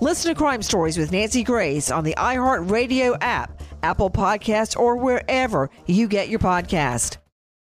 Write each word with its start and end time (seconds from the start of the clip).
Listen 0.00 0.32
to 0.32 0.38
Crime 0.38 0.62
Stories 0.62 0.96
with 0.96 1.10
Nancy 1.10 1.42
Grace 1.42 1.90
on 1.90 2.04
the 2.04 2.14
iHeartRadio 2.16 3.18
app, 3.20 3.60
Apple 3.82 4.10
Podcasts, 4.10 4.78
or 4.78 4.94
wherever 4.94 5.70
you 5.86 6.06
get 6.06 6.28
your 6.28 6.38
podcast. 6.38 7.16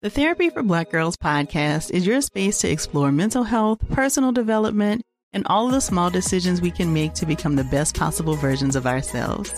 The 0.01 0.09
Therapy 0.09 0.49
for 0.49 0.63
Black 0.63 0.89
Girls 0.89 1.15
podcast 1.15 1.91
is 1.91 2.07
your 2.07 2.21
space 2.21 2.57
to 2.61 2.71
explore 2.71 3.11
mental 3.11 3.43
health, 3.43 3.87
personal 3.91 4.31
development, 4.31 5.03
and 5.31 5.45
all 5.45 5.67
of 5.67 5.73
the 5.73 5.79
small 5.79 6.09
decisions 6.09 6.59
we 6.59 6.71
can 6.71 6.91
make 6.91 7.13
to 7.13 7.27
become 7.27 7.55
the 7.55 7.65
best 7.65 7.95
possible 7.95 8.33
versions 8.33 8.75
of 8.75 8.87
ourselves. 8.87 9.53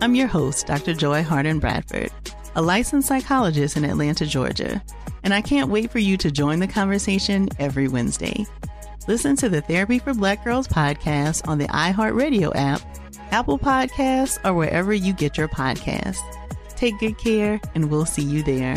I'm 0.00 0.14
your 0.14 0.28
host, 0.28 0.68
Dr. 0.68 0.94
Joy 0.94 1.24
Harden 1.24 1.58
Bradford, 1.58 2.12
a 2.54 2.62
licensed 2.62 3.08
psychologist 3.08 3.76
in 3.76 3.84
Atlanta, 3.84 4.24
Georgia, 4.24 4.80
and 5.24 5.34
I 5.34 5.40
can't 5.40 5.68
wait 5.68 5.90
for 5.90 5.98
you 5.98 6.16
to 6.18 6.30
join 6.30 6.60
the 6.60 6.68
conversation 6.68 7.48
every 7.58 7.88
Wednesday. 7.88 8.46
Listen 9.06 9.36
to 9.36 9.50
the 9.50 9.60
Therapy 9.60 9.98
for 9.98 10.14
Black 10.14 10.42
Girls 10.42 10.66
podcast 10.66 11.46
on 11.46 11.58
the 11.58 11.66
iHeartRadio 11.66 12.52
app, 12.54 12.80
Apple 13.32 13.58
Podcasts, 13.58 14.38
or 14.42 14.54
wherever 14.54 14.94
you 14.94 15.12
get 15.12 15.36
your 15.36 15.46
podcasts. 15.46 16.20
Take 16.74 16.98
good 17.00 17.18
care, 17.18 17.60
and 17.74 17.90
we'll 17.90 18.06
see 18.06 18.22
you 18.22 18.42
there. 18.42 18.76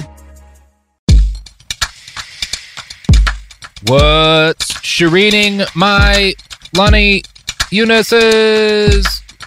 What's 3.86 4.74
shareening 4.84 5.66
my 5.74 6.34
Lonnie 6.76 7.24
Eunice's? 7.72 9.06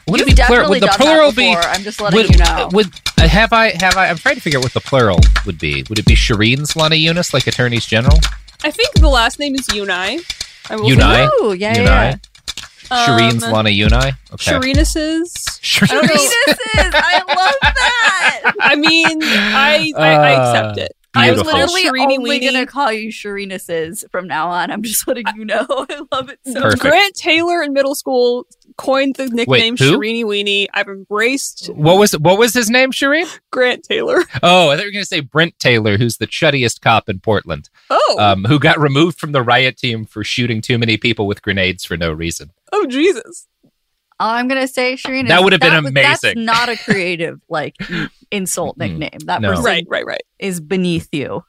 Would 0.08 0.20
You've 0.20 0.28
it 0.28 0.30
be 0.30 0.34
definitely 0.34 0.46
plural? 0.46 0.70
Would 0.70 0.82
the 0.82 0.86
done 0.86 0.96
plural 0.96 1.32
that 1.32 1.36
be? 1.36 1.54
I'm 1.54 1.82
just 1.82 2.00
letting 2.00 2.20
would, 2.20 2.30
you 2.30 2.38
know. 2.38 2.70
Would 2.72 2.86
uh, 3.18 3.28
have 3.28 3.52
I 3.52 3.72
have 3.82 3.98
I? 3.98 4.08
I'm 4.08 4.16
trying 4.16 4.36
to 4.36 4.40
figure 4.40 4.58
out 4.58 4.64
what 4.64 4.72
the 4.72 4.80
plural 4.80 5.18
would 5.44 5.58
be. 5.58 5.84
Would 5.90 5.98
it 5.98 6.06
be 6.06 6.14
Shireen's 6.14 6.74
Lonnie 6.74 6.96
Eunice, 6.96 7.34
like 7.34 7.46
attorneys 7.46 7.84
general? 7.84 8.16
I 8.64 8.70
think 8.70 8.94
the 8.94 9.08
last 9.08 9.38
name 9.38 9.54
is 9.54 9.66
Unai. 9.68 10.24
I 10.70 10.76
will 10.76 10.88
say 10.88 10.96
Unai. 10.96 10.98
that. 10.98 11.32
Ooh, 11.42 11.52
yeah, 11.52 11.74
Unai. 11.74 11.84
yeah. 11.84 12.16
Shireen's 12.90 13.44
Um, 13.44 13.52
Lonnie 13.52 13.76
Unai. 13.78 14.12
Okay. 14.32 14.52
Shireenus's. 14.52 15.32
I 15.82 15.86
don't 15.86 16.06
know. 16.06 16.12
Penises! 16.12 16.90
I 16.94 17.22
love 17.28 17.54
that. 17.62 18.52
I 18.60 18.74
mean, 18.76 19.18
I 19.22 19.92
I, 19.96 20.02
I 20.14 20.30
accept 20.32 20.78
Uh, 20.78 20.82
it. 20.82 20.92
I 21.14 21.30
was 21.32 21.42
literally 21.42 21.82
Literally 21.84 22.00
Shireen 22.06 22.18
only 22.18 22.38
gonna 22.40 22.66
call 22.66 22.92
you 22.92 23.10
Shireenuses 23.10 24.04
from 24.10 24.26
now 24.28 24.48
on. 24.48 24.70
I'm 24.70 24.82
just 24.82 25.06
letting 25.08 25.26
you 25.36 25.44
know. 25.44 25.66
I 25.70 26.02
love 26.12 26.30
it 26.30 26.38
so 26.46 26.60
Perfect. 26.62 26.82
Grant 26.82 27.14
Taylor 27.16 27.62
in 27.62 27.72
middle 27.72 27.94
school 27.94 28.46
coined 28.76 29.16
the 29.16 29.26
nickname 29.28 29.76
who? 29.76 29.92
Shireeny 29.98 30.24
Weenie. 30.24 30.66
I've 30.74 30.88
embraced 30.88 31.68
What 31.74 31.98
was 31.98 32.12
what 32.12 32.38
was 32.38 32.54
his 32.54 32.70
name, 32.70 32.90
Shireen? 32.92 33.26
Grant 33.50 33.82
Taylor. 33.84 34.22
Oh, 34.42 34.70
I 34.70 34.76
thought 34.76 34.82
you 34.84 34.88
were 34.88 34.92
going 34.92 35.02
to 35.02 35.06
say 35.06 35.20
Brent 35.20 35.58
Taylor, 35.58 35.96
who's 35.98 36.16
the 36.16 36.26
chuttiest 36.26 36.80
cop 36.80 37.08
in 37.08 37.20
Portland, 37.20 37.68
Oh, 37.90 38.16
um, 38.18 38.44
who 38.44 38.58
got 38.58 38.78
removed 38.80 39.18
from 39.18 39.32
the 39.32 39.42
riot 39.42 39.76
team 39.76 40.04
for 40.06 40.24
shooting 40.24 40.60
too 40.60 40.78
many 40.78 40.96
people 40.96 41.26
with 41.26 41.42
grenades 41.42 41.84
for 41.84 41.96
no 41.96 42.10
reason. 42.12 42.50
oh 42.72 42.86
Jesus! 42.86 43.46
I'm 44.18 44.48
gonna 44.48 44.68
say 44.68 44.94
Shireen. 44.94 45.28
That 45.28 45.42
would 45.42 45.52
have 45.52 45.60
been 45.60 45.82
was- 45.84 45.92
That's 45.94 46.36
not 46.36 46.68
a 46.68 46.76
creative 46.76 47.40
like 47.48 47.74
insult 48.30 48.76
nickname. 48.78 49.18
That 49.24 49.40
No. 49.40 49.50
person 49.50 49.64
Right, 49.64 49.84
right, 49.88 50.04
right. 50.06 50.22
is 50.38 50.60
beneath 50.60 51.08
you. 51.12 51.42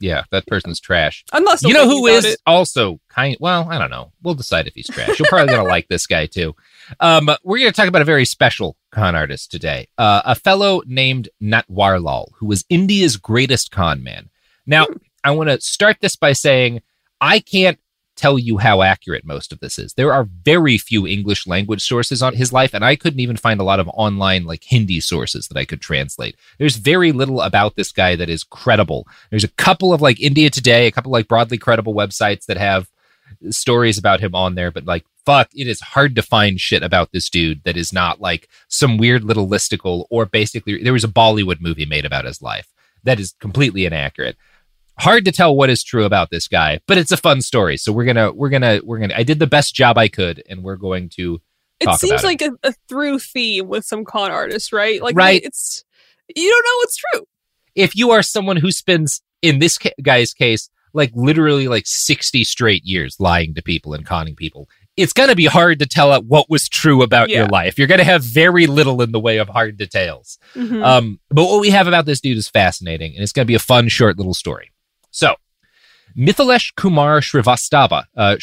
Yeah, 0.00 0.24
that 0.30 0.46
person's 0.46 0.80
trash. 0.80 1.24
Still 1.58 1.70
you 1.70 1.74
know 1.74 1.88
who 1.88 2.06
is 2.06 2.24
it. 2.24 2.40
also 2.46 3.00
kind 3.08 3.36
well 3.40 3.68
i 3.70 3.78
don't 3.78 3.90
know. 3.90 4.12
We'll 4.22 4.34
decide 4.34 4.66
if 4.66 4.74
he's 4.74 4.88
trash. 4.88 5.18
You're 5.18 5.28
probably 5.28 5.54
gonna 5.54 5.68
like 5.68 5.88
this 5.88 6.06
guy 6.06 6.26
too. 6.26 6.54
Um, 7.00 7.30
we're 7.42 7.58
gonna 7.58 7.72
talk 7.72 7.88
about 7.88 8.02
a 8.02 8.06
very 8.06 8.24
special 8.24 8.76
con 8.90 9.14
artist 9.14 9.50
today 9.50 9.88
uh, 9.98 10.22
a 10.24 10.34
fellow 10.34 10.82
named 10.86 11.28
natwarlal 11.42 12.28
who 12.38 12.46
was 12.46 12.64
india's 12.68 13.16
greatest 13.16 13.70
con 13.70 14.02
man. 14.02 14.30
Now 14.66 14.86
i 15.24 15.30
want 15.30 15.50
to 15.50 15.60
start 15.60 15.98
this 16.00 16.16
by 16.16 16.32
saying 16.32 16.82
i 17.20 17.40
can't 17.40 17.78
tell 18.18 18.38
you 18.38 18.58
how 18.58 18.82
accurate 18.82 19.24
most 19.24 19.52
of 19.52 19.60
this 19.60 19.78
is. 19.78 19.94
There 19.94 20.12
are 20.12 20.28
very 20.44 20.76
few 20.76 21.06
english 21.06 21.46
language 21.46 21.82
sources 21.82 22.22
on 22.22 22.34
his 22.34 22.52
life 22.52 22.74
and 22.74 22.84
i 22.84 22.96
couldn't 22.96 23.20
even 23.20 23.36
find 23.36 23.60
a 23.60 23.64
lot 23.64 23.80
of 23.80 23.88
online 23.94 24.44
like 24.44 24.64
hindi 24.64 25.00
sources 25.00 25.48
that 25.48 25.56
i 25.56 25.64
could 25.64 25.80
translate. 25.80 26.36
There's 26.58 26.76
very 26.76 27.12
little 27.12 27.40
about 27.40 27.76
this 27.76 27.92
guy 27.92 28.16
that 28.16 28.28
is 28.28 28.44
credible. 28.44 29.06
There's 29.30 29.44
a 29.44 29.48
couple 29.66 29.92
of 29.92 30.02
like 30.02 30.20
India 30.20 30.50
Today, 30.50 30.86
a 30.86 30.92
couple 30.92 31.12
like 31.12 31.28
broadly 31.28 31.58
credible 31.58 31.94
websites 31.94 32.46
that 32.46 32.56
have 32.56 32.88
stories 33.50 33.98
about 33.98 34.20
him 34.20 34.34
on 34.34 34.54
there, 34.54 34.70
but 34.70 34.84
like 34.84 35.04
fuck, 35.24 35.48
it 35.54 35.68
is 35.68 35.80
hard 35.80 36.14
to 36.16 36.22
find 36.22 36.58
shit 36.58 36.82
about 36.82 37.12
this 37.12 37.28
dude 37.28 37.62
that 37.64 37.76
is 37.76 37.92
not 37.92 38.18
like 38.20 38.48
some 38.68 38.96
weird 38.96 39.22
little 39.22 39.46
listicle 39.46 40.06
or 40.10 40.24
basically 40.24 40.82
there 40.82 40.92
was 40.92 41.04
a 41.04 41.08
Bollywood 41.08 41.60
movie 41.60 41.86
made 41.86 42.06
about 42.06 42.24
his 42.24 42.40
life 42.40 42.68
that 43.04 43.20
is 43.20 43.34
completely 43.40 43.86
inaccurate. 43.86 44.36
Hard 44.98 45.24
to 45.26 45.32
tell 45.32 45.54
what 45.56 45.70
is 45.70 45.82
true 45.84 46.04
about 46.04 46.30
this 46.30 46.48
guy, 46.48 46.80
but 46.86 46.98
it's 46.98 47.12
a 47.12 47.16
fun 47.16 47.40
story. 47.40 47.76
So 47.76 47.92
we're 47.92 48.04
gonna 48.04 48.32
we're 48.32 48.48
gonna 48.50 48.80
we're 48.84 48.98
gonna 48.98 49.14
I 49.16 49.22
did 49.22 49.38
the 49.38 49.46
best 49.46 49.74
job 49.74 49.96
I 49.98 50.08
could, 50.08 50.42
and 50.48 50.62
we're 50.62 50.76
going 50.76 51.08
to 51.16 51.40
It 51.80 51.88
seems 51.98 52.22
like 52.24 52.42
a, 52.42 52.50
a 52.64 52.74
through 52.88 53.20
theme 53.20 53.68
with 53.68 53.84
some 53.84 54.04
con 54.04 54.30
artists, 54.30 54.72
right? 54.72 55.00
Like, 55.02 55.16
Right. 55.16 55.40
It's 55.44 55.84
you 56.34 56.50
don't 56.50 56.64
know 56.64 56.76
what's 56.80 56.96
true. 56.96 57.26
if 57.74 57.94
you 57.96 58.10
are 58.10 58.22
someone 58.22 58.56
who 58.56 58.70
spends 58.72 59.22
in 59.40 59.60
this 59.60 59.78
ca- 59.78 59.90
guy's 60.02 60.34
case 60.34 60.68
like 60.94 61.10
literally 61.14 61.68
like 61.68 61.84
60 61.86 62.42
straight 62.44 62.82
years 62.84 63.16
lying 63.20 63.54
to 63.54 63.62
people 63.62 63.94
and 63.94 64.04
conning 64.04 64.34
people 64.34 64.68
it's 64.96 65.12
to 65.28 65.36
be 65.36 65.44
hard 65.44 65.78
to 65.78 65.86
tell 65.86 66.10
what 66.26 66.50
was 66.50 66.68
true 66.68 67.02
about 67.02 67.28
your 67.28 67.46
life 67.46 67.78
you're 67.78 67.86
to 67.98 68.04
have 68.04 68.22
very 68.24 68.66
little 68.66 69.00
in 69.00 69.12
the 69.12 69.20
way 69.20 69.36
of 69.36 69.48
hard 69.48 69.76
details 69.76 70.38
Mhm. 70.54 70.82
um, 70.84 71.20
but 71.30 71.44
what 71.44 71.60
we 71.60 71.70
have 71.70 71.86
about 71.86 72.04
this 72.04 72.20
dude 72.20 72.36
is 72.38 72.48
fascinating 72.48 73.14
and 73.14 73.22
it's 73.22 73.32
to 73.46 73.48
be 73.48 73.54
a 73.54 73.58
fun 73.60 73.88
short 73.88 74.16
little 74.16 74.34
story 74.34 74.70
so 75.18 75.34
Mithilesh 76.16 76.74
Kumar 76.76 77.20
Srivastava, 77.20 78.04
uh, 78.16 78.36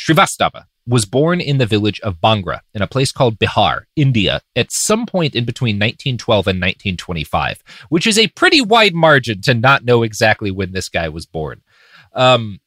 was 0.85 1.05
born 1.05 1.39
in 1.39 1.57
the 1.57 1.65
village 1.65 2.01
of 2.01 2.19
Bangra 2.21 2.59
in 2.73 2.81
a 2.81 2.87
place 2.87 3.13
called 3.13 3.39
Bihar, 3.39 3.83
India, 3.95 4.41
at 4.57 4.71
some 4.71 5.05
point 5.05 5.35
in 5.35 5.45
between 5.45 5.77
1912 5.77 6.47
and 6.47 6.57
1925, 6.57 7.63
which 7.89 8.05
is 8.05 8.19
a 8.19 8.27
pretty 8.27 8.61
wide 8.61 8.93
margin 8.93 9.41
to 9.41 9.53
not 9.53 9.85
know 9.85 10.03
exactly 10.03 10.51
when 10.51 10.73
this 10.73 10.89
guy 10.89 11.07
was 11.07 11.25
born. 11.25 11.61
Um, 12.13 12.59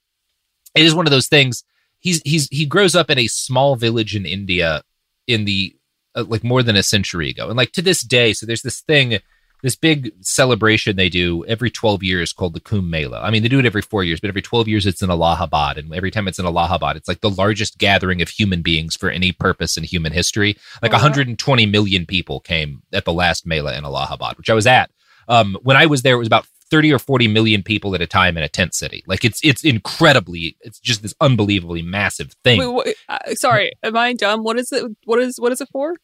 it 0.74 0.84
is 0.84 0.94
one 0.94 1.06
of 1.06 1.12
those 1.12 1.28
things. 1.28 1.62
He's 1.98 2.22
he's 2.24 2.48
he 2.48 2.64
grows 2.64 2.96
up 2.96 3.10
in 3.10 3.18
a 3.18 3.26
small 3.26 3.76
village 3.76 4.16
in 4.16 4.24
India 4.24 4.82
in 5.26 5.44
the 5.44 5.76
uh, 6.14 6.24
like 6.26 6.42
more 6.42 6.62
than 6.62 6.76
a 6.76 6.82
century 6.82 7.28
ago, 7.28 7.48
and 7.48 7.56
like 7.56 7.72
to 7.72 7.82
this 7.82 8.00
day. 8.00 8.32
So 8.32 8.46
there's 8.46 8.62
this 8.62 8.80
thing 8.80 9.18
this 9.62 9.76
big 9.76 10.12
celebration 10.20 10.96
they 10.96 11.08
do 11.08 11.44
every 11.46 11.70
12 11.70 12.02
years 12.02 12.32
called 12.32 12.54
the 12.54 12.60
Kumbh 12.60 12.88
Mela. 12.88 13.20
I 13.20 13.30
mean, 13.30 13.42
they 13.42 13.48
do 13.48 13.58
it 13.58 13.66
every 13.66 13.82
four 13.82 14.04
years, 14.04 14.20
but 14.20 14.28
every 14.28 14.42
12 14.42 14.68
years 14.68 14.86
it's 14.86 15.02
in 15.02 15.10
Allahabad. 15.10 15.78
And 15.78 15.92
every 15.92 16.10
time 16.10 16.28
it's 16.28 16.38
in 16.38 16.46
Allahabad, 16.46 16.96
it's 16.96 17.08
like 17.08 17.20
the 17.20 17.30
largest 17.30 17.78
gathering 17.78 18.22
of 18.22 18.28
human 18.28 18.62
beings 18.62 18.94
for 18.96 19.10
any 19.10 19.32
purpose 19.32 19.76
in 19.76 19.84
human 19.84 20.12
history. 20.12 20.56
Like 20.82 20.92
Oh, 20.92 20.96
wow. 20.96 21.02
120 21.02 21.66
million 21.66 22.06
people 22.06 22.40
came 22.40 22.82
at 22.92 23.04
the 23.04 23.12
last 23.12 23.46
Mela 23.46 23.76
in 23.76 23.84
Allahabad, 23.84 24.38
which 24.38 24.50
I 24.50 24.54
was 24.54 24.66
at. 24.66 24.90
Um, 25.28 25.56
when 25.62 25.76
I 25.76 25.86
was 25.86 26.02
there, 26.02 26.14
it 26.14 26.18
was 26.18 26.28
about 26.28 26.46
30 26.70 26.92
or 26.92 26.98
40 26.98 27.28
million 27.28 27.62
people 27.62 27.94
at 27.94 28.00
a 28.00 28.06
time 28.06 28.36
in 28.36 28.42
a 28.42 28.48
tent 28.48 28.74
city. 28.74 29.02
Like 29.06 29.24
it's 29.24 29.40
it's 29.42 29.64
incredibly, 29.64 30.56
it's 30.60 30.78
just 30.78 31.02
this 31.02 31.14
unbelievably 31.20 31.82
massive 31.82 32.34
thing. 32.44 32.60
Wait, 32.60 32.66
what, 32.66 32.88
uh, 33.08 33.34
sorry, 33.34 33.72
am 33.82 33.96
I 33.96 34.12
dumb? 34.12 34.44
What 34.44 34.58
is 34.58 34.70
it? 34.72 34.84
What 35.04 35.18
is 35.18 35.38
what 35.38 35.50
is 35.52 35.60
it 35.60 35.68
for? 35.72 35.94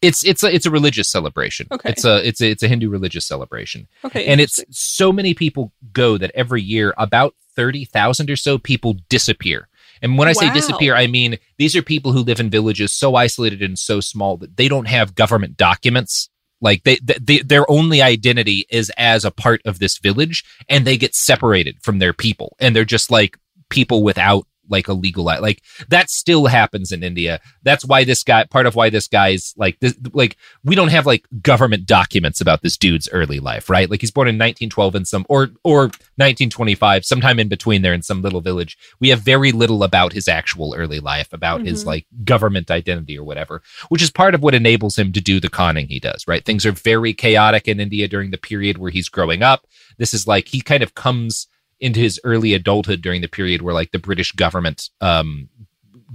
It's 0.00 0.24
it's 0.24 0.42
a 0.42 0.54
it's 0.54 0.66
a 0.66 0.70
religious 0.70 1.08
celebration. 1.08 1.66
Okay. 1.70 1.90
It's 1.90 2.04
a 2.04 2.26
it's 2.26 2.40
a 2.40 2.50
it's 2.50 2.62
a 2.62 2.68
Hindu 2.68 2.88
religious 2.88 3.26
celebration. 3.26 3.88
Okay, 4.04 4.26
And 4.26 4.40
it's 4.40 4.64
so 4.70 5.12
many 5.12 5.34
people 5.34 5.72
go 5.92 6.18
that 6.18 6.30
every 6.34 6.62
year 6.62 6.94
about 6.96 7.34
30,000 7.56 8.30
or 8.30 8.36
so 8.36 8.58
people 8.58 8.96
disappear. 9.08 9.68
And 10.00 10.16
when 10.16 10.28
I 10.28 10.32
say 10.32 10.52
disappear, 10.52 10.94
I 10.94 11.08
mean 11.08 11.38
these 11.56 11.74
are 11.74 11.82
people 11.82 12.12
who 12.12 12.20
live 12.20 12.38
in 12.38 12.50
villages 12.50 12.92
so 12.92 13.16
isolated 13.16 13.62
and 13.62 13.78
so 13.78 14.00
small 14.00 14.36
that 14.36 14.56
they 14.56 14.68
don't 14.68 14.86
have 14.86 15.16
government 15.16 15.56
documents. 15.56 16.28
Like 16.60 16.84
they, 16.84 16.98
they 17.02 17.38
their 17.40 17.68
only 17.70 18.00
identity 18.00 18.66
is 18.70 18.92
as 18.96 19.24
a 19.24 19.30
part 19.30 19.60
of 19.64 19.80
this 19.80 19.98
village 19.98 20.44
and 20.68 20.84
they 20.84 20.96
get 20.96 21.14
separated 21.14 21.82
from 21.82 21.98
their 21.98 22.12
people 22.12 22.56
and 22.60 22.74
they're 22.74 22.84
just 22.84 23.10
like 23.10 23.38
people 23.70 24.02
without 24.02 24.46
like 24.68 24.88
a 24.88 24.92
legal 24.92 25.24
like 25.24 25.62
that 25.88 26.10
still 26.10 26.46
happens 26.46 26.92
in 26.92 27.02
India. 27.02 27.40
That's 27.62 27.84
why 27.84 28.04
this 28.04 28.22
guy 28.22 28.44
part 28.44 28.66
of 28.66 28.74
why 28.74 28.90
this 28.90 29.06
guy's 29.08 29.52
like 29.56 29.78
this 29.80 29.94
like 30.12 30.36
we 30.64 30.74
don't 30.74 30.88
have 30.90 31.06
like 31.06 31.26
government 31.42 31.86
documents 31.86 32.40
about 32.40 32.62
this 32.62 32.76
dude's 32.76 33.08
early 33.12 33.40
life, 33.40 33.68
right? 33.68 33.90
Like 33.90 34.00
he's 34.00 34.10
born 34.10 34.28
in 34.28 34.36
1912 34.36 34.94
in 34.94 35.04
some 35.04 35.26
or 35.28 35.50
or 35.64 35.90
1925, 36.16 37.04
sometime 37.04 37.38
in 37.38 37.48
between 37.48 37.82
there 37.82 37.94
in 37.94 38.02
some 38.02 38.22
little 38.22 38.40
village. 38.40 38.76
We 39.00 39.08
have 39.10 39.20
very 39.20 39.52
little 39.52 39.82
about 39.82 40.12
his 40.12 40.28
actual 40.28 40.74
early 40.76 41.00
life, 41.00 41.32
about 41.32 41.62
his 41.62 41.82
Mhm. 41.84 41.86
like 41.86 42.06
government 42.24 42.70
identity 42.70 43.18
or 43.18 43.24
whatever, 43.24 43.62
which 43.88 44.02
is 44.02 44.10
part 44.10 44.34
of 44.34 44.42
what 44.42 44.54
enables 44.54 44.96
him 44.98 45.12
to 45.12 45.20
do 45.20 45.40
the 45.40 45.48
conning 45.48 45.88
he 45.88 46.00
does, 46.00 46.24
right? 46.26 46.44
Things 46.44 46.66
are 46.66 46.72
very 46.72 47.12
chaotic 47.14 47.68
in 47.68 47.80
India 47.80 48.08
during 48.08 48.30
the 48.30 48.38
period 48.38 48.78
where 48.78 48.90
he's 48.90 49.08
growing 49.08 49.42
up. 49.42 49.66
This 49.98 50.14
is 50.14 50.26
like 50.26 50.48
he 50.48 50.60
kind 50.60 50.82
of 50.82 50.94
comes 50.94 51.46
into 51.80 52.00
his 52.00 52.20
early 52.24 52.54
adulthood 52.54 53.02
during 53.02 53.20
the 53.20 53.28
period 53.28 53.62
where 53.62 53.74
like 53.74 53.92
the 53.92 53.98
British 53.98 54.32
government 54.32 54.90
um 55.00 55.48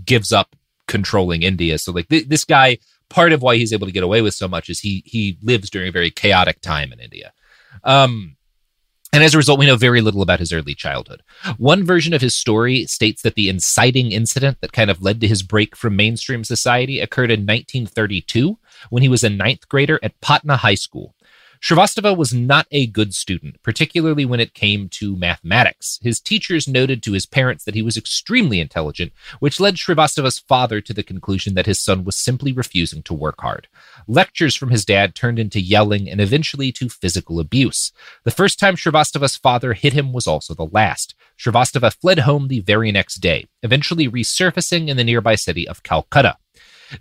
gives 0.04 0.31
up 0.31 0.56
controlling 0.88 1.44
India. 1.44 1.77
So 1.77 1.92
like 1.92 2.07
th- 2.10 2.27
this 2.27 2.45
guy, 2.45 2.77
part 3.10 3.31
of 3.33 3.42
why 3.42 3.56
he's 3.57 3.74
able 3.74 3.88
to 3.88 3.94
get 3.94 4.04
away 4.04 4.21
with 4.21 4.33
so 4.33 4.48
much 4.48 4.69
is 4.69 4.80
he 4.80 5.04
he 5.06 5.38
lives 5.42 5.69
during 5.69 5.89
a 5.89 5.92
very 5.92 6.12
chaotic 6.12 6.62
time 6.62 6.92
in 6.92 7.00
India. 7.00 7.33
Um, 7.83 8.38
and 9.13 9.24
as 9.24 9.36
a 9.36 9.38
result, 9.38 9.60
we 9.60 9.68
know 9.68 9.75
very 9.75 10.01
little 10.01 10.24
about 10.24 10.39
his 10.39 10.51
early 10.51 10.74
childhood. 10.74 11.21
One 11.57 11.86
version 11.86 12.15
of 12.15 12.21
his 12.21 12.36
story 12.36 12.88
states 12.88 13.21
that 13.21 13.36
the 13.36 13.48
inciting 13.48 14.12
incident 14.12 14.57
that 14.62 14.74
kind 14.74 14.89
of 14.89 15.04
led 15.04 15.21
to 15.21 15.27
his 15.27 15.44
break 15.44 15.75
from 15.75 15.95
mainstream 15.95 16.44
society 16.44 17.00
occurred 17.00 17.30
in 17.30 17.42
1932 17.42 18.57
when 18.89 19.04
he 19.04 19.10
was 19.10 19.24
a 19.24 19.30
ninth 19.30 19.69
grader 19.69 20.00
at 20.01 20.19
Patna 20.19 20.57
High 20.57 20.74
School. 20.74 21.13
Srivastava 21.63 22.18
was 22.18 22.33
not 22.33 22.68
a 22.71 22.88
good 22.88 23.13
student, 23.13 23.56
particularly 23.63 24.25
when 24.25 24.42
it 24.42 24.54
came 24.54 24.89
to 24.89 25.15
mathematics. 25.15 25.98
His 26.01 26.19
teachers 26.19 26.68
noted 26.68 27.01
to 27.01 27.13
his 27.13 27.25
parents 27.25 27.63
that 27.63 27.74
he 27.74 27.81
was 27.81 27.95
extremely 27.95 28.60
intelligent, 28.60 29.13
which 29.39 29.62
led 29.62 29.75
Srivastava's 29.75 30.39
father 30.39 30.81
to 30.81 30.94
the 30.94 31.04
conclusion 31.04 31.54
that 31.54 31.65
his 31.65 31.80
son 31.80 32.04
was 32.04 32.18
simply 32.18 32.51
refusing 32.51 33.01
to 33.04 33.13
work 33.13 33.39
hard. 33.39 33.69
Lectures 34.10 34.56
from 34.56 34.71
his 34.71 34.83
dad 34.83 35.15
turned 35.15 35.39
into 35.39 35.62
yelling 35.62 36.10
and 36.10 36.19
eventually 36.19 36.69
to 36.74 36.89
physical 36.89 37.39
abuse. 37.39 37.94
The 38.25 38.31
first 38.31 38.60
time 38.60 38.75
Srivastava's 38.75 39.38
father 39.38 39.71
hit 39.71 39.94
him 39.94 40.12
was 40.12 40.27
also 40.27 40.54
the 40.54 40.65
last. 40.65 41.15
Srivastava 41.39 41.94
fled 41.94 42.19
home 42.19 42.50
the 42.50 42.60
very 42.60 42.92
next 42.92 43.21
day, 43.21 43.45
eventually 43.62 44.10
resurfacing 44.10 44.89
in 44.89 44.98
the 44.98 45.04
nearby 45.06 45.36
city 45.36 45.65
of 45.69 45.81
Calcutta. 45.81 46.36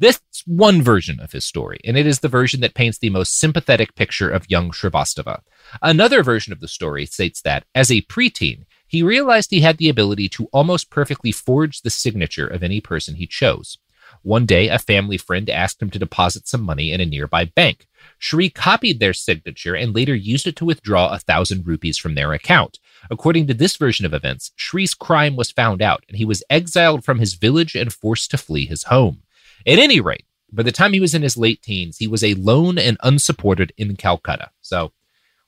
This 0.01 0.21
is 0.33 0.43
one 0.47 0.83
version 0.83 1.21
of 1.21 1.33
his 1.33 1.45
story, 1.45 1.81
and 1.85 1.97
it 1.97 2.07
is 2.07 2.21
the 2.21 2.29
version 2.29 2.61
that 2.61 2.75
paints 2.75 2.99
the 2.99 3.11
most 3.11 3.39
sympathetic 3.39 3.95
picture 3.95 4.31
of 4.31 4.51
young 4.51 4.71
Srivastava. 4.71 5.43
Another 5.81 6.23
version 6.23 6.53
of 6.53 6.61
the 6.61 6.69
story 6.69 7.07
states 7.07 7.43
that, 7.43 7.65
as 7.75 7.91
a 7.91 8.03
preteen, 8.03 8.65
he 8.87 9.03
realized 9.03 9.51
he 9.51 9.61
had 9.61 9.79
the 9.79 9.89
ability 9.89 10.29
to 10.31 10.49
almost 10.53 10.91
perfectly 10.91 11.33
forge 11.33 11.81
the 11.81 11.91
signature 11.91 12.47
of 12.47 12.63
any 12.63 12.81
person 12.81 13.17
he 13.17 13.27
chose. 13.27 13.79
One 14.23 14.45
day, 14.45 14.69
a 14.69 14.79
family 14.79 15.17
friend 15.17 15.49
asked 15.49 15.81
him 15.81 15.91
to 15.91 15.99
deposit 15.99 16.47
some 16.47 16.61
money 16.63 16.93
in 16.93 17.01
a 17.01 17.07
nearby 17.07 17.47
bank. 17.47 17.87
Shri 18.19 18.51
copied 18.51 19.01
their 19.01 19.15
signature 19.15 19.75
and 19.75 19.95
later 19.95 20.15
used 20.15 20.47
it 20.47 20.57
to 20.57 20.65
withdraw 20.65 21.09
a 21.09 21.19
thousand 21.19 21.67
rupees 21.67 21.97
from 21.97 22.15
their 22.15 22.33
account. 22.33 22.79
According 23.11 23.47
to 23.47 23.55
this 23.55 23.77
version 23.77 24.05
of 24.05 24.13
events, 24.13 24.53
Shri's 24.55 24.95
crime 24.95 25.35
was 25.35 25.51
found 25.51 25.81
out 25.81 26.05
and 26.09 26.19
he 26.19 26.25
was 26.25 26.45
exiled 26.51 27.05
from 27.05 27.19
his 27.19 27.35
village 27.35 27.75
and 27.75 27.93
forced 27.93 28.31
to 28.31 28.39
flee 28.39 28.67
his 28.67 28.85
home. 28.85 29.23
At 29.67 29.79
any 29.79 30.01
rate, 30.01 30.25
by 30.53 30.63
the 30.63 30.73
time 30.73 30.93
he 30.93 31.01
was 31.01 31.15
in 31.15 31.23
his 31.23 31.37
late 31.37 31.63
teens, 31.63 31.99
he 31.99 32.07
was 32.07 32.23
alone 32.23 32.79
and 32.79 32.97
unsupported 33.03 33.73
in 33.77 33.97
Calcutta. 33.97 34.51
So 34.61 34.93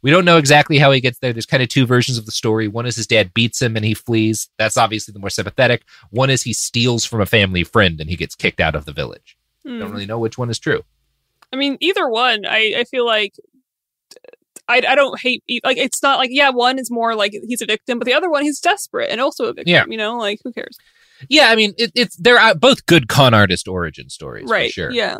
we 0.03 0.11
don't 0.11 0.25
know 0.25 0.37
exactly 0.39 0.79
how 0.79 0.91
he 0.93 1.01
gets 1.01 1.19
there. 1.19 1.33
There's 1.33 1.47
kind 1.47 1.63
of 1.63 1.69
two 1.69 1.87
versions 1.87 2.19
of 2.19 2.27
the 2.27 2.33
story. 2.33 2.69
One 2.69 2.87
is 2.87 2.97
his 2.97 3.07
dad 3.07 3.33
beats 3.33 3.61
him 3.61 3.77
and 3.77 3.85
he 3.85 3.95
flees. 3.95 4.49
That's 4.59 4.77
obviously 4.77 5.13
the 5.13 5.19
more 5.19 5.31
sympathetic. 5.31 5.83
One 6.11 6.31
is 6.31 6.43
he 6.43 6.53
steals 6.53 7.05
from 7.05 7.21
a 7.21 7.27
family 7.27 7.65
friend 7.65 8.01
and 8.01 8.11
he 8.11 8.17
gets 8.17 8.35
kicked 8.35 8.61
out 8.61 8.75
of 8.75 8.85
the 8.85 8.93
village. 8.93 9.37
Hmm. 9.65 9.79
Don't 9.79 9.93
really 9.93 10.07
know 10.07 10.19
which 10.19 10.37
one 10.37 10.51
is 10.51 10.59
true. 10.59 10.85
I 11.53 11.57
mean, 11.57 11.79
either 11.81 12.09
one. 12.09 12.45
I 12.47 12.75
I 12.79 12.85
feel 12.85 13.07
like 13.07 13.35
I 14.69 14.83
I 14.87 14.95
don't 14.95 15.19
hate 15.21 15.43
like 15.65 15.77
it's 15.77 16.03
not 16.03 16.19
like 16.19 16.31
yeah, 16.33 16.51
one 16.51 16.79
is 16.79 16.91
more 16.91 17.15
like 17.15 17.33
he's 17.47 17.63
a 17.63 17.67
victim, 17.67 17.99
but 17.99 18.07
the 18.07 18.15
other 18.15 18.31
one 18.31 18.43
he's 18.43 18.61
desperate 18.61 19.11
and 19.11 19.21
also 19.21 19.47
a 19.47 19.53
victim. 19.55 19.73
Yeah. 19.73 19.85
You 19.89 19.97
know, 19.97 20.19
like 20.19 20.41
who 20.45 20.53
cares? 20.53 20.77
Yeah, 21.29 21.49
I 21.49 21.57
mean, 21.57 21.75
it, 21.79 21.93
it's 21.95 22.17
they're 22.17 22.39
uh, 22.39 22.55
both 22.55 22.87
good 22.87 23.09
con 23.09 23.35
artist 23.35 23.69
origin 23.69 24.09
stories, 24.11 24.49
right. 24.49 24.69
For 24.71 24.73
sure. 24.73 24.91
Yeah. 24.91 25.19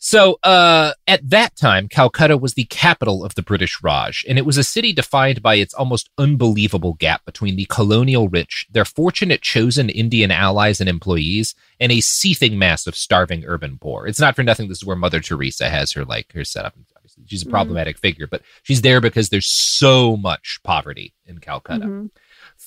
So, 0.00 0.38
uh, 0.44 0.92
at 1.08 1.28
that 1.28 1.56
time, 1.56 1.88
Calcutta 1.88 2.36
was 2.36 2.54
the 2.54 2.66
capital 2.66 3.24
of 3.24 3.34
the 3.34 3.42
British 3.42 3.82
Raj, 3.82 4.24
and 4.28 4.38
it 4.38 4.46
was 4.46 4.56
a 4.56 4.62
city 4.62 4.92
defined 4.92 5.42
by 5.42 5.56
its 5.56 5.74
almost 5.74 6.08
unbelievable 6.16 6.92
gap 6.94 7.24
between 7.24 7.56
the 7.56 7.64
colonial 7.68 8.28
rich, 8.28 8.68
their 8.70 8.84
fortunate 8.84 9.42
chosen 9.42 9.88
Indian 9.90 10.30
allies 10.30 10.80
and 10.80 10.88
employees, 10.88 11.56
and 11.80 11.90
a 11.90 12.00
seething 12.00 12.56
mass 12.56 12.86
of 12.86 12.94
starving 12.94 13.44
urban 13.44 13.76
poor. 13.76 14.06
It's 14.06 14.20
not 14.20 14.36
for 14.36 14.44
nothing 14.44 14.68
this 14.68 14.78
is 14.78 14.84
where 14.84 14.94
Mother 14.94 15.18
Teresa 15.18 15.68
has 15.68 15.90
her 15.92 16.04
like 16.04 16.32
her 16.32 16.44
setup. 16.44 16.74
Obviously, 16.96 17.24
she's 17.26 17.42
a 17.42 17.46
Mhm. 17.46 17.50
problematic 17.50 17.98
figure, 17.98 18.28
but 18.28 18.42
she's 18.62 18.82
there 18.82 19.00
because 19.00 19.30
there's 19.30 19.50
so 19.50 20.16
much 20.16 20.60
poverty 20.62 21.12
in 21.26 21.38
Calcutta. 21.38 21.86
Mhm. 21.86 22.10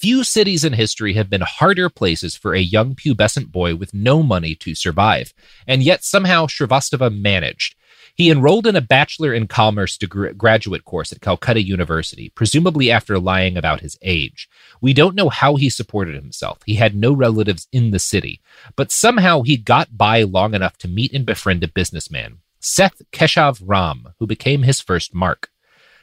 Few 0.02 0.24
cities 0.24 0.64
in 0.64 0.74
history 0.74 1.14
have 1.14 1.30
been 1.30 1.42
harder 1.42 1.88
places 1.88 2.36
for 2.36 2.56
a 2.56 2.60
young 2.60 2.96
pubescent 2.96 3.52
boy 3.52 3.76
with 3.76 3.94
no 3.94 4.24
money 4.24 4.56
to 4.56 4.74
survive, 4.74 5.32
and 5.68 5.84
yet 5.84 6.04
somehow 6.04 6.48
Srivastava 6.48 7.16
managed. 7.16 7.76
He 8.16 8.32
enrolled 8.32 8.66
in 8.66 8.76
a 8.76 8.82
Bachelor 8.82 9.32
in 9.32 9.46
Commerce 9.46 10.00
degree, 10.00 10.34
graduate 10.34 10.86
course 10.86 11.12
at 11.12 11.22
Calcutta 11.22 11.62
University, 11.62 12.30
presumably 12.30 12.90
after 12.90 13.20
lying 13.20 13.58
about 13.58 13.82
his 13.82 13.96
age. 14.02 14.50
We 14.82 14.92
don't 14.92 15.14
know 15.14 15.30
how 15.30 15.56
he 15.56 15.70
supported 15.70 16.16
himself. 16.16 16.62
He 16.66 16.74
had 16.74 16.96
no 16.96 17.14
relatives 17.14 17.68
in 17.72 17.92
the 17.92 18.00
city, 18.00 18.42
but 18.76 18.92
somehow 18.92 19.44
he 19.44 19.56
got 19.56 20.00
by 20.00 20.24
long 20.24 20.56
enough 20.56 20.80
to 20.80 20.88
meet 20.88 21.14
and 21.14 21.28
befriend 21.28 21.64
a 21.64 21.68
businessman, 21.68 22.40
Seth 22.60 23.04
Keshav 23.12 23.62
Ram, 23.64 24.16
who 24.18 24.26
became 24.26 24.64
his 24.64 24.82
first 24.82 25.14
mark. 25.14 25.52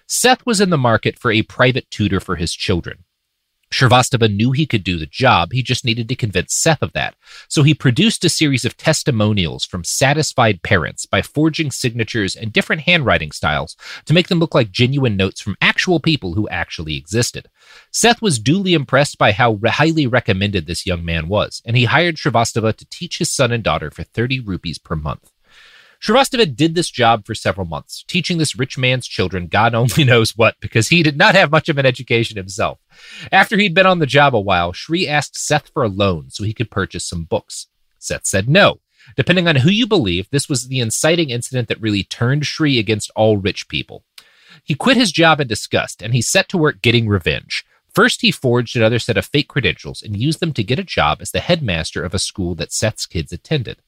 Seth 0.06 0.46
was 0.46 0.60
in 0.60 0.70
the 0.70 0.78
market 0.78 1.18
for 1.18 1.32
a 1.32 1.42
private 1.42 1.90
tutor 1.90 2.20
for 2.20 2.36
his 2.36 2.54
children. 2.54 3.02
Srivastava 3.70 4.34
knew 4.34 4.52
he 4.52 4.66
could 4.66 4.84
do 4.84 4.98
the 4.98 5.06
job, 5.06 5.52
he 5.52 5.62
just 5.62 5.84
needed 5.84 6.08
to 6.08 6.16
convince 6.16 6.54
Seth 6.54 6.82
of 6.82 6.92
that. 6.92 7.14
So 7.48 7.62
he 7.62 7.74
produced 7.74 8.24
a 8.24 8.28
series 8.28 8.64
of 8.64 8.76
testimonials 8.76 9.64
from 9.64 9.84
satisfied 9.84 10.62
parents 10.62 11.06
by 11.06 11.22
forging 11.22 11.70
signatures 11.70 12.34
and 12.34 12.52
different 12.52 12.82
handwriting 12.82 13.32
styles 13.32 13.76
to 14.06 14.14
make 14.14 14.28
them 14.28 14.38
look 14.38 14.54
like 14.54 14.70
genuine 14.70 15.16
notes 15.16 15.40
from 15.40 15.56
actual 15.60 16.00
people 16.00 16.34
who 16.34 16.48
actually 16.48 16.96
existed. 16.96 17.48
Seth 17.90 18.22
was 18.22 18.38
duly 18.38 18.74
impressed 18.74 19.18
by 19.18 19.32
how 19.32 19.58
highly 19.66 20.06
recommended 20.06 20.66
this 20.66 20.86
young 20.86 21.04
man 21.04 21.28
was, 21.28 21.62
and 21.64 21.76
he 21.76 21.84
hired 21.84 22.16
Srivastava 22.16 22.74
to 22.74 22.86
teach 22.88 23.18
his 23.18 23.32
son 23.32 23.52
and 23.52 23.62
daughter 23.62 23.90
for 23.90 24.02
30 24.02 24.40
rupees 24.40 24.78
per 24.78 24.96
month. 24.96 25.30
Srivastava 26.02 26.54
did 26.54 26.74
this 26.74 26.90
job 26.90 27.26
for 27.26 27.34
several 27.34 27.66
months, 27.66 28.04
teaching 28.06 28.38
this 28.38 28.56
rich 28.56 28.78
man's 28.78 29.06
children 29.06 29.48
God 29.48 29.74
only 29.74 30.04
knows 30.06 30.36
what, 30.36 30.54
because 30.60 30.88
he 30.88 31.02
did 31.02 31.16
not 31.16 31.34
have 31.34 31.50
much 31.50 31.68
of 31.68 31.78
an 31.78 31.86
education 31.86 32.36
himself. 32.36 32.78
After 33.32 33.56
he'd 33.56 33.74
been 33.74 33.86
on 33.86 33.98
the 33.98 34.06
job 34.06 34.34
a 34.34 34.40
while, 34.40 34.72
Shri 34.72 35.08
asked 35.08 35.36
Seth 35.36 35.70
for 35.70 35.82
a 35.82 35.88
loan 35.88 36.30
so 36.30 36.44
he 36.44 36.54
could 36.54 36.70
purchase 36.70 37.04
some 37.04 37.24
books. 37.24 37.66
Seth 37.98 38.26
said 38.26 38.48
no. 38.48 38.80
Depending 39.16 39.48
on 39.48 39.56
who 39.56 39.70
you 39.70 39.86
believe, 39.86 40.28
this 40.30 40.48
was 40.48 40.68
the 40.68 40.80
inciting 40.80 41.30
incident 41.30 41.68
that 41.68 41.80
really 41.80 42.04
turned 42.04 42.46
Shri 42.46 42.78
against 42.78 43.10
all 43.16 43.38
rich 43.38 43.68
people. 43.68 44.04
He 44.64 44.74
quit 44.74 44.96
his 44.96 45.12
job 45.12 45.40
in 45.40 45.48
disgust 45.48 46.02
and 46.02 46.12
he 46.14 46.22
set 46.22 46.48
to 46.50 46.58
work 46.58 46.82
getting 46.82 47.08
revenge. 47.08 47.64
First, 47.94 48.20
he 48.20 48.30
forged 48.30 48.76
another 48.76 48.98
set 48.98 49.16
of 49.16 49.26
fake 49.26 49.48
credentials 49.48 50.02
and 50.02 50.16
used 50.16 50.40
them 50.40 50.52
to 50.52 50.62
get 50.62 50.78
a 50.78 50.84
job 50.84 51.18
as 51.20 51.30
the 51.30 51.40
headmaster 51.40 52.04
of 52.04 52.14
a 52.14 52.18
school 52.18 52.54
that 52.56 52.72
Seth's 52.72 53.06
kids 53.06 53.32
attended. 53.32 53.82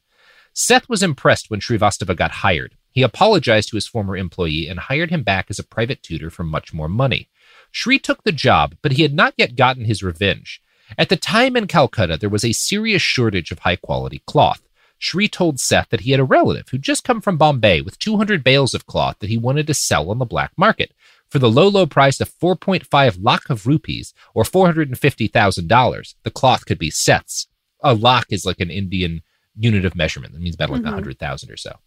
Seth 0.52 0.88
was 0.88 1.02
impressed 1.02 1.50
when 1.50 1.60
Srivastava 1.60 2.16
got 2.16 2.30
hired. 2.30 2.76
He 2.90 3.02
apologized 3.02 3.68
to 3.70 3.76
his 3.76 3.86
former 3.86 4.16
employee 4.16 4.66
and 4.68 4.78
hired 4.78 5.10
him 5.10 5.22
back 5.22 5.46
as 5.48 5.58
a 5.58 5.64
private 5.64 6.02
tutor 6.02 6.30
for 6.30 6.42
much 6.42 6.74
more 6.74 6.88
money. 6.88 7.28
Shri 7.70 7.98
took 7.98 8.24
the 8.24 8.32
job, 8.32 8.74
but 8.82 8.92
he 8.92 9.02
had 9.02 9.14
not 9.14 9.34
yet 9.36 9.54
gotten 9.54 9.84
his 9.84 10.02
revenge. 10.02 10.60
At 10.98 11.08
the 11.08 11.16
time 11.16 11.56
in 11.56 11.68
Calcutta, 11.68 12.16
there 12.16 12.28
was 12.28 12.44
a 12.44 12.52
serious 12.52 13.00
shortage 13.00 13.52
of 13.52 13.60
high 13.60 13.76
quality 13.76 14.22
cloth. 14.26 14.60
Shri 14.98 15.28
told 15.28 15.60
Seth 15.60 15.88
that 15.90 16.00
he 16.00 16.10
had 16.10 16.20
a 16.20 16.24
relative 16.24 16.68
who'd 16.68 16.82
just 16.82 17.04
come 17.04 17.20
from 17.20 17.38
Bombay 17.38 17.80
with 17.80 17.98
200 18.00 18.42
bales 18.42 18.74
of 18.74 18.86
cloth 18.86 19.16
that 19.20 19.30
he 19.30 19.38
wanted 19.38 19.66
to 19.68 19.74
sell 19.74 20.10
on 20.10 20.18
the 20.18 20.24
black 20.26 20.52
market. 20.56 20.92
For 21.30 21.38
the 21.38 21.50
low, 21.50 21.68
low 21.68 21.86
price 21.86 22.20
of 22.20 22.28
4.5 22.28 23.18
lakh 23.22 23.48
of 23.48 23.66
rupees, 23.66 24.12
or 24.34 24.42
$450,000, 24.42 26.14
the 26.24 26.30
cloth 26.30 26.66
could 26.66 26.78
be 26.78 26.90
Seth's. 26.90 27.46
A 27.82 27.94
lakh 27.94 28.26
is 28.30 28.44
like 28.44 28.60
an 28.60 28.70
Indian 28.70 29.22
unit 29.60 29.84
of 29.84 29.94
measurement. 29.94 30.32
That 30.32 30.40
means 30.42 30.54
about 30.56 30.70
like 30.70 30.82
Mhm. 30.82 30.86
100,000 30.86 31.50
or 31.50 31.56
so. 31.56 31.78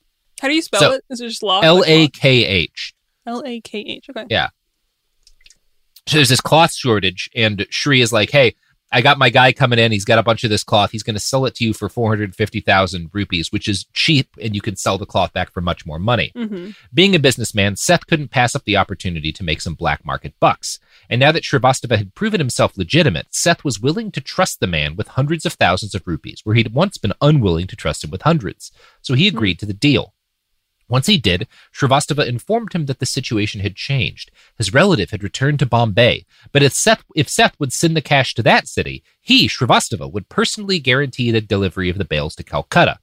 How 0.41 0.47
do 0.47 0.55
you 0.55 0.61
spell 0.61 0.79
So, 0.79 0.91
it? 0.93 1.03
Is 1.09 1.19
it 1.21 1.27
just 1.29 1.43
law? 1.43 1.61
L 1.61 1.83
A 1.85 2.07
K 2.07 2.45
H. 2.45 2.93
L 3.25 3.43
A 3.45 3.59
K 3.61 3.79
H. 3.79 4.05
Okay. 4.09 4.25
Yeah. 4.29 4.49
So 6.07 6.17
there's 6.17 6.29
this 6.29 6.41
cloth 6.41 6.73
shortage, 6.73 7.29
and 7.35 7.65
Shri 7.69 8.01
is 8.01 8.11
like, 8.11 8.29
"Hey, 8.29 8.55
I 8.91 9.01
got 9.01 9.17
my 9.17 9.29
guy 9.29 9.53
coming 9.53 9.79
in. 9.79 9.91
He's 9.93 10.03
got 10.05 10.19
a 10.19 10.23
bunch 10.23 10.43
of 10.43 10.49
this 10.49 10.63
cloth. 10.63 10.91
He's 10.91 11.01
going 11.03 11.15
to 11.15 11.19
sell 11.19 11.45
it 11.45 11.55
to 11.55 11.63
you 11.63 11.73
for 11.73 11.87
four 11.87 12.09
hundred 12.09 12.35
fifty 12.35 12.59
thousand 12.59 13.09
rupees, 13.13 13.51
which 13.51 13.69
is 13.69 13.85
cheap, 13.93 14.27
and 14.41 14.53
you 14.53 14.61
can 14.61 14.75
sell 14.75 14.97
the 14.97 15.05
cloth 15.05 15.31
back 15.33 15.51
for 15.51 15.61
much 15.61 15.85
more 15.85 15.99
money." 15.99 16.31
Mm-hmm. 16.35 16.71
Being 16.93 17.15
a 17.15 17.19
businessman, 17.19 17.77
Seth 17.77 18.05
couldn't 18.05 18.29
pass 18.29 18.53
up 18.53 18.65
the 18.65 18.75
opportunity 18.77 19.31
to 19.31 19.43
make 19.43 19.61
some 19.61 19.75
black 19.75 20.03
market 20.05 20.33
bucks. 20.41 20.77
And 21.13 21.19
now 21.19 21.31
that 21.31 21.43
Shrivastava 21.43 21.95
had 21.95 22.15
proven 22.15 22.39
himself 22.39 22.75
legitimate, 22.75 23.27
Seth 23.29 23.63
was 23.63 23.79
willing 23.79 24.11
to 24.13 24.19
trust 24.19 24.59
the 24.59 24.65
man 24.65 24.95
with 24.95 25.09
hundreds 25.09 25.45
of 25.45 25.53
thousands 25.53 25.93
of 25.93 26.07
rupees, 26.07 26.41
where 26.43 26.55
he'd 26.55 26.73
once 26.73 26.97
been 26.97 27.13
unwilling 27.21 27.67
to 27.67 27.75
trust 27.75 28.03
him 28.03 28.09
with 28.09 28.23
hundreds. 28.23 28.71
So 29.03 29.13
he 29.13 29.29
hmm. 29.29 29.37
agreed 29.37 29.59
to 29.59 29.67
the 29.67 29.75
deal. 29.75 30.15
Once 30.89 31.05
he 31.05 31.19
did, 31.19 31.47
Shrivastava 31.71 32.25
informed 32.25 32.73
him 32.73 32.87
that 32.87 32.97
the 32.97 33.05
situation 33.05 33.61
had 33.61 33.75
changed. 33.75 34.31
His 34.57 34.73
relative 34.73 35.11
had 35.11 35.21
returned 35.21 35.59
to 35.59 35.67
Bombay, 35.67 36.25
but 36.51 36.63
if 36.63 36.73
Seth, 36.73 37.03
if 37.15 37.29
Seth 37.29 37.59
would 37.59 37.73
send 37.73 37.95
the 37.95 38.01
cash 38.01 38.33
to 38.33 38.41
that 38.41 38.67
city, 38.67 39.03
he, 39.21 39.47
Shrivastava, 39.47 40.11
would 40.11 40.29
personally 40.29 40.79
guarantee 40.79 41.29
the 41.29 41.41
delivery 41.41 41.91
of 41.91 41.99
the 41.99 42.05
bales 42.05 42.33
to 42.37 42.43
Calcutta. 42.43 42.97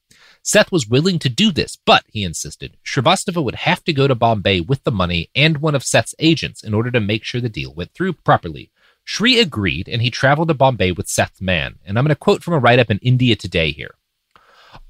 Seth 0.52 0.72
was 0.72 0.88
willing 0.88 1.20
to 1.20 1.28
do 1.28 1.52
this, 1.52 1.78
but, 1.86 2.02
he 2.08 2.24
insisted, 2.24 2.76
Shrivastava 2.84 3.40
would 3.40 3.54
have 3.54 3.84
to 3.84 3.92
go 3.92 4.08
to 4.08 4.16
Bombay 4.16 4.62
with 4.62 4.82
the 4.82 4.90
money 4.90 5.30
and 5.32 5.58
one 5.58 5.76
of 5.76 5.84
Seth's 5.84 6.12
agents 6.18 6.64
in 6.64 6.74
order 6.74 6.90
to 6.90 6.98
make 6.98 7.22
sure 7.22 7.40
the 7.40 7.48
deal 7.48 7.72
went 7.72 7.94
through 7.94 8.14
properly. 8.14 8.72
Shri 9.04 9.38
agreed, 9.38 9.88
and 9.88 10.02
he 10.02 10.10
traveled 10.10 10.48
to 10.48 10.54
Bombay 10.54 10.90
with 10.90 11.06
Seth's 11.06 11.40
man. 11.40 11.78
And 11.86 11.96
I'm 11.96 12.04
going 12.04 12.08
to 12.08 12.16
quote 12.16 12.42
from 12.42 12.54
a 12.54 12.58
write 12.58 12.80
up 12.80 12.90
in 12.90 12.98
India 12.98 13.36
Today 13.36 13.70
here. 13.70 13.94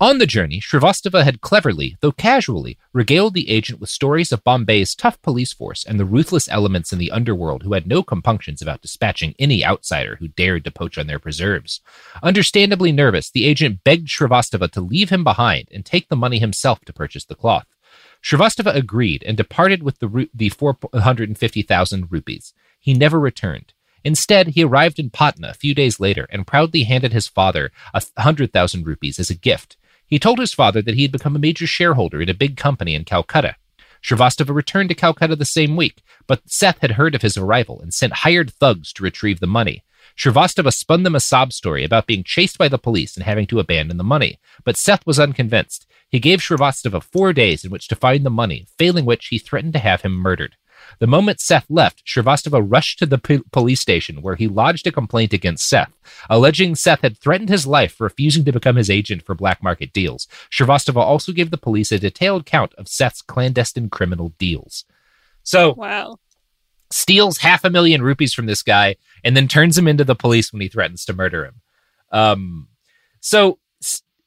On 0.00 0.18
the 0.18 0.26
journey, 0.26 0.60
Shrivastava 0.60 1.24
had 1.24 1.40
cleverly, 1.40 1.96
though 2.00 2.12
casually, 2.12 2.78
regaled 2.92 3.34
the 3.34 3.50
agent 3.50 3.80
with 3.80 3.90
stories 3.90 4.32
of 4.32 4.44
Bombay's 4.44 4.94
tough 4.94 5.20
police 5.22 5.52
force 5.52 5.84
and 5.84 5.98
the 5.98 6.04
ruthless 6.04 6.48
elements 6.48 6.92
in 6.92 6.98
the 6.98 7.10
underworld 7.10 7.62
who 7.62 7.74
had 7.74 7.86
no 7.86 8.02
compunctions 8.02 8.62
about 8.62 8.82
dispatching 8.82 9.34
any 9.38 9.64
outsider 9.64 10.16
who 10.16 10.28
dared 10.28 10.64
to 10.64 10.70
poach 10.70 10.98
on 10.98 11.06
their 11.06 11.18
preserves. 11.18 11.80
Understandably 12.22 12.92
nervous, 12.92 13.30
the 13.30 13.44
agent 13.44 13.84
begged 13.84 14.08
Shrivastava 14.08 14.70
to 14.72 14.80
leave 14.80 15.10
him 15.10 15.24
behind 15.24 15.68
and 15.70 15.84
take 15.84 16.08
the 16.08 16.16
money 16.16 16.38
himself 16.38 16.80
to 16.86 16.92
purchase 16.92 17.24
the 17.24 17.34
cloth. 17.34 17.66
Shrivastava 18.22 18.74
agreed 18.74 19.22
and 19.26 19.36
departed 19.36 19.82
with 19.82 19.98
the, 19.98 20.08
ru- 20.08 20.28
the 20.34 20.50
450,000 20.50 22.12
rupees. 22.12 22.52
He 22.78 22.94
never 22.94 23.18
returned. 23.18 23.72
Instead, 24.04 24.48
he 24.48 24.64
arrived 24.64 24.98
in 24.98 25.10
Patna 25.10 25.48
a 25.48 25.54
few 25.54 25.74
days 25.74 26.00
later 26.00 26.26
and 26.30 26.46
proudly 26.46 26.84
handed 26.84 27.12
his 27.12 27.28
father 27.28 27.70
a 27.92 28.02
hundred 28.18 28.52
thousand 28.52 28.86
rupees 28.86 29.18
as 29.18 29.30
a 29.30 29.34
gift. 29.34 29.76
He 30.06 30.18
told 30.18 30.38
his 30.38 30.54
father 30.54 30.82
that 30.82 30.94
he 30.94 31.02
had 31.02 31.12
become 31.12 31.36
a 31.36 31.40
major 31.40 31.66
shareholder 31.66 32.20
in 32.20 32.28
a 32.28 32.34
big 32.34 32.56
company 32.56 32.94
in 32.94 33.04
Calcutta. 33.04 33.56
Shrivastava 34.02 34.54
returned 34.54 34.88
to 34.88 34.94
Calcutta 34.94 35.36
the 35.36 35.44
same 35.44 35.76
week, 35.76 36.02
but 36.26 36.42
Seth 36.46 36.78
had 36.78 36.92
heard 36.92 37.14
of 37.14 37.22
his 37.22 37.36
arrival 37.36 37.80
and 37.80 37.92
sent 37.92 38.14
hired 38.14 38.50
thugs 38.50 38.92
to 38.94 39.02
retrieve 39.02 39.40
the 39.40 39.46
money. 39.46 39.84
Shrivastava 40.16 40.72
spun 40.72 41.02
them 41.02 41.14
a 41.14 41.20
sob 41.20 41.52
story 41.52 41.84
about 41.84 42.06
being 42.06 42.24
chased 42.24 42.58
by 42.58 42.68
the 42.68 42.78
police 42.78 43.16
and 43.16 43.24
having 43.24 43.46
to 43.48 43.60
abandon 43.60 43.98
the 43.98 44.04
money, 44.04 44.38
but 44.64 44.76
Seth 44.76 45.06
was 45.06 45.20
unconvinced. 45.20 45.86
He 46.08 46.18
gave 46.18 46.40
Shrivastava 46.40 47.02
four 47.02 47.32
days 47.32 47.64
in 47.64 47.70
which 47.70 47.88
to 47.88 47.94
find 47.94 48.24
the 48.24 48.30
money, 48.30 48.66
failing 48.78 49.04
which 49.04 49.28
he 49.28 49.38
threatened 49.38 49.74
to 49.74 49.78
have 49.78 50.02
him 50.02 50.12
murdered. 50.12 50.56
The 50.98 51.06
moment 51.06 51.40
Seth 51.40 51.66
left, 51.70 52.04
Shrivastava 52.04 52.62
rushed 52.66 52.98
to 52.98 53.06
the 53.06 53.18
p- 53.18 53.42
police 53.52 53.80
station 53.80 54.22
where 54.22 54.36
he 54.36 54.48
lodged 54.48 54.86
a 54.86 54.92
complaint 54.92 55.32
against 55.32 55.68
Seth, 55.68 55.92
alleging 56.28 56.74
Seth 56.74 57.00
had 57.02 57.16
threatened 57.18 57.48
his 57.48 57.66
life 57.66 57.94
for 57.94 58.04
refusing 58.04 58.44
to 58.44 58.52
become 58.52 58.76
his 58.76 58.90
agent 58.90 59.24
for 59.24 59.34
black 59.34 59.62
market 59.62 59.92
deals. 59.92 60.26
Shrivastava 60.50 60.96
also 61.00 61.32
gave 61.32 61.50
the 61.50 61.56
police 61.58 61.92
a 61.92 61.98
detailed 61.98 62.44
count 62.46 62.74
of 62.74 62.88
Seth's 62.88 63.22
clandestine 63.22 63.88
criminal 63.88 64.34
deals. 64.38 64.84
So, 65.42 65.74
Wow. 65.74 66.18
steals 66.90 67.38
half 67.38 67.64
a 67.64 67.70
million 67.70 68.02
rupees 68.02 68.34
from 68.34 68.46
this 68.46 68.62
guy 68.62 68.96
and 69.24 69.36
then 69.36 69.48
turns 69.48 69.78
him 69.78 69.86
into 69.88 70.04
the 70.04 70.14
police 70.14 70.52
when 70.52 70.60
he 70.60 70.68
threatens 70.68 71.04
to 71.06 71.12
murder 71.12 71.44
him. 71.46 71.54
Um, 72.12 72.68
so 73.20 73.58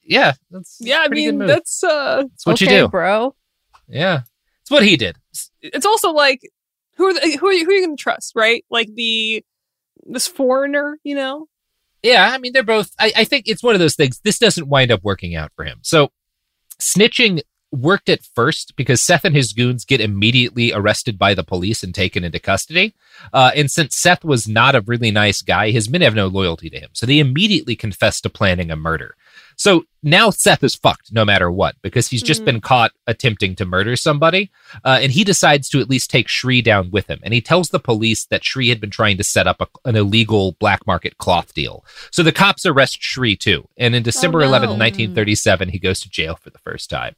yeah, 0.05 0.33
that's 0.51 0.77
Yeah, 0.79 0.99
I 1.01 1.07
mean 1.09 1.39
that's 1.39 1.83
uh 1.83 2.23
That's 2.29 2.45
what 2.45 2.61
you 2.61 2.67
Okay, 2.67 2.79
do, 2.81 2.87
bro. 2.87 3.35
Yeah, 3.87 4.21
what 4.73 4.83
he 4.83 4.97
did. 4.97 5.17
it's 5.61 5.85
also 5.85 6.11
like 6.11 6.41
who 6.97 7.07
are 7.07 7.13
the, 7.13 7.37
who 7.39 7.47
are 7.47 7.53
you, 7.53 7.65
who 7.65 7.71
are 7.71 7.73
you 7.73 7.85
going 7.85 7.97
to 7.97 8.01
trust, 8.01 8.33
right? 8.35 8.65
Like 8.69 8.93
the 8.93 9.43
this 10.05 10.27
foreigner, 10.27 10.97
you 11.03 11.15
know? 11.15 11.47
Yeah, 12.01 12.29
I 12.33 12.37
mean 12.37 12.53
they're 12.53 12.63
both. 12.63 12.91
I, 12.99 13.13
I 13.17 13.23
think 13.23 13.47
it's 13.47 13.63
one 13.63 13.75
of 13.75 13.79
those 13.79 13.95
things. 13.95 14.19
This 14.19 14.37
doesn't 14.37 14.67
wind 14.67 14.91
up 14.91 15.03
working 15.03 15.35
out 15.35 15.51
for 15.55 15.63
him. 15.63 15.79
So 15.83 16.11
snitching 16.79 17.41
worked 17.71 18.07
at 18.07 18.23
first 18.35 18.75
because 18.75 19.01
Seth 19.01 19.25
and 19.25 19.35
his 19.35 19.51
goons 19.51 19.83
get 19.83 19.99
immediately 19.99 20.71
arrested 20.71 21.17
by 21.17 21.33
the 21.33 21.43
police 21.43 21.81
and 21.81 21.93
taken 21.93 22.23
into 22.23 22.39
custody. 22.39 22.93
Uh, 23.33 23.51
and 23.55 23.71
since 23.71 23.95
Seth 23.95 24.23
was 24.23 24.47
not 24.47 24.75
a 24.75 24.81
really 24.81 25.09
nice 25.09 25.41
guy, 25.41 25.71
his 25.71 25.89
men 25.89 26.01
have 26.01 26.13
no 26.13 26.27
loyalty 26.27 26.69
to 26.69 26.79
him. 26.79 26.89
So 26.93 27.05
they 27.05 27.19
immediately 27.19 27.75
confess 27.75 28.21
to 28.21 28.29
planning 28.29 28.69
a 28.69 28.75
murder. 28.75 29.15
So 29.63 29.85
now 30.03 30.29
Seth 30.29 30.61
is 30.61 30.75
fucked 30.75 31.13
no 31.13 31.23
matter 31.23 31.49
what 31.49 31.77
because 31.81 32.09
he's 32.09 32.21
just 32.21 32.41
Mhm. 32.41 32.45
been 32.45 32.59
caught 32.59 32.91
attempting 33.07 33.55
to 33.55 33.65
murder 33.65 33.95
somebody. 33.95 34.51
Uh, 34.83 34.99
and 35.01 35.09
he 35.09 35.23
decides 35.23 35.69
to 35.69 35.79
at 35.79 35.89
least 35.89 36.09
take 36.09 36.27
Shri 36.27 36.61
down 36.61 36.91
with 36.91 37.07
him. 37.09 37.21
And 37.23 37.33
he 37.33 37.39
tells 37.39 37.69
the 37.69 37.79
police 37.79 38.25
that 38.25 38.43
Shri 38.43 38.67
had 38.67 38.81
been 38.81 38.89
trying 38.89 39.15
to 39.19 39.23
set 39.23 39.47
up 39.47 39.61
a, 39.61 39.67
an 39.87 39.95
illegal 39.95 40.57
black 40.59 40.85
market 40.85 41.17
cloth 41.17 41.53
deal. 41.53 41.85
So 42.11 42.23
the 42.23 42.33
cops 42.33 42.65
arrest 42.65 42.97
Shri 43.01 43.37
too. 43.37 43.69
And 43.77 43.95
in 43.95 44.03
December 44.03 44.39
no. 44.41 44.47
11th, 44.47 44.77
1937, 44.77 45.69
he 45.69 45.79
goes 45.79 46.01
to 46.01 46.09
jail 46.09 46.35
for 46.35 46.49
the 46.49 46.59
first 46.59 46.89
time. 46.89 47.15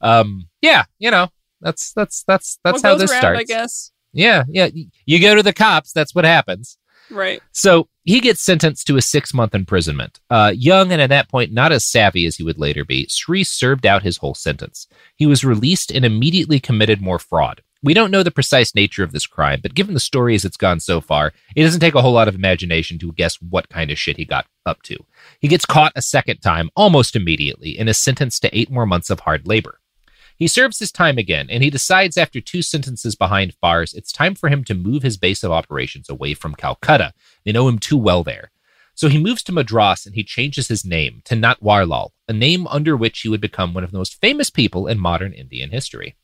Um, 0.00 0.48
yeah, 0.62 0.84
you 0.98 1.10
know, 1.10 1.28
that's, 1.60 1.92
that's, 1.92 2.22
that's, 2.26 2.58
that's 2.64 2.82
What 2.82 2.88
how 2.92 2.94
this 2.94 3.10
around, 3.10 3.20
starts. 3.20 3.40
I 3.40 3.44
guess. 3.44 3.92
Yeah. 4.14 4.44
Yeah. 4.48 4.70
You 5.04 5.20
go 5.20 5.34
to 5.34 5.42
the 5.42 5.52
cops. 5.52 5.92
That's 5.92 6.14
what 6.14 6.24
happens. 6.24 6.78
Right. 7.10 7.40
So 7.52 7.88
he 8.04 8.20
gets 8.20 8.40
sentenced 8.40 8.86
to 8.86 8.96
a 8.96 9.02
six 9.02 9.32
month 9.32 9.54
imprisonment. 9.54 10.20
Uh, 10.30 10.52
young 10.54 10.92
and 10.92 11.00
at 11.00 11.10
that 11.10 11.28
point 11.28 11.52
not 11.52 11.72
as 11.72 11.84
savvy 11.84 12.26
as 12.26 12.36
he 12.36 12.42
would 12.42 12.58
later 12.58 12.84
be, 12.84 13.06
Sri 13.08 13.44
served 13.44 13.86
out 13.86 14.02
his 14.02 14.18
whole 14.18 14.34
sentence. 14.34 14.86
He 15.16 15.26
was 15.26 15.44
released 15.44 15.90
and 15.90 16.04
immediately 16.04 16.60
committed 16.60 17.00
more 17.00 17.18
fraud. 17.18 17.62
We 17.82 17.92
don't 17.92 18.10
know 18.10 18.22
the 18.22 18.30
precise 18.30 18.74
nature 18.74 19.04
of 19.04 19.12
this 19.12 19.26
crime, 19.26 19.60
but 19.62 19.74
given 19.74 19.92
the 19.92 20.00
story 20.00 20.34
as 20.34 20.46
it's 20.46 20.56
gone 20.56 20.80
so 20.80 21.02
far, 21.02 21.34
it 21.54 21.62
doesn't 21.62 21.80
take 21.80 21.94
a 21.94 22.00
whole 22.00 22.14
lot 22.14 22.28
of 22.28 22.34
imagination 22.34 22.98
to 23.00 23.12
guess 23.12 23.36
what 23.42 23.68
kind 23.68 23.90
of 23.90 23.98
shit 23.98 24.16
he 24.16 24.24
got 24.24 24.46
up 24.64 24.80
to. 24.84 24.96
He 25.38 25.48
gets 25.48 25.66
caught 25.66 25.92
a 25.94 26.00
second 26.00 26.38
time 26.38 26.70
almost 26.76 27.14
immediately 27.14 27.78
and 27.78 27.86
is 27.86 27.98
sentenced 27.98 28.40
to 28.40 28.58
eight 28.58 28.70
more 28.70 28.86
months 28.86 29.10
of 29.10 29.20
hard 29.20 29.46
labor. 29.46 29.80
He 30.36 30.48
serves 30.48 30.80
his 30.80 30.90
time 30.90 31.16
again, 31.16 31.46
and 31.48 31.62
he 31.62 31.70
decides 31.70 32.16
after 32.16 32.40
two 32.40 32.60
sentences 32.60 33.14
behind 33.14 33.56
bars, 33.60 33.94
it's 33.94 34.10
time 34.10 34.34
for 34.34 34.48
him 34.48 34.64
to 34.64 34.74
move 34.74 35.02
his 35.02 35.16
base 35.16 35.44
of 35.44 35.52
operations 35.52 36.08
away 36.08 36.34
from 36.34 36.54
Calcutta. 36.54 37.12
They 37.44 37.52
know 37.52 37.68
him 37.68 37.78
too 37.78 37.96
well 37.96 38.24
there. 38.24 38.50
So 38.96 39.08
he 39.08 39.18
moves 39.18 39.42
to 39.44 39.52
Madras 39.52 40.06
and 40.06 40.14
he 40.14 40.24
changes 40.24 40.68
his 40.68 40.84
name 40.84 41.22
to 41.24 41.34
Natwarlal, 41.34 42.10
a 42.28 42.32
name 42.32 42.66
under 42.68 42.96
which 42.96 43.20
he 43.20 43.28
would 43.28 43.40
become 43.40 43.74
one 43.74 43.84
of 43.84 43.90
the 43.90 43.98
most 43.98 44.20
famous 44.20 44.50
people 44.50 44.86
in 44.86 44.98
modern 45.00 45.32
Indian 45.32 45.70
history. 45.70 46.14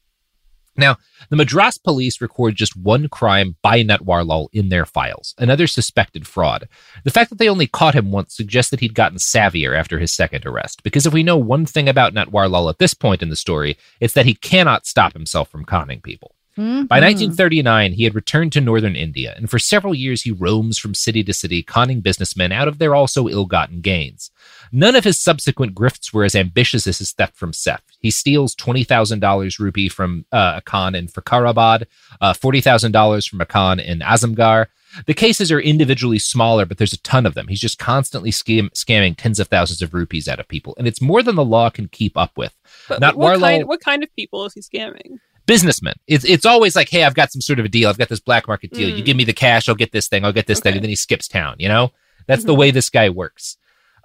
Now, 0.77 0.97
the 1.29 1.37
Madras 1.37 1.79
police 1.79 2.21
record 2.21 2.55
just 2.55 2.77
one 2.77 3.09
crime 3.09 3.57
by 3.61 3.83
Natwarlal 3.83 4.49
in 4.53 4.69
their 4.69 4.87
files, 4.87 5.35
another 5.37 5.67
suspected 5.67 6.27
fraud. 6.27 6.69
The 7.05 7.11
fact 7.11 7.31
that 7.31 7.39
they 7.39 7.49
only 7.49 7.67
caught 7.67 7.95
him 7.95 8.13
once 8.13 8.35
suggests 8.37 8.71
that 8.71 8.81
he'd 8.81 8.95
gotten 8.95 9.19
savvier 9.19 9.77
after 9.77 9.99
his 9.99 10.13
second 10.13 10.47
arrest, 10.47 10.83
because 10.83 11.07
if 11.07 11.13
we 11.13 11.23
know 11.23 11.37
one 11.37 11.67
thing 11.67 11.89
about 11.89 12.15
Natwarlal 12.15 12.71
at 12.71 12.79
this 12.79 12.95
point 12.95 13.21
in 13.23 13.31
the 13.31 13.37
story, 13.37 13.77
it's 14.01 14.15
that 14.15 14.27
he 14.27 14.35
cannot 14.35 14.87
stop 14.87 15.13
himself 15.13 15.49
from 15.51 15.65
conning 15.65 16.01
people. 16.01 16.35
By 16.57 17.01
1939, 17.01 17.93
he 17.93 18.05
had 18.05 18.15
returned 18.15 18.53
to 18.53 18.61
northern 18.61 18.97
India, 18.97 19.35
and 19.37 19.49
for 19.49 19.59
several 19.59 19.95
years 19.95 20.23
he 20.23 20.33
roams 20.33 20.79
from 20.79 20.95
city 20.95 21.23
to 21.25 21.33
city, 21.33 21.63
conning 21.63 22.01
businessmen 22.01 22.53
out 22.53 22.69
of 22.69 22.79
their 22.79 22.95
also 22.95 23.29
ill 23.29 23.47
gotten 23.47 23.81
gains. 23.81 24.31
None 24.73 24.97
of 24.97 25.05
his 25.05 25.19
subsequent 25.19 25.75
grifts 25.75 26.13
were 26.13 26.25
as 26.25 26.35
ambitious 26.35 26.87
as 26.87 26.99
his 26.99 27.13
theft 27.13 27.37
from 27.37 27.53
Seth. 27.53 27.83
He 28.01 28.11
steals 28.11 28.55
$20,000 28.57 29.59
rupee 29.59 29.89
from 29.89 30.27
uh, 30.33 30.55
a 30.57 30.61
Khan 30.61 30.95
in 30.95 31.07
Fakarabad, 31.07 31.87
uh, 32.21 32.33
$40,000 32.33 33.29
from 33.29 33.41
a 33.41 33.47
Khan 33.47 33.81
in 33.81 34.01
Azamgarh. 34.01 34.67
The 35.07 35.15
cases 35.15 35.53
are 35.53 35.61
individually 35.61 36.19
smaller, 36.19 36.67
but 36.67 36.79
there's 36.79 36.93
a 36.93 37.01
ton 37.03 37.27
of 37.27 37.35
them. 37.35 37.49
He's 37.49 37.61
just 37.61 37.79
constantly 37.79 38.33
scam- 38.33 38.73
scamming 38.73 39.15
tens 39.17 39.39
of 39.39 39.49
thousands 39.49 39.83
of 39.83 39.95
rupees 39.95 40.27
out 40.27 40.41
of 40.41 40.49
people, 40.49 40.75
and 40.79 40.89
it's 40.89 41.01
more 41.01 41.23
than 41.23 41.37
the 41.37 41.45
law 41.45 41.71
can 41.71 41.87
keep 41.89 42.17
up 42.17 42.37
with. 42.37 42.57
But 42.89 43.01
Not 43.01 43.17
what 43.17 43.25
Warlow, 43.25 43.41
kind? 43.41 43.69
What 43.69 43.81
kind 43.81 44.03
of 44.03 44.15
people 44.17 44.45
is 44.47 44.55
he 44.55 44.61
scamming? 44.61 45.19
Businessmen. 45.47 45.95
It's 46.07 46.25
it's 46.25 46.47
always 46.47 46.77
like, 46.77 46.89
hey, 46.89 47.05
I've 47.05 47.15
got 47.15 47.33
some 47.33 47.41
sort 47.41 47.59
of 47.59 47.65
a 47.65 47.69
deal. 47.69 47.89
I've 47.89 47.99
got 47.99 48.09
this 48.09 48.21
black 48.21 48.47
market 48.49 48.73
deal. 48.73 48.89
You 48.89 49.03
Mm. 49.03 49.07
give 49.07 49.17
me 49.17 49.25
the 49.25 49.33
cash, 49.33 49.69
I'll 49.69 49.75
get 49.75 49.93
this 49.93 50.09
thing. 50.09 50.25
I'll 50.25 50.33
get 50.33 50.47
this 50.47 50.61
thing, 50.61 50.75
and 50.75 50.83
then 50.83 50.89
he 50.91 50.97
skips 50.97 51.29
town. 51.29 51.57
You 51.59 51.69
know, 51.69 51.93
that's 52.27 52.45
the 52.45 52.55
Mhm. 52.55 52.59
way 52.59 52.71
this 52.71 52.91
guy 52.91 53.09
works. 53.11 53.57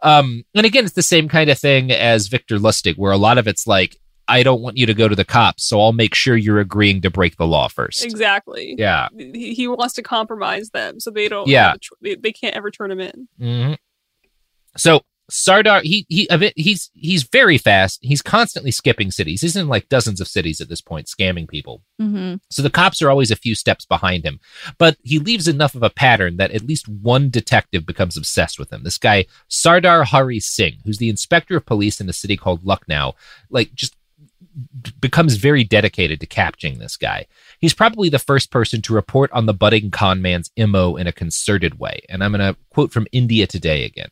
Um, 0.04 0.44
and 0.54 0.66
again, 0.66 0.86
it's 0.86 0.94
the 0.94 1.02
same 1.04 1.28
kind 1.30 1.50
of 1.50 1.58
thing 1.58 1.92
as 1.92 2.28
Victor 2.28 2.58
Lustig, 2.58 2.98
where 2.98 3.12
a 3.12 3.18
lot 3.18 3.38
of 3.38 3.48
it's 3.48 3.66
like, 3.66 3.98
I 4.28 4.44
don't 4.44 4.62
want 4.62 4.78
you 4.78 4.86
to 4.88 4.94
go 4.94 5.08
to 5.08 5.16
the 5.16 5.24
cops, 5.26 5.64
so 5.66 5.80
I'll 5.82 5.94
make 5.94 6.14
sure 6.16 6.36
you're 6.36 6.60
agreeing 6.60 7.02
to 7.02 7.10
break 7.10 7.38
the 7.38 7.46
law 7.48 7.68
first. 7.68 8.04
Exactly. 8.04 8.76
Yeah. 8.78 9.08
He, 9.18 9.54
he 9.54 9.68
wants 9.68 9.94
to 9.96 10.02
compromise 10.04 10.70
them 10.72 11.00
so 11.00 11.12
they 11.12 11.28
don't. 11.30 11.48
Yeah. 11.48 11.76
tr- 11.82 11.94
they, 12.02 12.16
they 12.16 12.32
can't 12.32 12.56
ever 12.56 12.72
turn 12.72 12.92
him 12.92 13.00
in. 13.00 13.28
hmm 13.40 13.74
So 14.78 15.02
Sardar, 15.30 15.82
he 15.82 16.06
he 16.08 16.28
he's 16.56 16.92
he's 16.94 17.24
very 17.24 17.58
fast. 17.58 18.00
He's 18.02 18.22
constantly 18.22 18.72
skipping 18.72 19.10
cities. 19.10 19.42
He's 19.42 19.56
in 19.56 19.68
like 19.68 19.90
dozens 19.90 20.22
of 20.22 20.28
cities 20.28 20.62
at 20.62 20.70
this 20.70 20.82
point, 20.82 21.08
scamming 21.08 21.48
people. 21.48 21.82
Mm-hmm. 22.00 22.36
So 22.52 22.62
the 22.62 22.70
cops 22.70 23.02
are 23.02 23.10
always 23.10 23.32
a 23.32 23.36
few 23.36 23.56
steps 23.56 23.86
behind 23.86 24.24
him, 24.24 24.40
but 24.78 24.98
he 25.04 25.18
leaves 25.18 25.48
enough 25.48 25.74
of 25.74 25.82
a 25.82 25.90
pattern 25.90 26.38
that 26.38 26.52
at 26.52 26.68
least 26.68 26.88
one 26.88 27.30
detective 27.30 27.86
becomes 27.86 28.18
obsessed 28.18 28.60
with 28.60 28.72
him. 28.72 28.84
This 28.84 29.00
guy, 29.00 29.26
Sardar 29.48 30.04
Hari 30.04 30.40
Singh, 30.40 30.78
who's 30.86 31.00
the 31.00 31.10
inspector 31.10 31.58
of 31.58 31.66
police 31.66 32.00
in 32.00 32.10
a 32.10 32.14
city 32.14 32.38
called 32.38 32.66
Lucknow, 32.66 33.16
like 33.50 33.74
just 33.74 33.96
becomes 35.02 35.36
very 35.36 35.64
dedicated 35.64 36.20
to 36.20 36.26
capturing 36.26 36.80
this 36.80 36.98
guy. 36.98 37.26
He's 37.60 37.74
probably 37.74 38.10
the 38.10 38.20
first 38.20 38.52
person 38.52 38.82
to 38.84 38.94
report 38.94 39.32
on 39.32 39.46
the 39.46 39.54
budding 39.54 39.92
con 39.92 40.22
man's 40.22 40.52
MO 40.58 40.96
in 40.96 41.08
a 41.08 41.12
concerted 41.12 41.80
way. 41.80 42.02
And 42.10 42.24
I'm 42.24 42.32
going 42.32 42.54
to 42.54 42.60
quote 42.70 42.92
from 42.92 43.08
India 43.12 43.48
Today 43.48 43.86
again. 43.86 44.10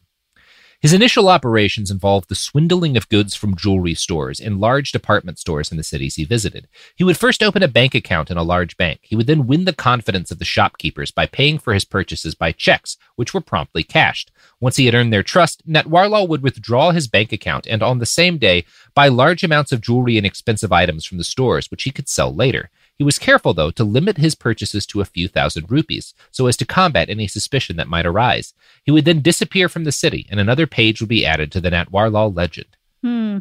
His 0.83 0.91
initial 0.91 1.29
operations 1.29 1.89
involved 1.89 2.27
the 2.27 2.35
swindling 2.35 2.97
of 2.97 3.07
goods 3.07 3.33
from 3.33 3.55
jewelry 3.55 3.93
stores 3.93 4.41
and 4.41 4.59
large 4.59 4.91
department 4.91 5.39
stores 5.39 5.71
in 5.71 5.77
the 5.77 5.83
cities 5.83 6.15
he 6.15 6.25
visited. 6.25 6.67
He 6.97 7.05
would 7.05 7.15
first 7.15 7.41
open 7.41 7.63
a 7.63 7.69
bank 7.69 7.95
account 7.95 8.29
in 8.29 8.35
a 8.35 8.43
large 8.43 8.75
bank. 8.75 8.99
He 9.01 9.15
would 9.15 9.25
then 9.25 9.47
win 9.47 9.63
the 9.63 9.71
confidence 9.71 10.29
of 10.29 10.39
the 10.39 10.43
shopkeepers 10.43 11.09
by 11.09 11.25
paying 11.25 11.57
for 11.57 11.73
his 11.73 11.85
purchases 11.85 12.35
by 12.35 12.51
checks, 12.51 12.97
which 13.15 13.33
were 13.33 13.39
promptly 13.39 13.81
cashed. 13.83 14.29
Once 14.59 14.75
he 14.75 14.85
had 14.85 14.93
earned 14.93 15.13
their 15.13 15.23
trust, 15.23 15.65
Natwarlal 15.65 16.27
would 16.27 16.43
withdraw 16.43 16.91
his 16.91 17.07
bank 17.07 17.31
account 17.31 17.65
and 17.65 17.81
on 17.81 17.99
the 17.99 18.05
same 18.05 18.37
day 18.37 18.65
buy 18.93 19.07
large 19.07 19.41
amounts 19.41 19.71
of 19.71 19.79
jewelry 19.79 20.17
and 20.17 20.25
expensive 20.25 20.73
items 20.73 21.05
from 21.05 21.17
the 21.17 21.23
stores, 21.23 21.71
which 21.71 21.83
he 21.83 21.91
could 21.91 22.09
sell 22.09 22.35
later. 22.35 22.69
He 23.03 23.05
was 23.05 23.19
careful, 23.19 23.53
though, 23.53 23.69
to 23.71 23.83
limit 23.83 24.15
his 24.15 24.33
purchases 24.33 24.85
to 24.85 25.01
a 25.01 25.05
few 25.05 25.27
thousand 25.27 25.69
rupees, 25.69 26.13
so 26.31 26.47
as 26.47 26.55
to 26.55 26.65
combat 26.65 27.09
any 27.09 27.27
suspicion 27.27 27.75
that 27.75 27.89
might 27.89 28.05
arise. 28.05 28.53
He 28.85 28.91
would 28.91 29.03
then 29.03 29.21
disappear 29.21 29.67
from 29.67 29.83
the 29.83 29.91
city, 29.91 30.25
and 30.31 30.39
another 30.39 30.65
page 30.65 31.01
would 31.01 31.09
be 31.09 31.25
added 31.25 31.51
to 31.51 31.59
the 31.59 31.69
Natwarlal 31.69 32.33
legend. 32.33 32.77
Hmm. 33.01 33.39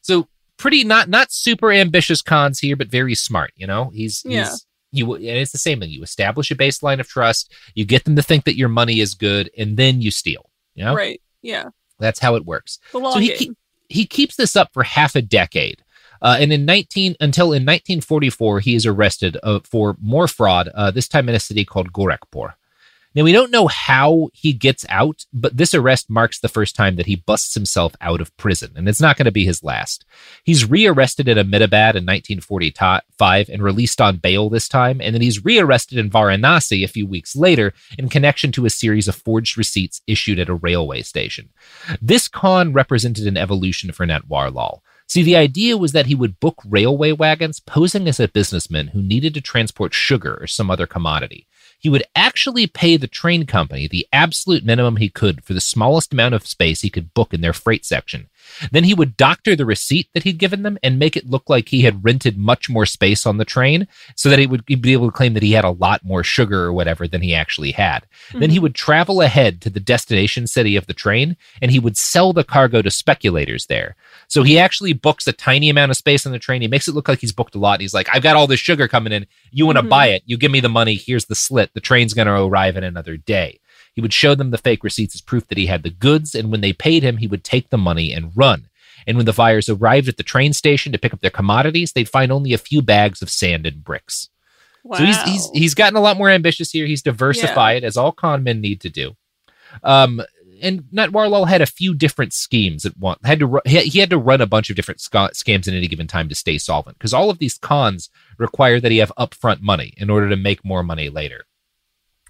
So 0.00 0.28
pretty 0.58 0.84
not 0.84 1.08
not 1.08 1.32
super 1.32 1.72
ambitious 1.72 2.22
cons 2.22 2.60
here, 2.60 2.76
but 2.76 2.86
very 2.86 3.16
smart. 3.16 3.50
You 3.56 3.66
know, 3.66 3.90
he's 3.92 4.22
Yeah. 4.24 4.44
he's 4.50 4.64
you 4.92 5.12
and 5.16 5.24
it's 5.24 5.50
the 5.50 5.58
same 5.58 5.80
thing. 5.80 5.90
You 5.90 6.04
establish 6.04 6.52
a 6.52 6.54
baseline 6.54 7.00
of 7.00 7.08
trust, 7.08 7.52
you 7.74 7.84
get 7.84 8.04
them 8.04 8.14
to 8.14 8.22
think 8.22 8.44
that 8.44 8.56
your 8.56 8.68
money 8.68 9.00
is 9.00 9.16
good, 9.16 9.50
and 9.58 9.76
then 9.76 10.02
you 10.02 10.12
steal. 10.12 10.48
You 10.76 10.84
know, 10.84 10.94
Right. 10.94 11.20
Yeah. 11.42 11.70
that's 11.98 12.20
how 12.20 12.36
it 12.36 12.44
works. 12.46 12.78
The 12.92 12.98
long 12.98 13.14
so 13.14 13.18
he 13.18 13.26
game. 13.30 13.36
keep, 13.38 13.52
he 13.88 14.06
keeps 14.06 14.36
this 14.36 14.54
up 14.54 14.70
for 14.72 14.84
half 14.84 15.16
a 15.16 15.22
decade. 15.22 15.82
Uh, 16.24 16.38
and 16.40 16.52
in 16.52 16.64
19 16.64 17.16
until 17.20 17.48
in 17.48 17.62
1944 17.62 18.60
he 18.60 18.74
is 18.74 18.86
arrested 18.86 19.36
uh, 19.42 19.60
for 19.62 19.96
more 20.00 20.26
fraud 20.26 20.68
uh, 20.74 20.90
this 20.90 21.06
time 21.06 21.28
in 21.28 21.34
a 21.34 21.40
city 21.40 21.64
called 21.64 21.92
Gorakhpur. 21.92 22.54
Now 23.14 23.22
we 23.22 23.32
don't 23.32 23.52
know 23.52 23.68
how 23.68 24.30
he 24.32 24.52
gets 24.52 24.84
out, 24.88 25.24
but 25.32 25.56
this 25.56 25.72
arrest 25.72 26.10
marks 26.10 26.40
the 26.40 26.48
first 26.48 26.74
time 26.74 26.96
that 26.96 27.06
he 27.06 27.14
busts 27.14 27.54
himself 27.54 27.94
out 28.00 28.20
of 28.20 28.36
prison, 28.36 28.72
and 28.74 28.88
it's 28.88 29.00
not 29.00 29.16
going 29.16 29.26
to 29.26 29.30
be 29.30 29.44
his 29.44 29.62
last. 29.62 30.04
He's 30.42 30.68
rearrested 30.68 31.28
at 31.28 31.38
Ahmedabad 31.38 31.94
in 31.94 32.04
1945 32.04 33.48
and 33.50 33.62
released 33.62 34.00
on 34.00 34.16
bail 34.16 34.50
this 34.50 34.66
time, 34.66 35.00
and 35.00 35.14
then 35.14 35.22
he's 35.22 35.44
rearrested 35.44 35.96
in 35.96 36.10
Varanasi 36.10 36.82
a 36.82 36.88
few 36.88 37.06
weeks 37.06 37.36
later 37.36 37.72
in 37.96 38.08
connection 38.08 38.50
to 38.50 38.66
a 38.66 38.70
series 38.70 39.06
of 39.06 39.14
forged 39.14 39.56
receipts 39.56 40.00
issued 40.08 40.40
at 40.40 40.48
a 40.48 40.54
railway 40.54 41.02
station. 41.02 41.50
This 42.02 42.26
con 42.26 42.72
represented 42.72 43.28
an 43.28 43.36
evolution 43.36 43.92
for 43.92 44.04
Natwarlal. 44.04 44.80
See, 45.06 45.22
the 45.22 45.36
idea 45.36 45.76
was 45.76 45.92
that 45.92 46.06
he 46.06 46.14
would 46.14 46.40
book 46.40 46.62
railway 46.64 47.12
wagons 47.12 47.60
posing 47.60 48.08
as 48.08 48.18
a 48.18 48.28
businessman 48.28 48.88
who 48.88 49.02
needed 49.02 49.34
to 49.34 49.40
transport 49.40 49.94
sugar 49.94 50.38
or 50.40 50.46
some 50.46 50.70
other 50.70 50.86
commodity. 50.86 51.46
He 51.78 51.90
would 51.90 52.04
actually 52.16 52.66
pay 52.66 52.96
the 52.96 53.06
train 53.06 53.44
company 53.44 53.86
the 53.86 54.06
absolute 54.12 54.64
minimum 54.64 54.96
he 54.96 55.10
could 55.10 55.44
for 55.44 55.52
the 55.52 55.60
smallest 55.60 56.12
amount 56.12 56.34
of 56.34 56.46
space 56.46 56.80
he 56.80 56.88
could 56.88 57.12
book 57.12 57.34
in 57.34 57.42
their 57.42 57.52
freight 57.52 57.84
section. 57.84 58.28
Then 58.70 58.84
he 58.84 58.94
would 58.94 59.16
doctor 59.16 59.56
the 59.56 59.66
receipt 59.66 60.08
that 60.14 60.22
he'd 60.22 60.38
given 60.38 60.62
them 60.62 60.78
and 60.82 60.98
make 60.98 61.16
it 61.16 61.28
look 61.30 61.48
like 61.48 61.68
he 61.68 61.82
had 61.82 62.04
rented 62.04 62.36
much 62.38 62.68
more 62.70 62.86
space 62.86 63.26
on 63.26 63.36
the 63.38 63.44
train 63.44 63.86
so 64.16 64.28
that 64.28 64.38
he 64.38 64.46
would 64.46 64.64
be 64.64 64.92
able 64.92 65.06
to 65.08 65.16
claim 65.16 65.34
that 65.34 65.42
he 65.42 65.52
had 65.52 65.64
a 65.64 65.70
lot 65.70 66.04
more 66.04 66.22
sugar 66.24 66.62
or 66.64 66.72
whatever 66.72 67.06
than 67.08 67.22
he 67.22 67.34
actually 67.34 67.72
had. 67.72 68.06
Then 68.32 68.50
he 68.50 68.58
would 68.58 68.74
travel 68.74 69.20
ahead 69.20 69.60
to 69.62 69.70
the 69.70 69.80
destination 69.80 70.46
city 70.46 70.76
of 70.76 70.86
the 70.86 70.94
train 70.94 71.36
and 71.60 71.70
he 71.70 71.78
would 71.78 71.96
sell 71.96 72.32
the 72.32 72.44
cargo 72.44 72.82
to 72.82 72.90
speculators 72.90 73.66
there. 73.66 73.96
So 74.28 74.42
he 74.42 74.58
actually 74.58 74.92
books 74.92 75.26
a 75.26 75.32
tiny 75.32 75.68
amount 75.68 75.90
of 75.90 75.96
space 75.96 76.26
on 76.26 76.32
the 76.32 76.38
train. 76.38 76.62
He 76.62 76.68
makes 76.68 76.88
it 76.88 76.94
look 76.94 77.08
like 77.08 77.20
he's 77.20 77.32
booked 77.32 77.54
a 77.54 77.58
lot. 77.58 77.80
He's 77.80 77.94
like, 77.94 78.08
I've 78.12 78.22
got 78.22 78.36
all 78.36 78.46
this 78.46 78.60
sugar 78.60 78.88
coming 78.88 79.12
in. 79.12 79.26
You 79.50 79.66
want 79.66 79.78
to 79.78 79.84
Mhm. 79.84 79.88
buy 79.88 80.06
it? 80.08 80.22
You 80.26 80.36
give 80.38 80.50
me 80.50 80.60
the 80.60 80.68
money. 80.68 80.94
Here's 80.94 81.26
the 81.26 81.34
slit. 81.34 81.70
The 81.74 81.80
train's 81.80 82.14
going 82.14 82.26
to 82.26 82.34
arrive 82.42 82.76
in 82.76 82.84
another 82.84 83.16
day. 83.16 83.60
He 83.94 84.00
would 84.00 84.12
show 84.12 84.34
them 84.34 84.50
the 84.50 84.58
fake 84.58 84.84
receipts 84.84 85.14
as 85.14 85.20
proof 85.20 85.46
that 85.48 85.58
he 85.58 85.66
had 85.66 85.82
the 85.82 85.90
goods. 85.90 86.34
And 86.34 86.50
when 86.50 86.60
they 86.60 86.72
paid 86.72 87.02
him, 87.02 87.18
he 87.18 87.26
would 87.26 87.44
take 87.44 87.70
the 87.70 87.78
money 87.78 88.12
and 88.12 88.32
run. 88.34 88.68
And 89.06 89.16
when 89.16 89.26
the 89.26 89.32
buyers 89.32 89.68
arrived 89.68 90.08
at 90.08 90.16
the 90.16 90.22
train 90.22 90.52
station 90.52 90.92
to 90.92 90.98
pick 90.98 91.12
up 91.12 91.20
their 91.20 91.30
commodities, 91.30 91.92
they'd 91.92 92.08
find 92.08 92.32
only 92.32 92.52
a 92.52 92.58
few 92.58 92.82
bags 92.82 93.22
of 93.22 93.30
sand 93.30 93.66
and 93.66 93.84
bricks. 93.84 94.28
Wow. 94.82 94.98
So 94.98 95.04
he's 95.04 95.22
he's 95.22 95.50
he's 95.54 95.74
gotten 95.74 95.96
a 95.96 96.00
lot 96.00 96.18
more 96.18 96.28
ambitious 96.28 96.70
here. 96.70 96.86
He's 96.86 97.02
diversified, 97.02 97.84
as 97.84 97.96
all 97.96 98.12
con 98.12 98.42
men 98.42 98.60
need 98.60 98.80
to 98.82 98.90
do. 98.90 99.16
Um, 99.82 100.22
and 100.62 100.84
Natwarlal 100.94 101.48
had 101.48 101.62
a 101.62 101.66
few 101.66 101.94
different 101.94 102.32
schemes 102.32 102.84
at 102.86 102.96
once. 102.96 103.20
Had 103.24 103.40
to 103.40 103.46
ru- 103.46 103.60
he 103.64 103.98
had 103.98 104.10
to 104.10 104.18
run 104.18 104.40
a 104.40 104.46
bunch 104.46 104.70
of 104.70 104.76
different 104.76 105.00
sca- 105.00 105.30
scams 105.34 105.68
at 105.68 105.74
any 105.74 105.88
given 105.88 106.06
time 106.06 106.28
to 106.28 106.34
stay 106.34 106.58
solvent 106.58 106.98
because 106.98 107.14
all 107.14 107.30
of 107.30 107.38
these 107.38 107.58
cons 107.58 108.10
require 108.38 108.80
that 108.80 108.92
he 108.92 108.98
have 108.98 109.12
upfront 109.18 109.60
money 109.60 109.94
in 109.96 110.10
order 110.10 110.28
to 110.28 110.36
make 110.36 110.64
more 110.64 110.82
money 110.82 111.08
later. 111.08 111.46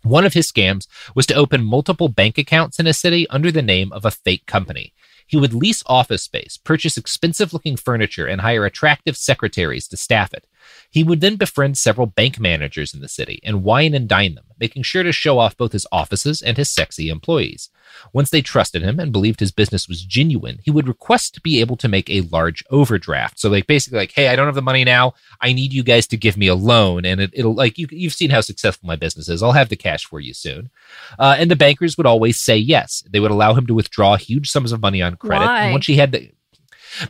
One 0.04 0.26
of 0.26 0.34
his 0.34 0.52
scams 0.52 0.86
was 1.14 1.24
to 1.26 1.34
open 1.34 1.64
multiple 1.64 2.08
bank 2.08 2.36
accounts 2.36 2.78
in 2.78 2.86
a 2.86 2.92
city 2.92 3.26
under 3.30 3.50
the 3.50 3.62
name 3.62 3.90
of 3.90 4.04
a 4.04 4.10
fake 4.10 4.44
company. 4.46 4.92
He 5.26 5.38
would 5.38 5.54
lease 5.54 5.82
office 5.86 6.22
space, 6.22 6.58
purchase 6.58 6.98
expensive 6.98 7.54
looking 7.54 7.76
furniture, 7.76 8.26
and 8.26 8.42
hire 8.42 8.66
attractive 8.66 9.16
secretaries 9.16 9.88
to 9.88 9.96
staff 9.96 10.34
it. 10.34 10.46
He 10.90 11.03
would 11.03 11.20
then 11.20 11.37
befriend 11.37 11.77
several 11.77 12.07
bank 12.07 12.38
managers 12.38 12.94
in 12.94 13.00
the 13.00 13.09
city 13.09 13.40
and 13.42 13.64
wine 13.64 13.94
and 13.94 14.09
dine 14.09 14.35
them, 14.35 14.44
making 14.61 14.85
sure 14.85 15.03
to 15.03 15.12
show 15.12 15.38
off 15.38 15.57
both 15.57 15.72
his 15.72 15.87
offices 15.90 16.40
and 16.40 16.57
his 16.57 16.70
sexy 16.70 17.09
employees. 17.09 17.68
Once 18.12 18.31
they 18.31 18.42
trusted 18.42 18.83
him 18.83 18.98
and 18.98 19.12
believed 19.12 19.40
his 19.40 19.53
business 19.53 19.88
was 19.88 20.05
genuine, 20.05 20.61
he 20.62 20.70
would 20.70 20.88
request 20.88 21.35
to 21.35 21.40
be 21.40 21.61
able 21.61 21.77
to 21.77 21.88
make 21.88 22.09
a 22.09 22.22
large 22.22 22.64
overdraft. 22.70 23.38
So, 23.38 23.48
like, 23.48 23.66
basically, 23.66 23.98
like, 23.98 24.12
hey, 24.12 24.29
I 24.29 24.37
don't 24.37 24.46
have 24.46 24.55
the 24.55 24.62
money 24.62 24.85
now. 24.85 25.14
I 25.40 25.53
need 25.53 25.72
you 25.72 25.83
guys 25.83 26.07
to 26.09 26.16
give 26.16 26.37
me 26.37 26.46
a 26.46 26.55
loan, 26.55 27.05
and 27.05 27.20
it, 27.20 27.31
it'll 27.33 27.55
like 27.55 27.79
you, 27.79 27.87
you've 27.90 28.12
seen 28.12 28.31
how 28.31 28.40
successful 28.40 28.87
my 28.87 28.96
business 28.96 29.29
is. 29.29 29.42
I'll 29.42 29.53
have 29.53 29.68
the 29.68 29.77
cash 29.77 30.05
for 30.07 30.20
you 30.20 30.35
soon. 30.35 30.70
Uh, 31.18 31.37
and 31.38 31.50
the 31.50 31.57
bankers 31.57 31.96
would 31.96 32.07
always 32.07 32.38
say 32.38 32.57
yes. 32.57 33.03
They 33.09 33.20
would 33.20 33.31
allow 33.31 33.55
him 33.55 33.66
to 33.66 33.74
withdraw 33.74 34.16
huge 34.16 34.50
sums 34.50 34.72
of 34.72 34.81
money 34.81 35.03
on 35.03 35.16
credit. 35.16 35.46
Once 35.72 35.87
he 35.87 35.96
had 35.96 36.12
the 36.12 36.31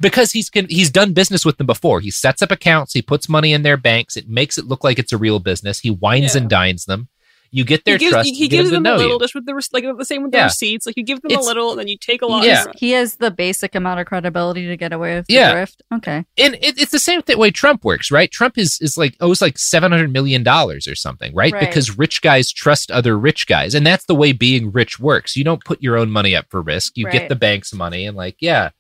because 0.01 0.33
he's 0.33 0.51
con- 0.51 0.67
he's 0.69 0.91
done 0.91 1.13
business 1.13 1.45
with 1.45 1.57
them 1.59 1.67
before. 1.67 2.01
He 2.01 2.11
sets 2.11 2.43
up 2.43 2.51
accounts, 2.51 2.93
he 2.93 3.03
puts 3.03 3.29
money 3.29 3.53
in 3.53 3.63
their 3.63 3.77
banks. 3.77 4.17
It 4.17 4.29
makes 4.29 4.59
it 4.59 4.67
look 4.67 4.85
like 4.85 4.99
it's 4.99 5.13
a 5.13 5.19
real 5.19 5.39
business. 5.41 5.81
He 5.81 5.91
wines 5.91 6.35
Yeah. 6.35 6.43
and 6.43 6.51
dines 6.51 6.85
them. 6.87 7.09
You 7.51 7.63
get 7.65 7.85
their 7.85 7.95
he 7.95 7.99
gives, 8.01 8.13
trust. 8.15 8.29
he, 8.31 8.35
he 8.35 8.49
gives 8.49 8.71
them 8.71 8.83
them 8.83 8.95
a 8.95 8.97
little 8.99 9.13
you. 9.13 9.19
just 9.21 9.33
with 9.33 9.47
the 9.47 9.55
res- 9.55 9.69
like 9.73 9.85
the 9.97 10.05
same 10.05 10.25
with 10.25 10.33
the 10.33 10.39
Yeah. 10.39 10.45
receipts. 10.47 10.87
Like 10.87 10.97
you 10.97 11.05
give 11.05 11.23
them 11.23 11.31
It's- 11.31 11.45
a 11.45 11.47
little, 11.47 11.71
and 11.71 11.79
then 11.79 11.87
you 11.87 11.97
take 11.97 12.21
a 12.21 12.27
lot. 12.27 12.45
Yeah. 12.45 12.65
He 12.77 12.91
has 12.91 13.15
the 13.19 13.31
basic 13.31 13.77
amount 13.77 14.01
of 14.01 14.07
credibility 14.07 14.67
to 14.67 14.77
get 14.77 14.93
away 14.93 15.15
with 15.15 15.27
the 15.29 15.35
Yeah. 15.35 15.55
grift. 15.55 15.77
Okay. 15.95 16.25
and 16.37 16.55
it, 16.57 16.81
it's 16.81 16.91
the 16.91 16.99
same 16.99 17.23
th- 17.23 17.39
way 17.39 17.53
Trump 17.53 17.85
works, 17.85 18.11
right? 18.11 18.29
Trump 18.29 18.59
is 18.59 18.79
is 18.81 18.97
like 18.99 19.15
owes 19.21 19.41
like 19.41 19.57
seven 19.57 19.93
hundred 19.93 20.13
million 20.13 20.43
dollars 20.43 20.89
or 20.89 20.97
something, 20.97 21.33
right? 21.33 21.53
Right. 21.53 21.61
Because 21.61 21.97
rich 21.97 22.23
guys 22.23 22.51
trust 22.51 22.91
other 22.91 23.17
rich 23.17 23.47
guys, 23.47 23.73
and 23.77 23.87
that's 23.87 24.07
the 24.07 24.17
way 24.17 24.33
being 24.33 24.73
rich 24.73 24.99
works. 24.99 25.37
You 25.37 25.45
don't 25.45 25.65
put 25.65 25.81
your 25.81 25.97
own 25.97 26.11
money 26.11 26.35
up 26.35 26.47
for 26.51 26.61
risk; 26.61 26.95
you 26.97 27.05
Right. 27.07 27.13
get 27.13 27.29
the 27.29 27.37
bank's 27.37 27.73
money, 27.73 28.05
and 28.05 28.17
like, 28.17 28.35
yeah. 28.41 28.71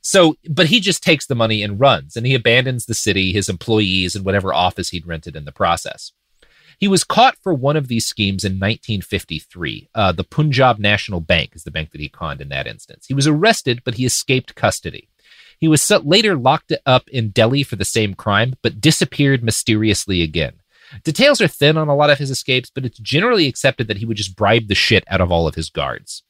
So, 0.00 0.36
but 0.48 0.66
he 0.66 0.80
just 0.80 1.02
takes 1.02 1.26
the 1.26 1.34
money 1.34 1.62
and 1.62 1.80
runs, 1.80 2.16
and 2.16 2.26
he 2.26 2.34
abandons 2.34 2.86
the 2.86 2.94
city, 2.94 3.32
his 3.32 3.48
employees, 3.48 4.14
and 4.14 4.24
whatever 4.24 4.54
office 4.54 4.90
he'd 4.90 5.06
rented 5.06 5.36
in 5.36 5.44
the 5.44 5.52
process. 5.52 6.12
He 6.78 6.86
was 6.86 7.02
caught 7.02 7.36
for 7.42 7.52
one 7.52 7.76
of 7.76 7.88
these 7.88 8.06
schemes 8.06 8.44
in 8.44 8.52
1953. 8.52 9.88
Uh, 9.94 10.12
the 10.12 10.22
Punjab 10.22 10.78
National 10.78 11.20
Bank 11.20 11.50
is 11.54 11.64
the 11.64 11.72
bank 11.72 11.90
that 11.90 12.00
he 12.00 12.08
conned 12.08 12.40
in 12.40 12.50
that 12.50 12.68
instance. 12.68 13.06
He 13.06 13.14
was 13.14 13.26
arrested, 13.26 13.82
but 13.84 13.94
he 13.94 14.04
escaped 14.04 14.54
custody. 14.54 15.08
He 15.58 15.66
was 15.66 15.90
later 16.04 16.36
locked 16.36 16.72
up 16.86 17.08
in 17.08 17.30
Delhi 17.30 17.64
for 17.64 17.74
the 17.74 17.84
same 17.84 18.14
crime, 18.14 18.54
but 18.62 18.80
disappeared 18.80 19.42
mysteriously 19.42 20.22
again. 20.22 20.54
Details 21.02 21.40
are 21.40 21.48
thin 21.48 21.76
on 21.76 21.88
a 21.88 21.96
lot 21.96 22.10
of 22.10 22.18
his 22.18 22.30
escapes, 22.30 22.70
but 22.70 22.84
it's 22.84 22.98
generally 22.98 23.48
accepted 23.48 23.88
that 23.88 23.98
he 23.98 24.06
would 24.06 24.16
just 24.16 24.36
bribe 24.36 24.68
the 24.68 24.74
shit 24.76 25.04
out 25.08 25.20
of 25.20 25.32
all 25.32 25.48
of 25.48 25.56
his 25.56 25.70
guards. 25.70 26.22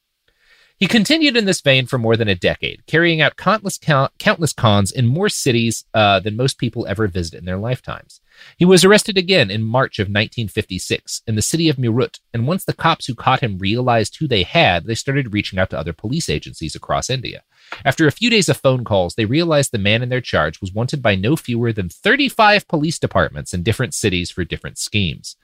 He 0.79 0.87
continued 0.87 1.37
in 1.37 1.45
this 1.45 1.61
vein 1.61 1.87
for 1.87 1.99
more 1.99 2.17
than 2.17 2.29
a 2.29 2.37
decade, 2.37 2.87
carrying 2.87 3.21
out 3.21 3.37
countless, 3.37 3.79
countless 3.79 4.53
cons 4.53 4.93
in 4.93 5.07
more 5.07 5.29
cities 5.29 5.85
uh, 5.93 6.21
than 6.21 6.37
most 6.37 6.57
people 6.57 6.87
ever 6.87 7.09
visit 7.09 7.35
in 7.35 7.47
their 7.47 7.59
lifetimes. 7.59 8.21
He 8.57 8.65
was 8.65 8.85
arrested 8.85 9.19
again 9.19 9.51
in 9.51 9.65
March 9.65 9.99
of 9.99 10.05
1956 10.05 11.23
in 11.27 11.35
the 11.35 11.43
city 11.43 11.69
of 11.69 11.79
Meerut, 11.79 12.21
and 12.33 12.47
once 12.47 12.65
the 12.65 12.73
cops 12.73 13.07
who 13.07 13.17
caught 13.17 13.41
him 13.41 13.59
realized 13.59 14.17
who 14.17 14.29
they 14.29 14.45
had, 14.45 14.85
they 14.85 14.95
started 14.95 15.33
reaching 15.33 15.59
out 15.59 15.71
to 15.71 15.79
other 15.79 15.93
police 15.93 16.29
agencies 16.29 16.77
across 16.77 17.11
India. 17.11 17.43
After 17.85 18.07
a 18.07 18.13
few 18.13 18.31
days 18.31 18.49
of 18.49 18.57
phone 18.57 18.85
calls, 18.85 19.17
they 19.17 19.25
realized 19.25 19.73
the 19.73 19.79
man 19.79 20.01
in 20.01 20.11
their 20.11 20.21
charge 20.21 20.61
was 20.61 20.73
wanted 20.73 21.03
by 21.03 21.17
no 21.17 21.35
fewer 21.35 21.73
than 21.73 21.89
35 21.89 22.69
police 22.69 23.01
departments 23.01 23.53
in 23.53 23.65
different 23.65 23.95
cities 23.95 24.31
for 24.31 24.45
different 24.45 24.79
schemes. 24.79 25.35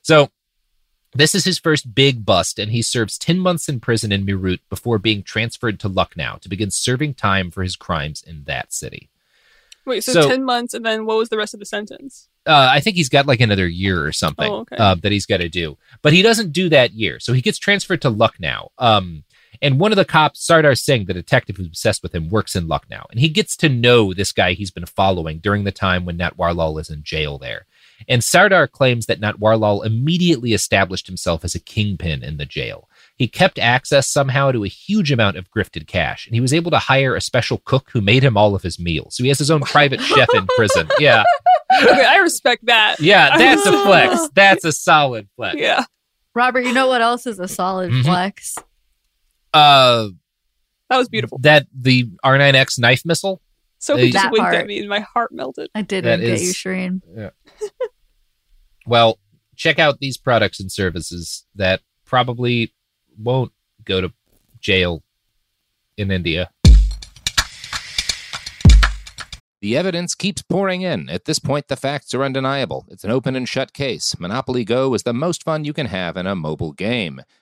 So, 0.00 0.30
this 1.18 1.34
is 1.34 1.44
his 1.44 1.58
first 1.58 1.94
big 1.96 2.24
bust, 2.24 2.60
and 2.60 2.70
he 2.70 2.80
serves 2.80 3.18
10 3.18 3.40
months 3.40 3.68
in 3.68 3.80
prison 3.80 4.12
in 4.12 4.24
Meerut 4.24 4.60
before 4.70 4.98
being 4.98 5.24
transferred 5.24 5.80
to 5.80 5.88
Lucknow 5.88 6.38
to 6.40 6.48
begin 6.48 6.70
serving 6.70 7.14
time 7.14 7.50
for 7.50 7.64
his 7.64 7.74
crimes 7.74 8.22
in 8.22 8.44
that 8.44 8.72
city. 8.72 9.08
Wait, 9.84 10.04
so, 10.04 10.12
so 10.12 10.28
10 10.28 10.44
months, 10.44 10.74
and 10.74 10.86
then 10.86 11.06
what 11.06 11.16
was 11.16 11.28
the 11.28 11.36
rest 11.36 11.54
of 11.54 11.60
the 11.60 11.66
sentence? 11.66 12.28
Uh, 12.46 12.68
I 12.70 12.78
think 12.78 12.94
he's 12.94 13.08
got 13.08 13.26
like 13.26 13.40
another 13.40 13.66
year 13.66 14.04
or 14.04 14.12
something 14.12 14.48
oh, 14.48 14.60
okay. 14.60 14.76
uh, 14.76 14.94
that 14.96 15.10
he's 15.10 15.26
got 15.26 15.38
to 15.38 15.48
do. 15.48 15.76
But 16.02 16.12
he 16.12 16.22
doesn't 16.22 16.52
do 16.52 16.68
that 16.68 16.92
year. 16.92 17.18
So 17.18 17.32
he 17.32 17.42
gets 17.42 17.58
transferred 17.58 18.02
to 18.02 18.10
Lucknow. 18.10 18.70
Um, 18.78 19.24
and 19.60 19.80
one 19.80 19.90
of 19.90 19.96
the 19.96 20.04
cops, 20.04 20.46
Sardar 20.46 20.76
Singh, 20.76 21.06
the 21.06 21.14
detective 21.14 21.56
who's 21.56 21.66
obsessed 21.66 22.02
with 22.02 22.14
him, 22.14 22.28
works 22.28 22.54
in 22.54 22.68
Lucknow. 22.68 23.06
And 23.10 23.18
he 23.18 23.28
gets 23.28 23.56
to 23.56 23.68
know 23.68 24.14
this 24.14 24.30
guy 24.30 24.52
he's 24.52 24.70
been 24.70 24.86
following 24.86 25.38
during 25.40 25.64
the 25.64 25.72
time 25.72 26.04
when 26.04 26.16
Natwarlal 26.16 26.80
is 26.80 26.90
in 26.90 27.02
jail 27.02 27.38
there. 27.38 27.66
And 28.06 28.22
Sardar 28.22 28.68
claims 28.68 29.06
that 29.06 29.20
Natwarlal 29.20 29.84
immediately 29.84 30.52
established 30.52 31.06
himself 31.06 31.44
as 31.44 31.54
a 31.54 31.60
kingpin 31.60 32.22
in 32.22 32.36
the 32.36 32.46
jail. 32.46 32.88
He 33.16 33.26
kept 33.26 33.58
access 33.58 34.06
somehow 34.06 34.52
to 34.52 34.64
a 34.64 34.68
huge 34.68 35.10
amount 35.10 35.36
of 35.36 35.50
grifted 35.50 35.88
cash, 35.88 36.26
and 36.26 36.34
he 36.34 36.40
was 36.40 36.54
able 36.54 36.70
to 36.70 36.78
hire 36.78 37.16
a 37.16 37.20
special 37.20 37.58
cook 37.64 37.90
who 37.92 38.00
made 38.00 38.22
him 38.22 38.36
all 38.36 38.54
of 38.54 38.62
his 38.62 38.78
meals. 38.78 39.16
So 39.16 39.24
he 39.24 39.28
has 39.28 39.38
his 39.38 39.50
own 39.50 39.62
private 39.62 40.00
chef 40.00 40.28
in 40.34 40.46
prison. 40.56 40.88
Yeah. 40.98 41.22
Okay, 41.82 42.04
I 42.04 42.16
respect 42.16 42.66
that. 42.66 42.98
Yeah, 42.98 43.36
that's 43.36 43.64
a 43.66 43.72
flex. 43.84 44.28
That's 44.34 44.64
a 44.64 44.72
solid 44.72 45.28
flex. 45.36 45.56
Yeah. 45.58 45.84
Robert, 46.34 46.62
you 46.62 46.72
know 46.72 46.88
what 46.88 47.02
else 47.02 47.26
is 47.26 47.38
a 47.38 47.46
solid 47.46 47.90
mm-hmm. 47.90 48.02
flex? 48.02 48.56
Uh 49.52 50.08
that 50.88 50.96
was 50.96 51.08
beautiful. 51.08 51.38
That 51.42 51.66
the 51.78 52.10
R9X 52.24 52.78
knife 52.78 53.04
missile. 53.04 53.42
Sophie 53.78 54.10
just 54.10 54.32
winked 54.32 54.54
at 54.54 54.66
me 54.66 54.78
and 54.80 54.88
my 54.88 55.00
heart 55.00 55.32
melted. 55.32 55.70
I 55.74 55.82
did 55.82 56.04
not 56.04 56.20
get 56.20 56.40
you, 56.40 56.52
Shireen. 56.52 57.00
Yeah. 57.16 57.30
well, 58.86 59.18
check 59.56 59.78
out 59.78 60.00
these 60.00 60.16
products 60.16 60.60
and 60.60 60.70
services 60.70 61.46
that 61.54 61.80
probably 62.04 62.74
won't 63.16 63.52
go 63.84 64.00
to 64.00 64.12
jail 64.60 65.02
in 65.96 66.10
India. 66.10 66.50
The 69.60 69.76
evidence 69.76 70.14
keeps 70.14 70.40
pouring 70.40 70.82
in. 70.82 71.08
At 71.08 71.24
this 71.24 71.40
point, 71.40 71.66
the 71.66 71.76
facts 71.76 72.14
are 72.14 72.22
undeniable. 72.22 72.86
It's 72.90 73.02
an 73.02 73.10
open 73.10 73.34
and 73.34 73.48
shut 73.48 73.72
case. 73.72 74.18
Monopoly 74.18 74.64
Go 74.64 74.94
is 74.94 75.02
the 75.02 75.12
most 75.12 75.42
fun 75.42 75.64
you 75.64 75.72
can 75.72 75.86
have 75.86 76.16
in 76.16 76.28
a 76.28 76.36
mobile 76.36 76.72
game. 76.72 77.22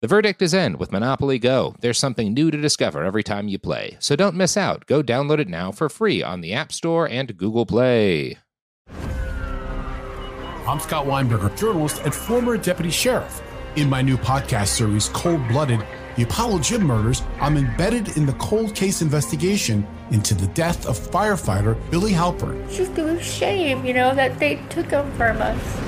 The 0.00 0.06
verdict 0.06 0.42
is 0.42 0.54
in 0.54 0.78
with 0.78 0.92
Monopoly 0.92 1.40
Go. 1.40 1.74
There's 1.80 1.98
something 1.98 2.32
new 2.32 2.52
to 2.52 2.60
discover 2.60 3.02
every 3.02 3.24
time 3.24 3.48
you 3.48 3.58
play. 3.58 3.96
So 3.98 4.14
don't 4.14 4.36
miss 4.36 4.56
out. 4.56 4.86
Go 4.86 5.02
download 5.02 5.40
it 5.40 5.48
now 5.48 5.72
for 5.72 5.88
free 5.88 6.22
on 6.22 6.40
the 6.40 6.52
App 6.52 6.70
Store 6.70 7.08
and 7.08 7.36
Google 7.36 7.66
Play. 7.66 8.38
I'm 10.68 10.78
Scott 10.78 11.06
Weinberger, 11.06 11.58
journalist 11.58 12.02
and 12.04 12.14
former 12.14 12.56
deputy 12.56 12.90
sheriff. 12.90 13.42
In 13.74 13.90
my 13.90 14.00
new 14.00 14.16
podcast 14.16 14.68
series, 14.68 15.08
Cold 15.08 15.40
Blooded 15.48 15.84
The 16.14 16.22
Apollo 16.22 16.60
Gym 16.60 16.84
Murders, 16.84 17.22
I'm 17.40 17.56
embedded 17.56 18.16
in 18.16 18.24
the 18.24 18.34
cold 18.34 18.76
case 18.76 19.02
investigation 19.02 19.84
into 20.12 20.32
the 20.32 20.46
death 20.48 20.86
of 20.86 20.96
firefighter 20.96 21.76
Billy 21.90 22.12
Halpern. 22.12 22.64
It's 22.66 22.76
just 22.76 22.96
a 22.98 23.20
shame, 23.20 23.84
you 23.84 23.94
know, 23.94 24.14
that 24.14 24.38
they 24.38 24.62
took 24.68 24.92
him 24.92 25.10
from 25.14 25.42
us. 25.42 25.87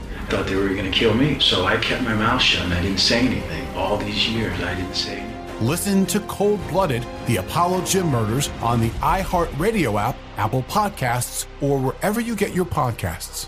Thought 0.31 0.47
they 0.47 0.55
were 0.55 0.69
going 0.69 0.89
to 0.89 0.97
kill 0.97 1.13
me, 1.13 1.41
so 1.41 1.65
I 1.65 1.75
kept 1.75 2.03
my 2.03 2.13
mouth 2.15 2.41
shut 2.41 2.63
and 2.63 2.73
I 2.73 2.81
didn't 2.81 3.01
say 3.01 3.19
anything. 3.19 3.67
All 3.75 3.97
these 3.97 4.29
years, 4.29 4.57
I 4.61 4.73
didn't 4.75 4.93
say 4.93 5.17
anything. 5.17 5.67
Listen 5.67 6.05
to 6.05 6.21
Cold 6.21 6.65
Blooded, 6.69 7.05
the 7.27 7.35
Apollo 7.35 7.83
Gym 7.83 8.07
Murders 8.07 8.47
on 8.61 8.79
the 8.79 8.87
iHeartRadio 9.01 9.99
app, 9.99 10.15
Apple 10.37 10.63
Podcasts, 10.63 11.47
or 11.59 11.77
wherever 11.79 12.21
you 12.21 12.37
get 12.37 12.55
your 12.55 12.63
podcasts. 12.63 13.47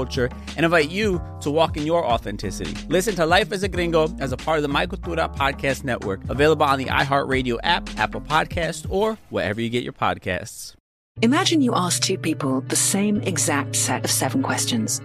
culture 0.01 0.29
and 0.57 0.65
invite 0.65 0.89
you 0.89 1.21
to 1.41 1.51
walk 1.51 1.77
in 1.77 1.85
your 1.85 2.05
authenticity. 2.05 2.75
Listen 2.87 3.15
to 3.15 3.25
Life 3.25 3.51
as 3.51 3.63
a 3.63 3.67
Gringo 3.67 4.07
as 4.19 4.31
a 4.31 4.37
part 4.37 4.57
of 4.57 4.63
the 4.63 4.67
My 4.67 4.87
Cultura 4.87 5.33
Podcast 5.35 5.83
Network, 5.83 6.27
available 6.29 6.65
on 6.65 6.79
the 6.79 6.85
iHeartRadio 6.85 7.59
app, 7.63 7.89
Apple 7.99 8.21
Podcast, 8.21 8.87
or 8.89 9.17
wherever 9.29 9.61
you 9.61 9.69
get 9.69 9.83
your 9.83 9.93
podcasts. 9.93 10.75
Imagine 11.21 11.61
you 11.61 11.75
ask 11.75 12.01
two 12.01 12.17
people 12.17 12.61
the 12.61 12.75
same 12.75 13.21
exact 13.21 13.75
set 13.75 14.03
of 14.03 14.09
seven 14.09 14.41
questions. 14.41 15.01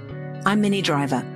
I'm 0.46 0.61
Minnie 0.61 0.82
Driver 0.82 1.36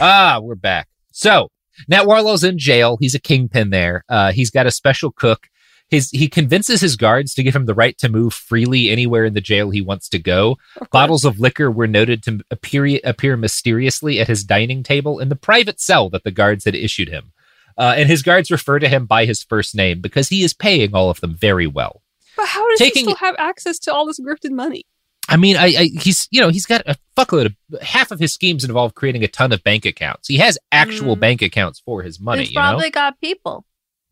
Ah, 0.00 0.40
we're 0.42 0.54
back. 0.54 0.88
So 1.12 1.48
Natwarlal's 1.90 2.44
in 2.44 2.58
jail. 2.58 2.96
He's 3.00 3.14
a 3.14 3.18
kingpin 3.20 3.70
there. 3.70 4.04
Uh, 4.08 4.32
he's 4.32 4.50
got 4.50 4.66
a 4.66 4.70
special 4.70 5.10
cook. 5.10 5.48
His 5.88 6.10
he 6.10 6.28
convinces 6.28 6.80
his 6.80 6.96
guards 6.96 7.32
to 7.34 7.42
give 7.44 7.54
him 7.54 7.66
the 7.66 7.74
right 7.74 7.96
to 7.98 8.08
move 8.08 8.34
freely 8.34 8.90
anywhere 8.90 9.24
in 9.24 9.34
the 9.34 9.40
jail 9.40 9.70
he 9.70 9.80
wants 9.80 10.08
to 10.10 10.18
go. 10.18 10.56
Bottles 10.90 11.24
of 11.24 11.38
liquor 11.38 11.70
were 11.70 11.86
noted 11.86 12.22
to 12.24 12.40
appear 12.50 12.98
appear 13.04 13.36
mysteriously 13.36 14.18
at 14.20 14.26
his 14.26 14.42
dining 14.42 14.82
table 14.82 15.20
in 15.20 15.28
the 15.28 15.36
private 15.36 15.80
cell 15.80 16.10
that 16.10 16.24
the 16.24 16.32
guards 16.32 16.64
had 16.64 16.74
issued 16.74 17.08
him. 17.08 17.32
Uh, 17.78 17.94
and 17.96 18.08
his 18.08 18.22
guards 18.22 18.50
refer 18.50 18.78
to 18.80 18.88
him 18.88 19.06
by 19.06 19.26
his 19.26 19.42
first 19.44 19.74
name 19.76 20.00
because 20.00 20.28
he 20.28 20.42
is 20.42 20.52
paying 20.54 20.92
all 20.94 21.08
of 21.08 21.20
them 21.20 21.36
very 21.36 21.66
well. 21.68 22.02
But 22.36 22.48
how 22.48 22.68
does 22.68 22.78
Taking- 22.80 23.04
he 23.06 23.12
still 23.14 23.16
have 23.28 23.36
access 23.38 23.78
to 23.80 23.92
all 23.94 24.06
this 24.06 24.18
grifted 24.20 24.50
money? 24.50 24.86
I 25.28 25.36
mean, 25.36 25.56
I, 25.56 25.64
I 25.66 25.90
he's 26.00 26.28
you 26.30 26.40
know 26.40 26.50
he's 26.50 26.66
got 26.66 26.82
a 26.86 26.96
fuckload 27.16 27.46
of 27.46 27.82
half 27.82 28.10
of 28.10 28.20
his 28.20 28.32
schemes 28.32 28.64
involve 28.64 28.94
creating 28.94 29.24
a 29.24 29.28
ton 29.28 29.52
of 29.52 29.62
bank 29.64 29.84
accounts. 29.84 30.28
He 30.28 30.38
has 30.38 30.58
actual 30.72 31.16
bank 31.16 31.42
accounts 31.42 31.80
for 31.80 32.02
his 32.02 32.20
money. 32.20 32.42
He's 32.42 32.50
You 32.50 32.56
know, 32.56 32.60
probably 32.62 32.90
got 32.90 33.20
people 33.20 33.64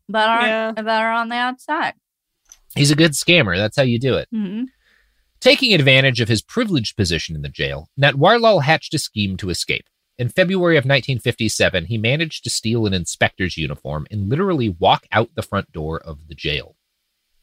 that 0.09 0.27
aren't 0.29 0.75
that 0.77 1.01
are 1.01 1.11
on 1.13 1.29
the 1.29 1.35
outside. 1.35 1.93
he's 2.75 2.91
a 2.91 2.95
good 2.95 3.11
scammer. 3.13 3.55
That's 3.57 3.77
how 3.77 3.83
you 3.83 3.99
do 3.99 4.15
it. 4.15 4.27
hmm 4.31 4.63
Taking 5.41 5.73
advantage 5.73 6.21
of 6.21 6.27
his 6.27 6.41
privileged 6.41 6.97
position 6.97 7.35
in 7.35 7.43
the 7.43 7.49
jail, 7.49 7.89
Natwarlal 7.99 8.63
hatched 8.63 8.93
a 8.95 8.97
scheme 8.97 9.37
to 9.37 9.49
escape. 9.51 9.85
In 10.17 10.29
February 10.29 10.75
of 10.75 10.85
1957, 10.85 11.85
he 11.85 11.97
managed 11.99 12.43
to 12.45 12.49
steal 12.49 12.85
an 12.87 12.93
inspector's 12.93 13.55
uniform 13.57 14.07
and 14.09 14.27
literally 14.29 14.69
walk 14.69 15.05
out 15.11 15.29
the 15.35 15.43
front 15.43 15.71
door 15.71 15.99
of 15.99 16.27
the 16.29 16.35
jail. 16.35 16.75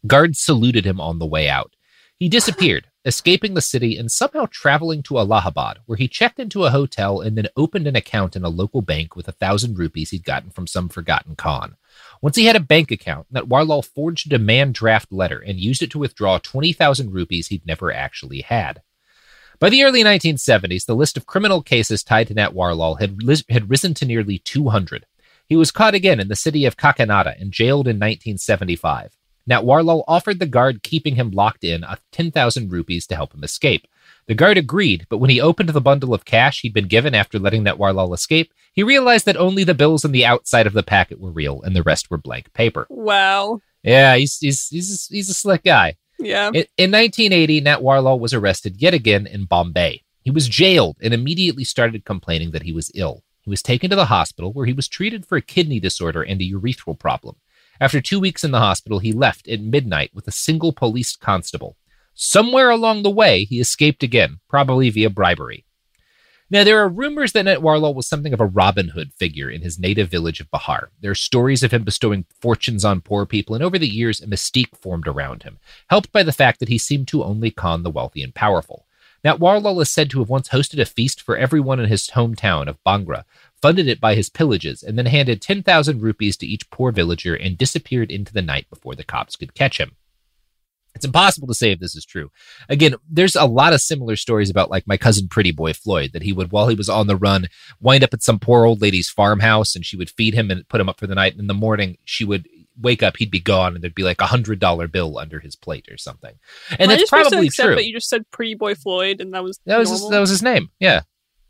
Guards 0.07 0.41
saluted 0.41 0.85
him 0.85 1.01
on 1.01 1.19
the 1.21 1.27
way 1.27 1.49
out. 1.49 1.75
He 2.19 2.29
disappeared, 2.29 2.87
escaping 3.05 3.55
the 3.55 3.61
city 3.61 3.97
and 3.97 4.11
somehow 4.11 4.47
traveling 4.51 5.03
to 5.03 5.19
Allahabad, 5.19 5.79
where 5.87 5.99
he 5.99 6.07
checked 6.07 6.39
into 6.39 6.65
a 6.65 6.71
hotel 6.71 7.21
and 7.21 7.37
then 7.37 7.49
opened 7.57 7.87
an 7.87 7.97
account 7.97 8.37
in 8.37 8.45
a 8.45 8.49
local 8.49 8.83
bank 8.83 9.17
with 9.17 9.27
a 9.29 9.33
thousand 9.33 9.79
rupees 9.79 10.11
he'd 10.11 10.25
gotten 10.25 10.51
from 10.51 10.67
some 10.67 10.89
forgotten 10.89 11.35
con. 11.35 11.77
Once 12.21 12.37
he 12.37 12.47
had 12.47 12.57
a 12.57 12.61
bank 12.61 12.91
account, 12.91 13.27
Natwarlal 13.33 13.85
forged 13.85 14.27
a 14.27 14.31
demand 14.31 14.75
draft 14.75 15.13
letter 15.13 15.39
and 15.39 15.59
used 15.59 15.83
it 15.83 15.91
to 15.91 15.99
withdraw 15.99 16.39
20,000 16.39 17.11
rupees 17.13 17.49
he'd 17.49 17.67
never 17.67 17.93
actually 17.93 18.43
had. 18.43 18.83
By 19.59 19.71
the 19.71 19.85
early 19.85 20.03
1970s, 20.03 20.87
the 20.87 20.97
list 20.97 21.17
of 21.17 21.27
criminal 21.27 21.63
cases 21.63 22.03
tied 22.03 22.29
to 22.29 22.35
Natwarlal 22.35 23.01
had, 23.01 23.19
had 23.49 23.71
risen 23.71 23.95
to 23.95 24.05
nearly 24.05 24.39
200. 24.39 25.07
He 25.47 25.57
was 25.57 25.71
caught 25.71 25.95
again 25.95 26.19
in 26.19 26.29
the 26.29 26.37
city 26.37 26.65
of 26.65 26.77
Kakinada 26.77 27.41
and 27.41 27.53
jailed 27.53 27.87
in 27.87 27.97
1975. 27.97 29.17
Natwarlal 29.49 30.05
offered 30.07 30.39
the 30.39 30.47
guard 30.47 30.83
keeping 30.83 31.17
him 31.17 31.31
locked 31.31 31.65
in 31.65 31.85
uh, 31.85 31.97
a 31.97 31.99
10,000 32.13 32.71
rupees 32.71 33.07
to 33.07 33.17
help 33.17 33.35
him 33.35 33.45
escape. 33.45 33.87
The 34.27 34.35
guard 34.35 34.57
agreed, 34.57 35.07
but 35.09 35.19
when 35.19 35.31
he 35.31 35.41
opened 35.41 35.71
the 35.71 35.81
bundle 35.81 36.15
of 36.15 36.25
cash 36.25 36.61
he'd 36.61 36.75
been 36.75 36.87
given 36.87 37.15
after 37.15 37.39
letting 37.39 37.65
Natwarlal 37.65 38.15
escape, 38.15 38.53
he 38.73 38.83
realized 38.83 39.27
that 39.27 39.37
only 39.37 39.65
the 39.65 39.75
bills 39.75 40.05
on 40.05 40.13
the 40.13 40.25
outside 40.25 40.67
of 40.67 40.73
the 40.73 40.83
packet 40.83 41.21
were 41.21 41.31
real 41.31 41.61
and 41.63 41.75
the 41.75 41.83
rest 41.83 42.11
were 42.11 42.19
blank 42.19 42.53
paper. 42.53 42.87
Wow. 42.89 43.61
Yeah, 43.83 44.17
he's 44.17 44.39
he's 44.39 44.69
he's 44.69 45.09
he's 45.09 45.29
a 45.29 45.35
slick 45.35 45.65
guy. 45.65 45.97
Yeah. 46.19 46.49
In, 46.49 46.65
in 46.79 46.93
1980, 46.93 47.63
Natwarlal 47.63 48.21
was 48.21 48.33
arrested 48.33 48.81
yet 48.81 48.95
again 48.95 49.27
in 49.27 49.45
Bombay. 49.45 50.03
He 50.23 50.31
was 50.31 50.49
jailed 50.49 50.97
and 51.03 51.13
immediately 51.13 51.65
started 51.65 52.05
complaining 52.05 52.53
that 52.53 52.63
he 52.63 52.73
was 52.73 52.93
ill. 52.95 53.25
He 53.43 53.51
was 53.51 53.61
taken 53.61 53.91
to 53.91 53.97
the 53.97 54.07
hospital 54.07 54.53
where 54.53 54.67
he 54.67 54.73
was 54.73 54.87
treated 54.87 55.27
for 55.27 55.37
a 55.37 55.43
kidney 55.43 55.81
disorder 55.81 56.23
and 56.23 56.41
a 56.41 56.49
urethral 56.49 56.97
problem. 56.97 57.37
After 57.81 58.01
two 58.01 58.21
weeks 58.21 58.45
in 58.45 58.51
the 58.51 58.61
hospital, 58.61 58.99
he 58.99 59.13
left 59.13 59.49
at 59.49 59.61
midnight 59.61 60.11
with 60.15 60.29
a 60.29 60.33
single 60.33 60.73
police 60.73 61.17
constable. 61.17 61.77
Somewhere 62.15 62.71
along 62.71 63.03
the 63.03 63.11
way, 63.11 63.45
he 63.45 63.61
escaped 63.61 64.03
again, 64.03 64.41
probably 64.49 64.91
via 64.91 65.11
bribery. 65.11 65.65
Now, 66.51 66.65
there 66.65 66.79
are 66.81 66.89
rumors 66.89 67.33
that 67.33 67.47
Natwarlal 67.47 67.95
was 67.95 68.07
something 68.07 68.35
of 68.35 68.41
a 68.41 68.45
Robin 68.45 68.89
Hood 68.89 69.15
figure 69.15 69.49
in 69.49 69.63
his 69.63 69.79
native 69.79 70.11
village 70.11 70.39
of 70.39 70.51
Bahar. 70.51 70.91
There 71.01 71.11
are 71.11 71.15
stories 71.15 71.63
of 71.63 71.73
him 71.73 71.83
bestowing 71.83 72.27
fortunes 72.43 72.85
on 72.85 73.01
poor 73.01 73.25
people, 73.25 73.55
and 73.55 73.65
over 73.65 73.79
the 73.79 73.89
years, 73.89 74.21
a 74.21 74.27
mystique 74.27 74.77
formed 74.77 75.09
around 75.09 75.45
him, 75.45 75.59
helped 75.89 76.13
by 76.13 76.23
the 76.23 76.31
fact 76.31 76.61
that 76.61 76.69
he 76.69 76.77
seemed 76.77 77.09
to 77.09 77.25
only 77.25 77.51
con 77.51 77.85
the 77.85 77.91
wealthy 77.91 78.23
and 78.23 78.35
powerful. 78.35 78.85
Natwarlal 79.25 79.81
is 79.81 79.89
said 79.89 80.11
to 80.11 80.19
have 80.19 80.29
once 80.29 80.51
hosted 80.51 80.79
a 80.79 80.85
feast 80.85 81.23
for 81.23 81.39
everyone 81.39 81.81
in 81.81 81.89
his 81.89 82.09
hometown 82.09 82.69
of 82.69 82.83
Bangra, 82.85 83.25
funded 83.63 83.89
it 83.89 84.01
by 84.01 84.15
his 84.15 84.29
pillages, 84.29 84.83
and 84.83 84.99
then 84.99 85.07
handed 85.07 85.41
10,000 85.41 86.03
rupees 86.03 86.37
to 86.39 86.47
each 86.47 86.69
poor 86.71 86.93
villager 86.93 87.35
and 87.35 87.57
disappeared 87.57 88.11
into 88.11 88.33
the 88.33 88.43
night 88.43 88.69
before 88.69 88.95
the 88.95 89.05
cops 89.05 89.37
could 89.37 89.55
catch 89.55 89.79
him. 89.79 89.93
It's 90.95 91.07
impossible 91.07 91.47
to 91.49 91.55
say 91.55 91.73
if 91.73 91.81
this 91.81 91.97
is 91.97 92.05
true. 92.05 92.31
Again, 92.69 92.97
there's 93.09 93.35
a 93.35 93.47
lot 93.47 93.73
of 93.73 93.81
similar 93.81 94.17
stories 94.17 94.51
about 94.51 94.71
like 94.71 94.87
my 94.87 94.99
cousin 94.99 95.29
Pretty 95.29 95.51
Boy 95.51 95.73
Floyd 95.73 96.11
that 96.13 96.23
he 96.23 96.33
would, 96.33 96.53
while 96.53 96.69
he 96.69 96.75
was 96.75 96.91
on 96.91 97.07
the 97.07 97.17
run, 97.17 97.49
wind 97.81 98.05
up 98.05 98.13
at 98.13 98.23
some 98.23 98.39
poor 98.39 98.67
old 98.67 98.83
lady's 98.83 99.09
farmhouse 99.09 99.75
and 99.75 99.87
she 99.87 99.97
would 99.97 100.11
feed 100.11 100.35
him 100.35 100.51
and 100.51 100.69
put 100.69 100.81
him 100.81 100.91
up 100.91 101.01
for 101.01 101.07
the 101.07 101.15
night. 101.15 101.33
And 101.33 101.41
in 101.41 101.47
the 101.47 101.55
morning, 101.55 101.97
she 102.05 102.25
would 102.27 102.47
wake 102.81 103.03
up, 103.03 103.17
he'd 103.17 103.31
be 103.31 103.41
gone, 103.41 103.75
and 103.75 103.83
there'd 103.83 103.95
be 103.95 104.03
like 104.03 104.21
a 104.21 104.27
hundred 104.27 104.59
dollar 104.59 104.87
bill 104.87 105.19
under 105.19 105.41
his 105.41 105.57
plate 105.57 105.89
or 105.91 105.97
something. 105.97 106.35
And 106.79 106.91
that's 106.91 107.03
just 107.03 107.11
supposed 107.11 107.31
to 107.31 107.37
probably 107.37 107.49
true. 107.49 107.75
But 107.75 107.87
you 107.87 107.95
just 107.95 108.09
said 108.09 108.31
Pretty 108.31 108.55
Boy 108.55 108.75
Floyd, 108.75 109.21
and 109.21 109.33
that 109.33 109.43
was 109.43 109.61
That 109.65 109.79
was 109.79 109.91
his, 109.91 110.09
that 110.11 110.21
was 110.21 110.31
his 110.31 110.43
name. 110.43 110.71
Yeah, 110.79 111.03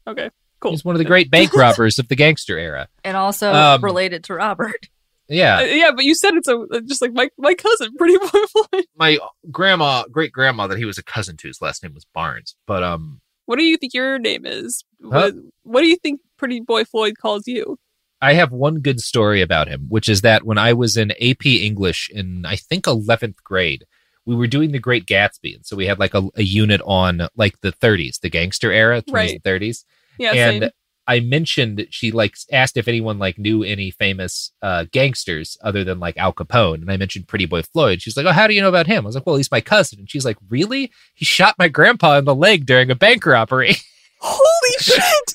okay. 0.06 0.30
Cool. 0.62 0.70
he's 0.70 0.84
one 0.84 0.94
of 0.94 0.98
the 1.00 1.04
great 1.04 1.30
bank 1.30 1.52
robbers 1.56 1.98
of 1.98 2.08
the 2.08 2.16
gangster 2.16 2.56
era. 2.58 2.88
And 3.04 3.16
also 3.16 3.52
Um, 3.52 3.82
related 3.82 4.24
to 4.24 4.34
Robert. 4.34 4.88
Yeah, 5.28 5.58
Uh, 5.58 5.62
yeah, 5.62 5.90
but 5.94 6.04
you 6.04 6.14
said 6.14 6.34
it's 6.34 6.48
a 6.48 6.80
just 6.82 7.00
like 7.02 7.12
my 7.12 7.28
my 7.38 7.54
cousin, 7.54 7.94
Pretty 7.96 8.18
Boy 8.32 8.40
Floyd. 8.50 8.84
my 8.96 9.18
grandma, 9.50 10.04
great 10.10 10.32
grandma 10.32 10.66
that 10.66 10.78
he 10.78 10.84
was 10.84 10.98
a 10.98 11.02
cousin 11.02 11.36
to, 11.38 11.48
his 11.48 11.60
last 11.62 11.82
name 11.82 11.94
was 11.94 12.04
Barnes. 12.14 12.54
But 12.66 12.82
um, 12.82 13.20
What 13.46 13.58
do 13.58 13.64
you 13.64 13.76
think 13.76 13.94
your 13.94 14.18
name 14.18 14.44
is? 14.46 14.84
Huh? 15.02 15.08
What, 15.10 15.34
what 15.62 15.80
do 15.80 15.86
you 15.86 15.96
think 15.96 16.20
Pretty 16.38 16.60
Boy 16.60 16.84
Floyd 16.84 17.14
calls 17.18 17.46
you? 17.46 17.78
I 18.20 18.34
have 18.34 18.52
one 18.52 18.80
good 18.80 19.00
story 19.00 19.40
about 19.42 19.68
him, 19.68 19.86
which 19.88 20.08
is 20.08 20.20
that 20.20 20.44
when 20.44 20.58
I 20.58 20.74
was 20.74 20.96
in 20.96 21.10
AP 21.12 21.46
English 21.46 22.08
in 22.12 22.44
I 22.46 22.56
think 22.56 22.86
eleventh 22.86 23.42
grade, 23.42 23.84
we 24.26 24.36
were 24.36 24.46
doing 24.46 24.70
the 24.72 24.78
Great 24.78 25.06
Gatsby, 25.06 25.54
and 25.56 25.64
so 25.66 25.74
we 25.76 25.86
had 25.86 25.98
like 25.98 26.14
a, 26.14 26.22
a 26.36 26.42
unit 26.42 26.80
on 26.84 27.26
like 27.36 27.60
the 27.62 27.72
30s, 27.72 28.20
the 28.20 28.30
gangster 28.30 28.70
era, 28.70 29.02
20s 29.02 29.12
Right. 29.14 29.30
and 29.32 29.42
30s. 29.42 29.84
Yeah, 30.18 30.32
and 30.32 30.62
same. 30.62 30.70
I 31.06 31.20
mentioned 31.20 31.86
she 31.90 32.12
like 32.12 32.36
asked 32.52 32.76
if 32.76 32.86
anyone 32.86 33.18
like 33.18 33.38
knew 33.38 33.64
any 33.64 33.90
famous 33.90 34.52
uh, 34.62 34.86
gangsters 34.92 35.56
other 35.62 35.82
than 35.82 35.98
like 35.98 36.16
Al 36.16 36.32
Capone, 36.32 36.80
and 36.80 36.90
I 36.90 36.96
mentioned 36.96 37.26
Pretty 37.26 37.46
Boy 37.46 37.62
Floyd. 37.62 38.00
She's 38.00 38.16
like, 38.16 38.26
"Oh, 38.26 38.32
how 38.32 38.46
do 38.46 38.54
you 38.54 38.60
know 38.60 38.68
about 38.68 38.86
him?" 38.86 39.04
I 39.04 39.06
was 39.06 39.14
like, 39.16 39.26
"Well, 39.26 39.36
he's 39.36 39.50
my 39.50 39.60
cousin," 39.60 39.98
and 39.98 40.10
she's 40.10 40.24
like, 40.24 40.36
"Really? 40.48 40.92
He 41.14 41.24
shot 41.24 41.58
my 41.58 41.68
grandpa 41.68 42.18
in 42.18 42.24
the 42.24 42.34
leg 42.34 42.66
during 42.66 42.90
a 42.90 42.94
bank 42.94 43.26
robbery." 43.26 43.74
Holy 44.20 44.78
shit! 44.78 45.34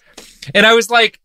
And 0.56 0.66
I 0.66 0.74
was 0.74 0.90
like, 0.90 1.20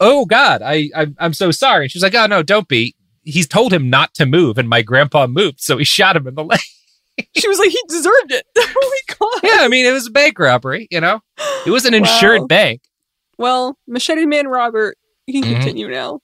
"Oh 0.00 0.24
God, 0.24 0.62
I 0.62 0.90
I'm, 0.94 1.16
I'm 1.18 1.34
so 1.34 1.52
sorry." 1.52 1.84
And 1.84 1.92
she's 1.92 2.02
like, 2.02 2.14
"Oh 2.14 2.26
no, 2.26 2.42
don't 2.42 2.68
be." 2.68 2.96
He's 3.22 3.46
told 3.46 3.72
him 3.72 3.88
not 3.88 4.12
to 4.14 4.26
move, 4.26 4.58
and 4.58 4.68
my 4.68 4.82
grandpa 4.82 5.26
moved, 5.28 5.60
so 5.60 5.78
he 5.78 5.84
shot 5.84 6.16
him 6.16 6.26
in 6.26 6.34
the 6.34 6.44
leg. 6.44 6.60
She 7.36 7.46
was 7.48 7.58
like, 7.58 7.70
he 7.70 7.80
deserved 7.88 8.32
it. 8.32 8.44
oh 8.58 9.02
my 9.08 9.14
god. 9.16 9.40
yeah, 9.50 9.64
I 9.64 9.68
mean, 9.68 9.86
it 9.86 9.92
was 9.92 10.06
a 10.08 10.10
bank 10.10 10.38
robbery. 10.38 10.88
You 10.90 11.00
know, 11.00 11.20
it 11.66 11.70
was 11.70 11.84
an 11.84 11.94
insured 11.94 12.40
Wow. 12.42 12.46
bank. 12.46 12.82
Well, 13.38 13.78
Machete 13.86 14.26
Man 14.26 14.48
Robert, 14.48 14.96
you 15.26 15.40
can 15.42 15.50
Mhm. 15.50 15.54
continue 15.54 15.88
now. 15.88 16.20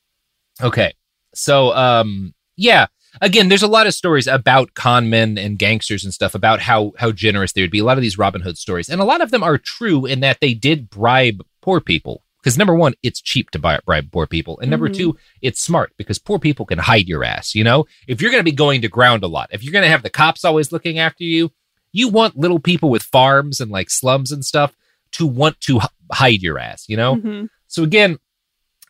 Okay. 0.62 0.92
So, 1.35 1.72
um, 1.74 2.35
yeah. 2.57 2.87
Again, 3.20 3.48
there's 3.48 3.62
a 3.62 3.68
lot 3.68 3.87
of 3.88 3.94
stories 3.94 4.26
about 4.29 4.74
con 4.74 5.11
men 5.11 5.37
and 5.37 5.59
gangsters 5.59 6.05
and 6.05 6.14
stuff 6.14 6.35
about 6.35 6.61
how 6.61 6.92
how 6.98 7.11
generous 7.11 7.53
they 7.53 7.61
would 7.61 7.70
be. 7.72 7.81
A 7.81 7.85
lot 7.85 7.98
of 7.98 8.03
these 8.03 8.16
Robin 8.18 8.40
Hood 8.42 8.57
stories, 8.57 8.88
and 8.88 9.00
a 9.00 9.05
lot 9.05 9.20
of 9.20 9.31
them 9.33 9.42
are 9.42 9.59
true 9.59 10.07
in 10.07 10.20
that 10.20 10.38
they 10.40 10.55
did 10.55 10.88
bribe 10.90 11.42
poor 11.61 11.81
people. 11.81 12.22
Because 12.42 12.57
number 12.57 12.74
one, 12.74 12.94
it's 13.03 13.20
cheap 13.20 13.50
to 13.50 13.59
buy, 13.59 13.79
bribe 13.85 14.11
poor 14.11 14.26
people. 14.26 14.59
And 14.61 14.70
number 14.70 14.88
Mhm. 14.88 14.96
two, 14.96 15.16
it's 15.42 15.61
smart 15.61 15.92
because 15.98 16.18
poor 16.18 16.38
people 16.38 16.64
can 16.64 16.79
hide 16.79 17.07
your 17.07 17.22
ass. 17.22 17.55
You 17.55 17.64
know, 17.64 17.85
if 18.09 18.20
you're 18.22 18.31
going 18.31 18.40
to 18.40 18.50
be 18.50 18.57
going 18.57 18.81
to 18.83 18.88
ground 18.88 19.22
a 19.22 19.29
lot, 19.29 19.50
if 19.53 19.62
you're 19.62 19.72
going 19.72 19.85
to 19.85 19.90
have 19.90 20.03
the 20.03 20.11
cops 20.11 20.44
always 20.44 20.72
looking 20.72 20.98
after 20.98 21.22
you, 21.24 21.53
you 21.92 22.09
want 22.09 22.38
little 22.38 22.59
people 22.61 22.88
with 22.88 23.03
farms 23.03 23.61
and 23.61 23.70
like 23.70 23.90
slums 23.90 24.33
and 24.33 24.44
stuff 24.44 24.74
to 25.12 25.26
want 25.26 25.61
to 25.62 25.79
h- 25.79 25.83
hide 26.12 26.40
your 26.40 26.59
ass, 26.59 26.85
you 26.88 26.96
know? 26.96 27.16
Mhm. 27.16 27.48
So 27.66 27.83
again, 27.83 28.18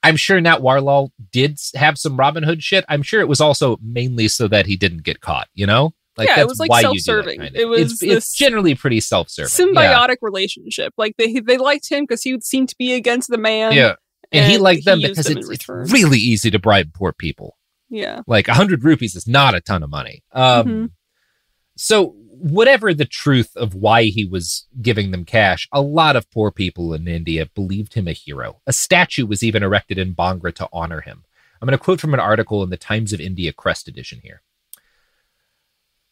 I'm 0.03 0.17
sure 0.17 0.41
Natwarlal 0.41 1.11
did 1.33 1.59
have 1.75 1.99
some 1.99 2.17
Robin 2.19 2.43
Hood 2.43 2.63
shit. 2.63 2.85
I'm 2.89 3.03
sure 3.03 3.21
it 3.21 3.29
was 3.29 3.41
also 3.41 3.79
mainly 3.83 4.29
so 4.29 4.49
that 4.49 4.67
he 4.67 4.77
didn't 4.77 5.03
get 5.03 5.21
caught, 5.21 5.49
you 5.55 5.67
know? 5.67 5.93
Yeah, 6.29 6.41
it 6.41 6.47
was, 6.47 6.59
like, 6.59 6.71
why 6.71 6.81
you 6.81 6.89
that 6.89 7.01
self-serving. 7.01 7.41
kind 7.41 7.57
It 7.57 7.67
was 7.67 7.93
it's, 7.93 8.03
it's 8.03 8.35
generally 8.35 8.75
pretty 8.75 9.01
self-serving. 9.01 9.49
symbiotic 9.49 10.17
relationship. 10.21 10.93
Like 10.97 11.17
they 11.17 11.41
they 11.41 11.59
liked 11.59 11.89
him 11.91 12.05
because 12.05 12.23
he 12.23 12.39
seemed 12.41 12.69
to 12.71 12.77
be 12.79 12.93
against 12.95 13.31
the 13.31 13.39
man. 13.39 13.73
Yeah. 13.73 13.95
yeah. 14.33 14.43
And, 14.43 14.53
he 14.53 14.59
liked 14.59 14.85
them 14.85 15.01
used 15.01 15.13
because 15.13 15.27
them 15.27 15.39
it's, 15.39 15.49
it's 15.51 15.69
really 15.69 16.19
easy 16.19 16.51
to 16.51 16.59
bribe 16.59 16.93
poor 16.95 17.13
people. 17.13 17.57
yeah. 17.89 18.21
Like 18.27 18.49
a 18.49 18.55
hundred 18.55 18.85
rupees 18.85 19.17
is 19.17 19.27
not 19.27 19.55
a 19.55 19.61
ton 19.61 19.83
of 19.83 19.91
money. 19.91 20.23
Um, 20.33 20.67
Mhm. 20.67 20.91
So 21.77 22.15
whatever 22.29 22.95
the 22.95 23.05
truth 23.05 23.51
of 23.57 23.75
why 23.75 24.05
he 24.05 24.25
was 24.25 24.67
giving 24.81 25.11
them 25.11 25.25
cash, 25.25 25.69
a 25.73 25.81
lot 25.83 26.17
of 26.17 26.31
poor 26.31 26.51
people 26.51 26.95
in 26.95 27.09
India 27.09 27.47
believed 27.55 27.95
him 27.95 28.07
a 28.09 28.13
hero. 28.13 28.61
A 28.67 28.73
statue 28.73 29.27
was 29.27 29.43
even 29.43 29.63
erected 29.63 29.99
in 29.99 30.15
Bangra 30.15 30.55
to 30.55 30.69
honor 30.73 31.01
him. 31.01 31.25
I'm 31.61 31.67
going 31.67 31.77
to 31.79 31.83
quote 31.85 32.01
from 32.01 32.15
an 32.15 32.21
article 32.21 32.63
in 32.63 32.71
the 32.71 32.77
Times 32.79 33.13
of 33.13 33.21
India 33.21 33.53
Crest 33.53 33.89
edition 33.89 34.21
here. 34.23 34.43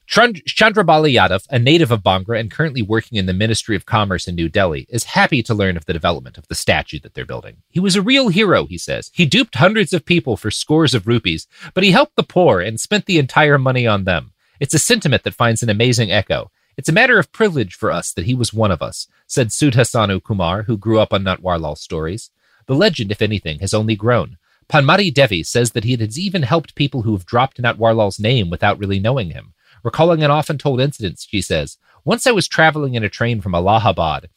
Chand- 0.08 0.42
Chandrabali 0.46 1.12
Yadav, 1.12 1.44
a 1.50 1.58
native 1.58 1.90
of 1.90 2.02
Bangra 2.02 2.40
and 2.40 2.50
currently 2.50 2.80
working 2.80 3.18
in 3.18 3.26
the 3.26 3.34
Ministry 3.34 3.76
of 3.76 3.84
Commerce 3.84 4.26
in 4.26 4.34
New 4.34 4.48
Delhi, 4.48 4.86
is 4.88 5.04
happy 5.04 5.42
to 5.42 5.52
learn 5.52 5.76
of 5.76 5.84
the 5.84 5.92
development 5.92 6.38
of 6.38 6.48
the 6.48 6.54
statue 6.54 6.98
that 7.00 7.12
they're 7.12 7.26
building. 7.26 7.58
He 7.68 7.78
was 7.78 7.94
a 7.94 8.00
real 8.00 8.28
hero, 8.28 8.64
he 8.64 8.78
says. 8.78 9.10
He 9.12 9.26
duped 9.26 9.56
hundreds 9.56 9.92
of 9.92 10.06
people 10.06 10.38
for 10.38 10.50
scores 10.50 10.94
of 10.94 11.06
rupees, 11.06 11.46
but 11.74 11.84
he 11.84 11.90
helped 11.90 12.16
the 12.16 12.22
poor 12.22 12.62
and 12.62 12.80
spent 12.80 13.04
the 13.04 13.18
entire 13.18 13.58
money 13.58 13.86
on 13.86 14.04
them. 14.04 14.32
It's 14.58 14.72
a 14.72 14.78
sentiment 14.78 15.24
that 15.24 15.34
finds 15.34 15.62
an 15.62 15.68
amazing 15.68 16.10
echo. 16.10 16.50
It's 16.78 16.88
a 16.88 16.92
matter 16.92 17.18
of 17.18 17.30
privilege 17.30 17.74
for 17.74 17.92
us 17.92 18.10
that 18.14 18.24
he 18.24 18.34
was 18.34 18.54
one 18.54 18.70
of 18.70 18.80
us, 18.80 19.08
said 19.26 19.48
Sudhasanu 19.48 20.24
Kumar, 20.24 20.62
who 20.62 20.78
grew 20.78 21.00
up 21.00 21.12
on 21.12 21.24
Natwarlal's 21.24 21.82
stories. 21.82 22.30
The 22.64 22.74
legend, 22.74 23.12
if 23.12 23.20
anything, 23.20 23.58
has 23.58 23.74
only 23.74 23.94
grown. 23.94 24.38
Panmari 24.70 25.12
Devi 25.12 25.42
says 25.42 25.72
that 25.72 25.84
he 25.84 25.96
has 25.96 26.18
even 26.18 26.44
helped 26.44 26.74
people 26.74 27.02
who 27.02 27.12
have 27.12 27.26
dropped 27.26 27.60
Natwarlal's 27.60 28.18
name 28.18 28.48
without 28.48 28.78
really 28.78 29.00
knowing 29.00 29.32
him. 29.32 29.52
Recalling 29.82 30.22
an 30.22 30.30
often 30.30 30.58
told 30.58 30.80
incident, 30.80 31.24
she 31.26 31.42
says, 31.42 31.78
Once 32.04 32.26
I 32.26 32.32
was 32.32 32.48
traveling 32.48 32.94
in 32.94 33.04
a 33.04 33.08
train 33.08 33.40
from 33.40 33.54
Allahabad, 33.54 34.28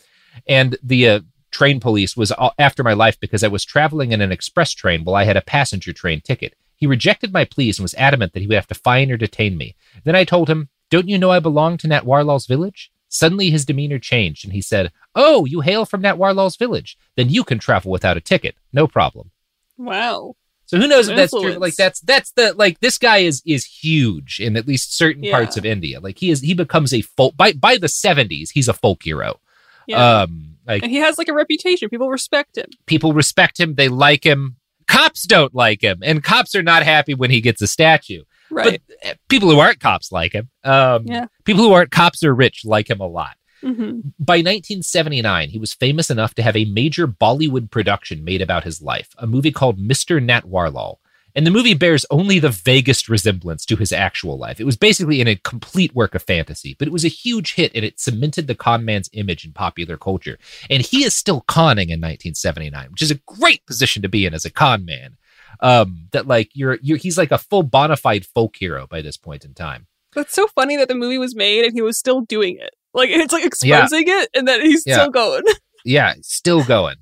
and 0.48 0.78
the 0.82 1.10
uh, 1.10 1.20
train 1.52 1.80
police 1.80 2.16
was 2.16 2.32
after 2.58 2.84
my 2.84 2.94
life 2.94 3.20
because 3.20 3.44
I 3.44 3.50
was 3.50 3.66
traveling 3.66 4.12
in 4.12 4.22
an 4.22 4.32
express 4.32 4.72
train 4.72 5.04
while 5.04 5.16
I 5.16 5.26
had 5.26 5.38
a 5.38 5.42
passenger 5.42 5.94
train 5.94 6.22
ticket. 6.22 6.56
He 6.76 6.88
rejected 6.88 7.32
my 7.32 7.46
pleas 7.46 7.78
and 7.78 7.84
was 7.84 7.94
adamant 7.96 8.34
that 8.34 8.40
he 8.40 8.48
would 8.48 8.56
have 8.56 8.68
to 8.68 8.74
fine 8.76 9.12
or 9.12 9.18
detain 9.18 9.58
me. 9.58 9.76
Then 10.04 10.16
I 10.16 10.24
told 10.24 10.50
him, 10.50 10.70
Don't 10.90 11.10
you 11.10 11.18
know 11.18 11.30
I 11.30 11.40
belong 11.40 11.78
to 11.78 11.88
Nat 11.88 12.04
Natwarlal's 12.04 12.48
village? 12.48 12.92
Suddenly 13.08 13.50
his 13.50 13.66
demeanor 13.66 14.00
changed 14.00 14.46
and 14.46 14.54
he 14.54 14.62
said, 14.62 14.92
Oh, 15.14 15.46
you 15.46 15.62
hail 15.62 15.86
from 15.86 16.02
Nat 16.02 16.16
Natwarlal's 16.16 16.56
village. 16.56 16.98
Then 17.16 17.30
you 17.30 17.44
can 17.44 17.60
travel 17.60 17.92
without 17.92 18.18
a 18.18 18.22
ticket. 18.22 18.56
No 18.74 18.88
problem. 18.88 19.32
Wow. 19.78 20.36
So 20.72 20.78
who 20.80 20.88
knows 20.88 21.10
if 21.10 21.18
that's 21.18 21.34
true? 21.34 21.52
Like 21.56 21.76
that's 21.76 22.00
that's 22.00 22.32
the 22.32 22.54
like 22.54 22.80
this 22.80 22.98
guy 22.98 23.18
is 23.18 23.42
is 23.46 23.66
huge 23.66 24.40
in 24.40 24.56
at 24.56 24.66
least 24.66 24.96
certain 24.98 25.22
Yeah. 25.22 25.34
parts 25.34 25.58
of 25.58 25.66
India. 25.66 26.00
Like 26.00 26.18
he 26.18 26.30
is 26.32 26.40
he 26.40 26.54
becomes 26.54 26.94
a 26.94 27.02
folk 27.02 27.36
by 27.36 27.52
by 27.52 27.76
the 27.76 27.90
seventies, 27.90 28.52
he's 28.52 28.70
a 28.70 28.74
folk 28.74 29.04
hero. 29.04 29.42
Yeah. 29.86 30.22
Um 30.22 30.56
like 30.66 30.82
and 30.84 30.90
he 30.90 31.00
has 31.00 31.18
like 31.18 31.28
a 31.28 31.34
reputation. 31.34 31.90
People 31.90 32.10
respect 32.10 32.58
him. 32.58 32.68
people 32.86 33.12
respect 33.12 33.60
him, 33.60 33.76
they 33.76 33.90
like 33.90 34.26
him. 34.26 34.56
Cops 34.88 35.26
don't 35.26 35.54
like 35.54 35.82
him, 35.82 36.00
and 36.04 36.24
cops 36.24 36.56
are 36.56 36.64
not 36.64 36.84
happy 36.84 37.16
when 37.16 37.32
he 37.32 37.42
gets 37.42 37.62
a 37.62 37.68
statue. 37.68 38.24
Right. 38.50 38.82
But 39.04 39.18
people 39.28 39.50
who 39.52 39.60
aren't 39.60 39.82
cops 39.82 40.10
like 40.10 40.32
him. 40.32 40.50
Um, 40.64 41.06
Yeah. 41.06 41.26
People 41.44 41.64
who 41.66 41.74
aren't 41.74 41.92
cops 41.92 42.24
or 42.24 42.34
rich 42.34 42.62
like 42.64 42.90
him 42.90 43.02
a 43.02 43.08
lot. 43.08 43.36
Hmm 43.62 44.00
By 44.20 44.38
1979, 44.38 45.50
he 45.50 45.60
was 45.60 45.74
famous 45.74 46.10
enough 46.10 46.34
to 46.36 46.44
have 46.44 46.56
a 46.56 46.66
major 46.66 47.08
Bollywood 47.08 47.70
production 47.70 48.24
made 48.24 48.42
about 48.42 48.64
his 48.64 48.82
life, 48.82 49.10
a 49.18 49.28
movie 49.28 49.52
called 49.52 49.80
Mr. 49.80 50.24
Natwarlal. 50.24 50.98
And 51.34 51.48
the 51.48 51.52
movie 51.52 51.74
bears 51.74 52.06
only 52.10 52.40
the 52.40 52.50
vaguest 52.50 53.08
resemblance 53.08 53.66
to 53.66 53.78
his 53.78 53.94
actual 53.94 54.38
life. 54.38 54.60
It 54.60 54.66
was 54.66 54.76
basically 54.76 55.22
in 55.22 55.28
a 55.28 55.38
complete 55.38 55.96
work 55.96 56.14
of 56.14 56.24
fantasy, 56.24 56.76
but 56.78 56.88
it 56.88 56.92
was 56.92 57.06
a 57.06 57.10
huge 57.10 57.54
hit 57.54 57.72
and 57.74 57.86
it 57.86 58.00
cemented 58.00 58.48
the 58.48 58.56
con 58.56 58.84
man's 58.84 59.10
image 59.14 59.46
in 59.46 59.54
popular 59.54 59.98
culture. 59.98 60.38
And 60.70 60.82
he 60.82 61.04
is 61.04 61.16
still 61.16 61.42
conning 61.42 61.90
in 61.90 62.02
1979, 62.02 62.92
which 62.92 63.02
is 63.02 63.12
a 63.12 63.22
great 63.26 63.66
position 63.66 64.02
to 64.02 64.10
be 64.10 64.26
in 64.26 64.34
as 64.34 64.46
a 64.46 64.52
con 64.52 64.84
man. 64.86 65.18
Um, 65.60 66.08
that 66.12 66.28
like 66.28 66.50
you're 66.54 66.80
you're 66.82 66.98
he's 66.98 67.18
like 67.18 67.32
a 67.32 67.38
full 67.38 67.62
bona 67.62 67.96
fide 67.96 68.26
folk 68.26 68.56
hero 68.58 68.88
by 68.88 69.02
this 69.02 69.18
point 69.18 69.46
in 69.46 69.54
time. 69.54 69.88
That's 70.14 70.34
so 70.34 70.48
funny 70.48 70.76
that 70.78 70.88
the 70.88 70.96
movie 70.96 71.18
was 71.18 71.36
made 71.36 71.64
and 71.64 71.74
he 71.74 71.82
was 71.82 71.98
still 71.98 72.22
doing 72.22 72.58
it. 72.58 72.76
Like 72.94 73.10
it's 73.10 73.34
like 73.34 73.42
Yeah. 73.64 73.84
exposing 73.84 74.06
it 74.08 74.30
and 74.34 74.48
then 74.48 74.62
he's 74.62 74.84
Yeah. 74.86 74.96
still 74.96 75.10
going. 75.12 75.44
Yeah, 75.84 76.14
still 76.22 76.64
going. 76.64 76.98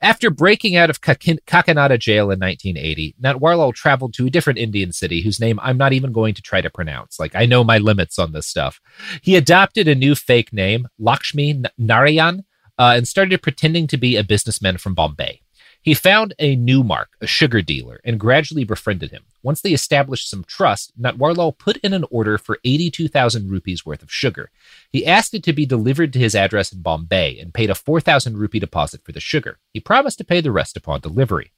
After 0.00 0.30
breaking 0.30 0.76
out 0.76 0.88
of 0.88 1.02
Kakin- 1.02 1.40
Kakinada 1.46 1.98
jail 1.98 2.30
in 2.30 2.38
1980, 2.38 3.14
Natwarlal 3.22 3.74
traveled 3.74 4.14
to 4.14 4.26
a 4.26 4.30
different 4.30 4.58
Indian 4.58 4.92
city 4.92 5.20
whose 5.20 5.38
name 5.40 5.58
I'm 5.62 5.76
not 5.76 5.92
even 5.92 6.10
going 6.12 6.32
to 6.34 6.42
try 6.42 6.60
to 6.62 6.70
pronounce. 6.70 7.20
Like, 7.20 7.34
I 7.34 7.44
know 7.44 7.64
my 7.64 7.76
limits 7.76 8.18
on 8.18 8.32
this 8.32 8.46
stuff. 8.46 8.80
He 9.22 9.36
adopted 9.36 9.88
a 9.88 9.94
new 9.94 10.14
fake 10.14 10.52
name, 10.54 10.88
Lakshmi 10.98 11.62
Narayan, 11.78 12.44
uh, 12.78 12.94
and 12.96 13.06
started 13.06 13.42
pretending 13.42 13.86
to 13.88 13.96
be 13.98 14.16
a 14.16 14.24
businessman 14.24 14.78
from 14.78 14.94
Bombay. 14.94 15.40
He 15.84 15.92
found 15.92 16.32
a 16.38 16.56
new 16.56 16.82
mark, 16.82 17.10
a 17.20 17.26
sugar 17.26 17.60
dealer, 17.60 18.00
and 18.04 18.18
gradually 18.18 18.64
befriended 18.64 19.10
him. 19.10 19.24
Once 19.42 19.60
they 19.60 19.74
established 19.74 20.30
some 20.30 20.42
trust, 20.42 20.98
Natwarlal 20.98 21.58
put 21.58 21.76
in 21.76 21.92
an 21.92 22.06
order 22.10 22.38
for 22.38 22.58
82,000 22.64 23.50
rupees 23.50 23.84
worth 23.84 24.02
of 24.02 24.10
sugar. 24.10 24.50
He 24.90 25.04
asked 25.04 25.34
it 25.34 25.42
to 25.42 25.52
be 25.52 25.66
delivered 25.66 26.14
to 26.14 26.18
his 26.18 26.34
address 26.34 26.72
in 26.72 26.80
Bombay 26.80 27.38
and 27.38 27.52
paid 27.52 27.68
a 27.68 27.74
4,000 27.74 28.38
rupee 28.38 28.58
deposit 28.58 29.02
for 29.04 29.12
the 29.12 29.20
sugar. 29.20 29.58
He 29.74 29.78
promised 29.78 30.16
to 30.18 30.24
pay 30.24 30.40
the 30.40 30.52
rest 30.52 30.74
upon 30.78 31.00
delivery. 31.00 31.52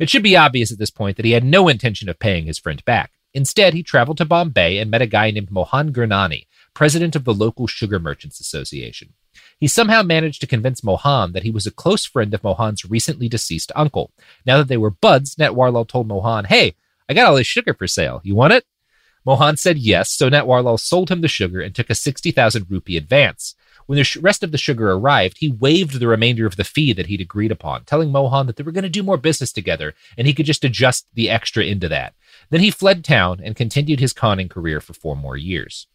It 0.00 0.08
should 0.08 0.22
be 0.22 0.38
obvious 0.38 0.72
at 0.72 0.78
this 0.78 0.90
point 0.90 1.18
that 1.18 1.26
he 1.26 1.32
had 1.32 1.44
no 1.44 1.68
intention 1.68 2.08
of 2.08 2.18
paying 2.18 2.46
his 2.46 2.58
friend 2.58 2.82
back. 2.86 3.12
Instead, 3.34 3.74
he 3.74 3.82
traveled 3.82 4.16
to 4.16 4.24
Bombay 4.24 4.78
and 4.78 4.90
met 4.90 5.02
a 5.02 5.06
guy 5.06 5.30
named 5.30 5.50
Mohan 5.50 5.92
Gurnani, 5.92 6.46
president 6.72 7.14
of 7.14 7.24
the 7.24 7.34
local 7.34 7.66
Sugar 7.66 7.98
Merchants 7.98 8.40
Association. 8.40 9.12
He 9.58 9.68
somehow 9.68 10.02
managed 10.02 10.40
to 10.40 10.46
convince 10.46 10.84
Mohan 10.84 11.32
that 11.32 11.42
he 11.42 11.50
was 11.50 11.66
a 11.66 11.70
close 11.70 12.04
friend 12.04 12.32
of 12.34 12.44
Mohan's 12.44 12.84
recently 12.84 13.28
deceased 13.28 13.72
uncle. 13.74 14.12
Now 14.44 14.58
that 14.58 14.68
they 14.68 14.76
were 14.76 14.90
buds, 14.90 15.36
Natwarlal 15.36 15.88
told 15.88 16.06
Mohan, 16.06 16.46
Hey, 16.46 16.74
I 17.08 17.14
got 17.14 17.26
all 17.26 17.36
this 17.36 17.46
sugar 17.46 17.74
for 17.74 17.86
sale. 17.86 18.20
You 18.24 18.34
want 18.34 18.52
it? 18.52 18.64
Mohan 19.24 19.56
said 19.56 19.78
yes, 19.78 20.10
so 20.10 20.30
Natwarlal 20.30 20.78
sold 20.78 21.10
him 21.10 21.20
the 21.20 21.28
sugar 21.28 21.60
and 21.60 21.74
took 21.74 21.90
a 21.90 21.94
60,000 21.94 22.66
rupee 22.70 22.96
advance. 22.96 23.54
When 23.86 23.98
the 23.98 24.20
rest 24.20 24.42
of 24.42 24.52
the 24.52 24.58
sugar 24.58 24.90
arrived, 24.90 25.38
he 25.38 25.48
waived 25.48 25.98
the 25.98 26.08
remainder 26.08 26.46
of 26.46 26.56
the 26.56 26.64
fee 26.64 26.92
that 26.92 27.06
he'd 27.06 27.20
agreed 27.20 27.52
upon, 27.52 27.84
telling 27.84 28.10
Mohan 28.10 28.46
that 28.46 28.56
they 28.56 28.64
were 28.64 28.72
going 28.72 28.82
to 28.82 28.88
do 28.88 29.02
more 29.02 29.16
business 29.16 29.52
together 29.52 29.94
and 30.16 30.26
he 30.26 30.34
could 30.34 30.46
just 30.46 30.64
adjust 30.64 31.06
the 31.14 31.30
extra 31.30 31.64
into 31.64 31.88
that. 31.88 32.14
Then 32.50 32.60
he 32.60 32.70
fled 32.70 33.04
town 33.04 33.40
and 33.42 33.56
continued 33.56 34.00
his 34.00 34.12
conning 34.12 34.48
career 34.48 34.80
for 34.80 34.92
four 34.92 35.16
more 35.16 35.36
years. 35.36 35.86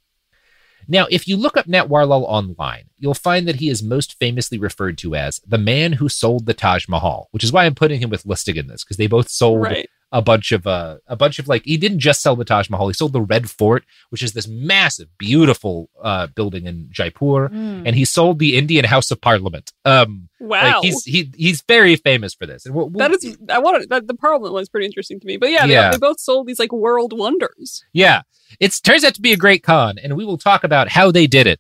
Now, 0.92 1.08
if 1.10 1.26
you 1.26 1.38
look 1.38 1.56
up 1.56 1.68
Natwarlal 1.68 2.26
online, 2.28 2.90
you'll 3.00 3.14
find 3.14 3.48
that 3.48 3.56
he 3.56 3.70
is 3.70 3.82
most 3.82 4.20
famously 4.20 4.58
referred 4.58 4.98
to 4.98 5.16
as 5.16 5.40
the 5.48 5.58
man 5.58 5.94
who 5.94 6.10
sold 6.10 6.46
the 6.46 6.54
Taj 6.54 6.90
Mahal, 6.90 7.30
which 7.32 7.46
is 7.46 7.54
why 7.54 7.64
I'm 7.64 7.76
putting 7.76 8.02
him 8.02 8.10
with 8.10 8.26
Lustig 8.26 8.58
in 8.58 8.68
this 8.68 8.84
because 8.84 8.98
they 8.98 9.08
both 9.08 9.30
sold 9.30 9.62
Right. 9.62 9.90
A 10.14 10.22
bunch 10.22 10.52
of 10.52 10.68
uh, 10.68 10.98
a 11.08 11.16
bunch 11.16 11.40
of 11.40 11.48
like 11.48 11.64
he 11.64 11.78
didn't 11.78 12.00
just 12.00 12.22
sell 12.22 12.36
the 12.36 12.44
Taj 12.46 12.70
Mahal, 12.70 12.88
he 12.90 12.94
sold 12.94 13.14
the 13.14 13.22
Red 13.22 13.50
Fort, 13.50 13.84
which 14.10 14.22
is 14.22 14.34
this 14.34 14.48
massive, 14.48 15.08
beautiful 15.18 15.90
uh, 16.04 16.28
building 16.28 16.66
in 16.66 16.88
Jaipur, 16.92 17.50
Mm. 17.50 17.84
and 17.86 17.96
he 17.96 18.04
sold 18.06 18.40
the 18.40 18.58
Indian 18.58 18.86
House 18.86 19.10
of 19.12 19.22
Parliament. 19.22 19.72
Um, 19.86 20.28
Wow. 20.40 20.64
like 20.64 20.84
he's 20.84 21.04
he 21.06 21.32
he's 21.36 21.62
very 21.62 21.96
famous 21.96 22.34
for 22.34 22.46
this. 22.46 22.66
And 22.66 22.74
we'll, 22.76 22.90
we'll- 22.90 23.00
That 23.08 23.12
is, 23.24 23.38
I 23.50 23.60
wanted 23.60 23.90
that 23.90 24.08
the 24.08 24.16
Parliament 24.16 24.54
one's 24.54 24.70
pretty 24.70 24.86
interesting 24.88 25.20
to 25.20 25.26
me. 25.28 25.38
But 25.38 25.52
yeah, 25.52 25.66
Yeah. 25.66 25.92
They, 25.92 25.98
they 25.98 26.00
both 26.00 26.20
sold 26.20 26.48
these 26.48 26.60
like 26.60 26.72
world 26.74 27.14
wonders. 27.18 27.84
Yeah, 27.94 28.24
it 28.60 28.78
turns 28.84 29.04
out 29.04 29.14
to 29.16 29.22
be 29.22 29.32
a 29.34 29.38
great 29.38 29.64
con, 29.64 29.98
and 29.98 30.18
we 30.18 30.26
will 30.26 30.38
talk 30.38 30.64
about 30.64 30.90
how 30.90 31.12
they 31.12 31.28
did 31.28 31.48
it. 31.48 31.60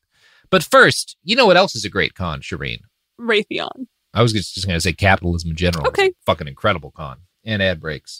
But 0.49 0.63
first, 0.63 1.15
you 1.23 1.35
know 1.37 1.45
what 1.45 1.55
else 1.57 1.75
is 1.75 1.85
a 1.85 1.89
great 1.89 2.15
con, 2.15 2.41
Shireen? 2.41 2.79
Raytheon. 3.19 3.87
I 4.13 4.21
was 4.21 4.33
just 4.33 4.65
going 4.67 4.75
to 4.75 4.81
say 4.81 4.91
capitalism 4.91 5.51
in 5.51 5.55
general. 5.55 5.87
Okay. 5.87 6.11
fucking 6.25 6.47
incredible 6.49 6.91
con 6.91 7.19
and 7.45 7.61
ad 7.61 7.79
breaks. 7.79 8.19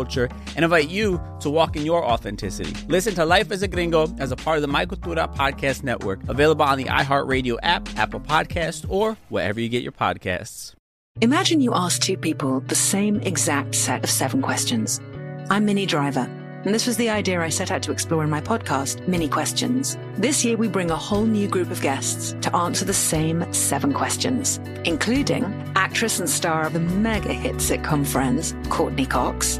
and 0.55 0.63
invite 0.63 0.89
you 0.89 1.21
to 1.39 1.49
walk 1.49 1.75
in 1.75 1.85
your 1.85 2.05
authenticity. 2.05 2.73
Listen 2.87 3.13
to 3.15 3.25
Life 3.25 3.51
as 3.51 3.61
a 3.61 3.67
Gringo 3.67 4.07
as 4.19 4.31
a 4.31 4.35
part 4.35 4.57
of 4.57 4.61
the 4.61 4.67
My 4.67 4.85
Cultura 4.85 5.33
Podcast 5.35 5.83
Network, 5.83 6.27
available 6.27 6.65
on 6.65 6.77
the 6.77 6.85
iHeartRadio 6.85 7.57
app, 7.63 7.87
Apple 7.97 8.19
Podcast, 8.19 8.85
or 8.89 9.17
wherever 9.29 9.59
you 9.59 9.69
get 9.69 9.83
your 9.83 9.91
podcasts. 9.91 10.73
Imagine 11.19 11.61
you 11.61 11.73
ask 11.73 12.01
two 12.01 12.17
people 12.17 12.61
the 12.61 12.75
same 12.75 13.19
exact 13.21 13.75
set 13.75 14.03
of 14.03 14.09
seven 14.09 14.41
questions. 14.41 14.99
I'm 15.49 15.65
Minnie 15.65 15.85
Driver. 15.85 16.29
And 16.63 16.75
this 16.75 16.85
was 16.85 16.97
the 16.97 17.09
idea 17.09 17.41
I 17.41 17.49
set 17.49 17.71
out 17.71 17.81
to 17.83 17.91
explore 17.91 18.23
in 18.23 18.29
my 18.29 18.39
podcast, 18.39 19.07
Minnie 19.07 19.27
Questions. 19.27 19.97
This 20.17 20.45
year, 20.45 20.57
we 20.57 20.67
bring 20.67 20.91
a 20.91 20.95
whole 20.95 21.25
new 21.25 21.47
group 21.47 21.71
of 21.71 21.81
guests 21.81 22.35
to 22.41 22.55
answer 22.55 22.85
the 22.85 22.93
same 22.93 23.51
seven 23.51 23.93
questions, 23.93 24.59
including 24.85 25.43
actress 25.75 26.19
and 26.19 26.29
star 26.29 26.67
of 26.67 26.73
the 26.73 26.79
mega 26.79 27.33
hit 27.33 27.55
sitcom 27.55 28.05
Friends, 28.05 28.53
Courteney 28.69 29.07
Cox. 29.07 29.59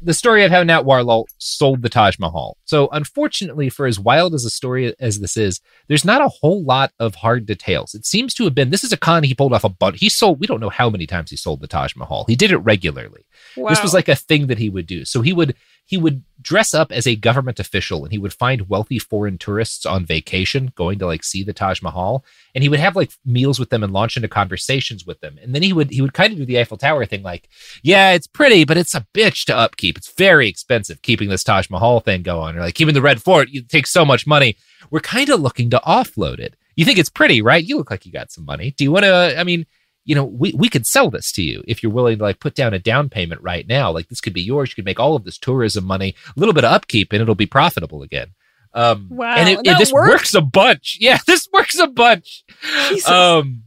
the 0.00 0.14
story 0.14 0.44
of 0.44 0.50
how 0.50 0.62
Natwarlal 0.62 1.26
sold 1.38 1.82
the 1.82 1.88
Taj 1.88 2.18
Mahal. 2.18 2.56
So, 2.64 2.88
unfortunately, 2.92 3.68
for 3.68 3.86
as 3.86 3.98
wild 3.98 4.34
as 4.34 4.44
a 4.44 4.50
story 4.50 4.94
as 5.00 5.20
this 5.20 5.36
is, 5.36 5.60
there's 5.88 6.04
not 6.04 6.22
a 6.22 6.28
whole 6.28 6.62
lot 6.62 6.92
of 6.98 7.16
hard 7.16 7.46
details. 7.46 7.94
It 7.94 8.06
seems 8.06 8.34
to 8.34 8.44
have 8.44 8.54
been 8.54 8.70
this 8.70 8.84
is 8.84 8.92
a 8.92 8.96
con 8.96 9.24
he 9.24 9.34
pulled 9.34 9.52
off 9.52 9.64
a 9.64 9.68
bunch. 9.68 9.98
He 10.00 10.08
sold, 10.08 10.40
we 10.40 10.46
don't 10.46 10.60
know 10.60 10.68
how 10.68 10.88
many 10.90 11.06
times 11.06 11.30
he 11.30 11.36
sold 11.36 11.60
the 11.60 11.66
Taj 11.66 11.96
Mahal. 11.96 12.24
He 12.28 12.36
did 12.36 12.52
it 12.52 12.58
regularly. 12.58 13.26
Wow. 13.56 13.70
This 13.70 13.82
was 13.82 13.94
like 13.94 14.08
a 14.08 14.16
thing 14.16 14.46
that 14.48 14.58
he 14.58 14.68
would 14.68 14.86
do. 14.86 15.04
So, 15.04 15.22
he 15.22 15.32
would 15.32 15.54
he 15.88 15.96
would 15.96 16.22
dress 16.42 16.74
up 16.74 16.92
as 16.92 17.06
a 17.06 17.16
government 17.16 17.58
official 17.58 18.04
and 18.04 18.12
he 18.12 18.18
would 18.18 18.34
find 18.34 18.68
wealthy 18.68 18.98
foreign 18.98 19.38
tourists 19.38 19.86
on 19.86 20.04
vacation 20.04 20.70
going 20.76 20.98
to 20.98 21.06
like 21.06 21.24
see 21.24 21.42
the 21.42 21.54
Taj 21.54 21.80
Mahal. 21.80 22.26
And 22.54 22.62
he 22.62 22.68
would 22.68 22.78
have 22.78 22.94
like 22.94 23.10
meals 23.24 23.58
with 23.58 23.70
them 23.70 23.82
and 23.82 23.90
launch 23.90 24.14
into 24.14 24.28
conversations 24.28 25.06
with 25.06 25.18
them. 25.20 25.38
And 25.42 25.54
then 25.54 25.62
he 25.62 25.72
would 25.72 25.90
he 25.90 26.02
would 26.02 26.12
kind 26.12 26.30
of 26.30 26.38
do 26.38 26.44
the 26.44 26.60
Eiffel 26.60 26.76
Tower 26.76 27.06
thing 27.06 27.22
like 27.22 27.48
yeah 27.82 28.12
it's 28.12 28.26
pretty 28.26 28.66
but 28.66 28.76
it's 28.76 28.94
a 28.94 29.06
bitch 29.14 29.46
to 29.46 29.56
upkeep. 29.56 29.96
It's 29.96 30.12
very 30.12 30.46
expensive 30.46 31.00
keeping 31.00 31.30
this 31.30 31.42
Taj 31.42 31.70
Mahal 31.70 32.00
thing 32.00 32.22
going 32.22 32.54
or 32.54 32.60
like 32.60 32.74
keeping 32.74 32.94
the 32.94 33.00
Red 33.00 33.22
Fort 33.22 33.48
it 33.50 33.70
takes 33.70 33.90
so 33.90 34.04
much 34.04 34.26
money. 34.26 34.58
We're 34.90 35.00
kind 35.00 35.30
of 35.30 35.40
looking 35.40 35.70
to 35.70 35.80
offload 35.86 36.38
it. 36.38 36.54
You 36.76 36.84
think 36.84 36.98
it's 36.98 37.08
pretty 37.08 37.40
right? 37.40 37.64
You 37.64 37.78
look 37.78 37.90
like 37.90 38.04
you 38.04 38.12
got 38.12 38.30
some 38.30 38.44
money. 38.44 38.72
Do 38.72 38.84
you 38.84 38.92
want 38.92 39.04
to 39.04 39.40
I 39.40 39.42
mean 39.42 39.64
you 40.08 40.14
know, 40.14 40.24
we, 40.24 40.52
we 40.56 40.70
could 40.70 40.86
sell 40.86 41.10
this 41.10 41.30
to 41.32 41.42
you 41.42 41.62
if 41.68 41.82
you're 41.82 41.92
willing 41.92 42.16
to 42.16 42.24
like 42.24 42.40
put 42.40 42.54
down 42.54 42.72
a 42.72 42.78
down 42.78 43.10
payment 43.10 43.42
right 43.42 43.68
now. 43.68 43.90
Like 43.92 44.08
this 44.08 44.22
could 44.22 44.32
be 44.32 44.40
yours. 44.42 44.70
You 44.70 44.74
could 44.74 44.86
make 44.86 44.98
all 44.98 45.14
of 45.14 45.24
this 45.24 45.36
tourism 45.36 45.84
money, 45.84 46.14
a 46.34 46.40
little 46.40 46.54
bit 46.54 46.64
of 46.64 46.72
upkeep, 46.72 47.12
and 47.12 47.20
it'll 47.20 47.34
be 47.34 47.44
profitable 47.46 48.02
again. 48.02 48.28
Um, 48.72 49.08
Wow, 49.10 49.34
and 49.36 49.48
it, 49.50 49.60
it- 49.66 49.78
this 49.78 49.92
worked? 49.92 50.08
works 50.10 50.34
a 50.34 50.40
bunch. 50.40 50.96
Yeah, 51.00 51.18
this 51.26 51.46
works 51.52 51.78
a 51.78 51.86
bunch. 51.86 52.42
Jesus. 52.88 53.08
Um, 53.08 53.64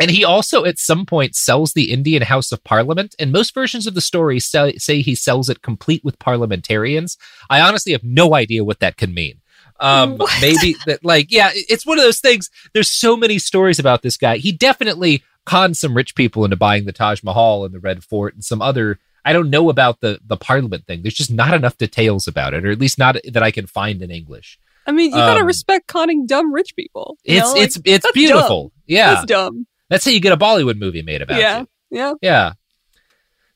and 0.00 0.10
he 0.10 0.24
also 0.24 0.64
at 0.64 0.78
some 0.80 1.06
point 1.06 1.36
sells 1.36 1.72
the 1.72 1.92
Indian 1.92 2.22
House 2.22 2.50
of 2.50 2.64
Parliament, 2.64 3.14
and 3.20 3.30
most 3.30 3.54
versions 3.54 3.86
of 3.86 3.94
the 3.94 4.00
story 4.00 4.40
say, 4.40 4.74
say 4.76 5.02
he 5.02 5.14
sells 5.14 5.48
it 5.48 5.62
complete 5.62 6.02
with 6.02 6.18
parliamentarians. 6.18 7.16
I 7.48 7.60
honestly 7.60 7.92
have 7.92 8.02
no 8.02 8.34
idea 8.34 8.64
what 8.64 8.80
that 8.80 8.96
can 8.96 9.14
mean. 9.14 9.40
Um, 9.80 10.18
What? 10.18 10.32
maybe 10.40 10.74
that, 10.86 11.04
like, 11.04 11.30
yeah, 11.30 11.50
it's 11.54 11.86
one 11.86 11.98
of 11.98 12.04
those 12.04 12.20
things. 12.20 12.50
There's 12.72 12.90
so 12.90 13.16
many 13.16 13.38
stories 13.38 13.78
about 13.78 14.02
this 14.02 14.16
guy. 14.16 14.38
He 14.38 14.50
definitely 14.50 15.22
conned 15.46 15.76
some 15.76 15.94
rich 15.96 16.14
people 16.14 16.44
into 16.44 16.56
buying 16.56 16.84
the 16.84 16.92
Taj 16.92 17.22
Mahal 17.22 17.64
and 17.64 17.74
the 17.74 17.80
Red 17.80 18.04
Fort 18.04 18.34
and 18.34 18.44
some 18.44 18.62
other. 18.62 18.98
I 19.24 19.32
don't 19.32 19.50
know 19.50 19.70
about 19.70 20.00
the 20.00 20.18
the 20.24 20.36
Parliament 20.36 20.86
thing. 20.86 21.02
There's 21.02 21.14
just 21.14 21.30
not 21.32 21.54
enough 21.54 21.78
details 21.78 22.26
about 22.28 22.54
it, 22.54 22.64
or 22.66 22.70
at 22.70 22.78
least 22.78 22.98
not 22.98 23.16
that 23.32 23.42
I 23.42 23.50
can 23.50 23.66
find 23.66 24.02
in 24.02 24.10
English. 24.10 24.58
I 24.86 24.92
mean, 24.92 25.10
you 25.12 25.16
gotta 25.16 25.40
Um, 25.40 25.46
respect 25.46 25.86
conning 25.86 26.26
dumb 26.26 26.52
rich 26.52 26.76
people. 26.76 27.16
It's? 27.24 27.52
Like, 27.52 27.62
it's 27.62 27.78
it's 27.84 28.12
beautiful. 28.12 28.64
dumb. 28.64 28.72
Yeah, 28.86 29.14
That's 29.14 29.26
dumb. 29.26 29.66
That's 29.88 30.04
how 30.04 30.10
you 30.10 30.20
get 30.20 30.32
a 30.32 30.36
Bollywood 30.36 30.76
movie 30.78 31.02
made 31.02 31.22
about 31.22 31.38
it. 31.38 31.42
yeah. 31.42 31.60
you. 31.60 31.66
Yeah. 31.90 32.12
Yeah. 32.20 32.52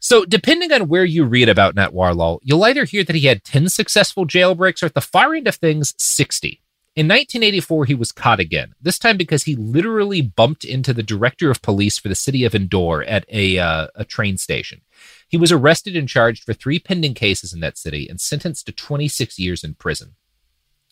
So, 0.01 0.25
depending 0.25 0.73
on 0.73 0.89
where 0.89 1.05
you 1.05 1.25
read 1.25 1.49
about 1.49 1.75
Natwarlal, 1.75 2.39
you'll 2.43 2.65
either 2.65 2.85
hear 2.85 3.03
that 3.03 3.17
he 3.17 3.27
had 3.27 3.43
10 3.43 3.69
successful 3.69 4.27
jailbreaks 4.27 4.83
or 4.83 4.87
at 4.87 4.95
the 4.95 5.01
far 5.01 5.35
end 5.35 5.49
of 5.49 5.57
things, 5.57 5.93
60. 5.99 6.63
In 6.99 7.07
1984, 7.07 7.85
he 7.85 7.95
was 7.95 8.11
caught 8.11 8.41
again, 8.41 8.75
this 8.83 8.99
time 8.99 9.17
because 9.17 9.45
he 9.45 9.55
literally 9.55 10.21
bumped 10.21 10.65
into 10.65 10.93
the 10.93 11.05
director 11.05 11.49
of 11.49 11.63
police 11.63 11.97
for 11.97 12.09
the 12.09 12.17
city 12.17 12.45
of 12.45 12.57
Indore 12.57 13.05
at 13.05 13.25
a, 13.29 13.57
uh, 13.57 13.87
a 13.95 14.05
train 14.05 14.37
station. 14.37 14.81
He 15.29 15.37
was 15.37 15.53
arrested 15.53 15.95
and 15.95 16.09
charged 16.09 16.43
for 16.43 16.55
three 16.55 16.81
pending 16.81 17.15
cases 17.15 17.53
in 17.53 17.61
that 17.61 17.79
city 17.79 18.09
and 18.09 18.21
sentenced 18.21 18.67
to 18.67 18.73
26 18.73 19.39
years 19.39 19.63
in 19.63 19.75
prison. 19.75 20.17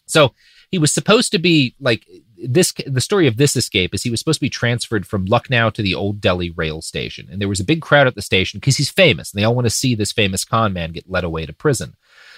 So 0.07 0.33
he 0.71 0.79
was 0.79 0.93
supposed 0.93 1.33
to 1.33 1.41
be 1.41 1.75
like 1.81 2.07
this. 2.41 2.73
The 2.87 3.01
story 3.01 3.27
of 3.27 3.37
this 3.37 3.57
escape 3.57 3.93
is 3.93 4.05
he 4.05 4.11
was 4.11 4.21
supposed 4.21 4.39
to 4.39 4.47
be 4.47 4.51
transferred 4.51 5.09
from 5.09 5.25
Lucknow 5.25 5.71
to 5.71 5.83
the 5.83 5.97
Old 5.97 6.21
Delhi 6.21 6.51
rail 6.51 6.83
station, 6.83 7.27
and 7.29 7.41
there 7.41 7.49
was 7.49 7.59
a 7.59 7.65
big 7.65 7.83
crowd 7.83 8.07
at 8.07 8.15
the 8.15 8.23
station 8.23 8.61
because 8.61 8.77
he's 8.77 8.91
famous, 8.91 9.33
and 9.33 9.41
they 9.41 9.45
all 9.45 9.57
want 9.57 9.67
to 9.67 9.71
see 9.71 9.97
this 9.97 10.13
famous 10.13 10.45
con 10.45 10.73
man 10.73 10.93
get 10.93 11.11
led 11.11 11.25
away 11.25 11.47
to 11.47 11.53
prison. 11.53 11.97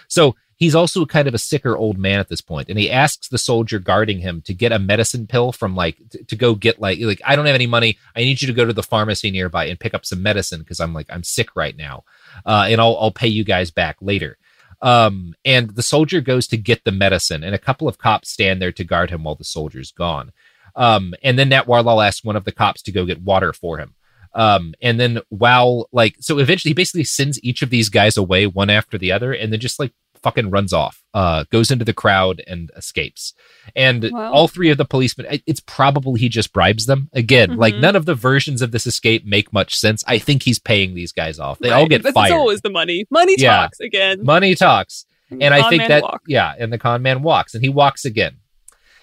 So 0.09 0.37
he's 0.59 0.75
also 0.75 1.07
kind 1.07 1.29
of 1.29 1.35
a 1.35 1.39
sicker 1.39 1.77
old 1.77 1.99
man 1.99 2.19
at 2.19 2.29
this 2.29 2.41
point, 2.41 2.69
and 2.69 2.79
he 2.79 2.91
asks 2.91 3.29
the 3.29 3.39
soldier 3.39 3.79
guarding 3.79 4.19
him 4.19 4.43
to 4.43 4.53
get 4.53 4.73
a 4.73 4.79
medicine 4.79 5.27
pill 5.27 5.53
from 5.53 5.75
like 5.75 5.97
to 6.27 6.37
go 6.37 6.55
get 6.55 6.81
like 6.81 6.99
like 7.01 7.23
I 7.25 7.37
don't 7.37 7.47
have 7.47 7.55
any 7.55 7.67
money. 7.67 7.97
I 8.15 8.21
need 8.21 8.43
you 8.43 8.49
to 8.49 8.55
go 8.55 8.65
to 8.65 8.73
the 8.73 8.83
pharmacy 8.83 9.31
nearby 9.31 9.67
and 9.67 9.81
pick 9.81 9.95
up 9.95 10.05
some 10.05 10.23
medicine 10.23 10.61
because 10.61 10.81
I'm 10.81 10.93
like 10.93 11.07
I'm 11.09 11.23
sick 11.23 11.57
right 11.57 11.77
now, 11.77 12.05
uh, 12.45 12.67
and 12.69 12.81
I'll 12.81 12.97
I'll 12.99 13.13
pay 13.13 13.29
you 13.29 13.45
guys 13.45 13.71
back 13.71 13.97
later. 14.01 14.37
Um, 14.81 15.35
and 15.45 15.71
the 15.71 15.83
soldier 15.83 16.21
goes 16.21 16.47
to 16.49 16.57
get 16.57 16.85
the 16.85 16.93
medicine, 16.93 17.43
and 17.43 17.55
a 17.55 17.59
couple 17.59 17.89
of 17.89 17.99
cops 17.99 18.31
stand 18.31 18.61
there 18.61 18.73
to 18.73 18.85
guard 18.85 19.11
him 19.11 19.25
while 19.25 19.35
the 19.35 19.45
soldier's 19.45 19.93
gone. 19.93 20.33
Um, 20.77 21.15
and 21.23 21.39
then 21.39 21.51
Natwarlal 21.51 22.07
asks 22.07 22.23
one 22.23 22.37
of 22.37 22.45
the 22.45 22.53
cops 22.53 22.83
to 22.83 22.93
go 22.93 23.05
get 23.05 23.21
water 23.21 23.53
for 23.53 23.79
him. 23.79 23.95
Um, 24.35 24.75
and 24.81 25.01
then 25.01 25.21
while 25.31 25.89
like, 25.91 26.17
so 26.21 26.39
eventually 26.39 26.71
he 26.71 26.75
basically 26.75 27.05
sends 27.05 27.43
each 27.43 27.63
of 27.63 27.71
these 27.71 27.89
guys 27.89 28.17
away 28.17 28.47
one 28.47 28.71
after 28.71 28.99
the 28.99 29.11
other, 29.11 29.33
and 29.33 29.53
then 29.53 29.59
just 29.59 29.81
like 29.81 29.93
fucking 30.23 30.51
runs 30.51 30.73
off, 30.73 31.03
uh, 31.15 31.45
goes 31.51 31.71
into 31.71 31.85
the 31.85 31.93
crowd 31.93 32.43
and 32.47 32.71
escapes. 32.77 33.35
And 33.77 34.11
Wow. 34.13 34.33
all 34.33 34.49
three 34.49 34.71
of 34.71 34.79
the 34.79 34.85
policemen, 34.85 35.41
it's 35.47 35.61
probably 35.61 36.21
he 36.21 36.29
just 36.29 36.53
bribes 36.53 36.87
them 36.87 37.09
again. 37.13 37.57
Like 37.57 37.75
Mhm. 37.75 37.81
none 37.81 37.97
of 37.97 38.07
the 38.07 38.15
versions 38.15 38.63
of 38.63 38.71
this 38.73 38.87
escape 38.87 39.25
make 39.25 39.53
much 39.53 39.75
sense. 39.75 40.03
I 40.07 40.19
think 40.19 40.43
he's 40.43 40.59
paying 40.59 40.95
these 40.95 41.13
guys 41.13 41.39
off. 41.39 41.59
They 41.59 41.71
all 41.71 41.87
get 41.87 42.03
That's 42.03 42.15
fired. 42.15 42.33
always 42.33 42.61
the 42.61 42.71
money. 42.71 43.05
Money 43.11 43.35
Yeah. 43.39 43.57
talks 43.63 43.81
again. 43.81 44.25
Money 44.25 44.55
talks. 44.55 45.05
And 45.31 45.43
And 45.43 45.53
I 45.55 45.69
think 45.69 45.87
that, 45.89 46.03
walk. 46.03 46.23
yeah, 46.27 46.55
and 46.59 46.73
the 46.73 46.79
con 46.79 47.03
man 47.03 47.23
walks, 47.23 47.55
and 47.55 47.63
he 47.63 47.69
walks 47.69 48.05
again. 48.07 48.39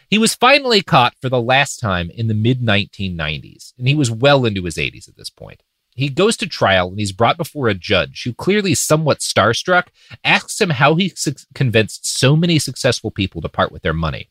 He 0.09 0.17
was 0.17 0.33
finally 0.35 0.81
caught 0.81 1.13
for 1.21 1.29
the 1.29 1.41
last 1.41 1.77
time 1.77 2.09
in 2.09 2.27
the 2.27 2.33
mid 2.33 2.61
1990s, 2.61 3.73
and 3.77 3.87
he 3.87 3.95
was 3.95 4.09
well 4.11 4.45
into 4.45 4.63
his 4.63 4.77
80s 4.77 5.07
at 5.07 5.17
this 5.17 5.29
point. 5.29 5.61
He 5.95 6.09
goes 6.09 6.35
to 6.37 6.45
trial 6.47 6.89
and 6.89 6.99
he's 6.99 7.11
brought 7.13 7.37
before 7.37 7.67
a 7.69 7.73
judge 7.73 8.23
who, 8.23 8.33
clearly 8.33 8.75
somewhat 8.75 9.19
starstruck, 9.19 9.87
asks 10.23 10.59
him 10.59 10.69
how 10.71 10.95
he 10.95 11.09
su- 11.15 11.33
convinced 11.53 12.05
so 12.05 12.35
many 12.35 12.59
successful 12.59 13.11
people 13.11 13.41
to 13.41 13.49
part 13.49 13.71
with 13.71 13.81
their 13.81 13.93
money. 13.93 14.29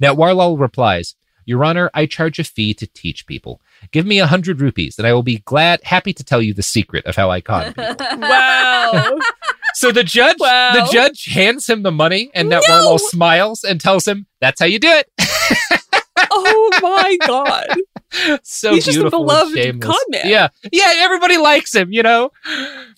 Natwarlal 0.00 0.60
replies, 0.60 1.14
Your 1.46 1.64
Honor, 1.64 1.90
I 1.94 2.04
charge 2.06 2.38
a 2.38 2.44
fee 2.44 2.74
to 2.74 2.86
teach 2.86 3.26
people. 3.26 3.60
Give 3.92 4.04
me 4.06 4.18
a 4.18 4.26
hundred 4.26 4.60
rupees, 4.60 4.98
and 4.98 5.06
I 5.06 5.12
will 5.14 5.22
be 5.22 5.38
glad, 5.38 5.80
happy 5.84 6.12
to 6.12 6.24
tell 6.24 6.42
you 6.42 6.52
the 6.52 6.62
secret 6.62 7.06
of 7.06 7.16
how 7.16 7.30
I 7.30 7.40
con 7.40 7.72
people. 7.74 7.96
wow. 8.18 9.18
So 9.74 9.92
the 9.92 10.04
judge, 10.04 10.36
Wow. 10.40 10.72
the 10.72 10.90
judge 10.90 11.26
hands 11.26 11.68
him 11.68 11.82
the 11.82 11.92
money, 11.92 12.30
and 12.34 12.50
Natwarlal 12.50 12.98
smiles 12.98 13.62
and 13.62 13.78
tells 13.78 14.08
him, 14.08 14.24
"That's 14.40 14.58
how 14.58 14.64
you 14.64 14.78
do 14.78 14.88
it." 14.90 15.06
oh 16.30 16.70
my 16.82 17.18
god. 17.26 17.66
so 18.42 18.74
He's 18.74 18.84
just 18.84 18.98
a 18.98 19.10
beloved 19.10 19.80
con 19.80 19.96
man. 20.10 20.22
Yeah, 20.26 20.48
yeah. 20.72 20.92
Everybody 20.98 21.36
likes 21.38 21.74
him, 21.74 21.92
you 21.92 22.02
know. 22.02 22.30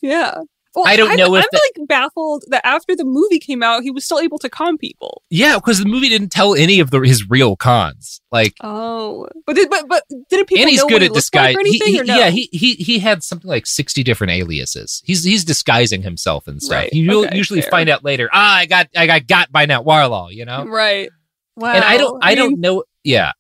Yeah. 0.02 0.42
Well, 0.74 0.86
I 0.86 0.96
don't 0.96 1.10
I'm, 1.10 1.16
know 1.16 1.34
if 1.34 1.42
I'm 1.42 1.48
that- 1.50 1.70
like 1.78 1.88
baffled 1.88 2.44
that 2.48 2.64
after 2.64 2.94
the 2.94 3.04
movie 3.04 3.40
came 3.40 3.62
out, 3.64 3.82
he 3.82 3.90
was 3.90 4.04
still 4.04 4.20
able 4.20 4.38
to 4.38 4.48
con 4.50 4.76
people. 4.78 5.22
Yeah, 5.30 5.56
because 5.56 5.78
the 5.80 5.86
movie 5.88 6.08
didn't 6.08 6.28
tell 6.30 6.54
any 6.54 6.78
of 6.78 6.90
the, 6.90 7.00
his 7.00 7.28
real 7.28 7.56
cons. 7.56 8.20
Like, 8.30 8.54
Oh, 8.62 9.26
but 9.46 9.56
did 9.56 9.70
but 9.70 9.88
but 9.88 10.04
didn't 10.28 10.46
people 10.46 10.60
and 10.62 10.70
he's 10.70 10.80
know 10.80 10.86
good 10.86 10.92
what 10.96 11.02
he 11.02 11.06
at 11.06 11.12
looked 11.12 11.16
disguise. 11.22 11.56
like 11.56 11.66
he, 11.66 11.78
he- 11.78 12.00
no? 12.02 12.14
Yeah, 12.16 12.28
he, 12.30 12.48
he 12.52 12.74
he 12.74 12.98
had 13.00 13.24
something 13.24 13.48
like 13.48 13.66
sixty 13.66 14.04
different 14.04 14.30
aliases. 14.34 15.02
He's 15.04 15.24
he's 15.24 15.44
disguising 15.44 16.02
himself 16.02 16.46
and 16.46 16.62
stuff. 16.62 16.76
Right, 16.82 16.92
You 16.92 17.24
okay, 17.24 17.36
usually 17.36 17.62
fair. 17.62 17.70
find 17.70 17.88
out 17.88 18.04
later. 18.04 18.28
Ah, 18.32 18.58
I 18.58 18.66
got 18.66 18.88
I 18.94 19.06
got 19.06 19.26
got 19.26 19.50
by 19.50 19.66
Natwarlal. 19.66 20.32
You 20.32 20.44
know. 20.44 20.64
right. 20.66 21.08
Wow. 21.56 21.72
and 21.72 21.82
I 21.84 21.96
don't 21.96 22.22
I, 22.22 22.28
mean, 22.28 22.36
don't 22.36 22.60
know 22.60 22.84
yeah. 23.02 23.32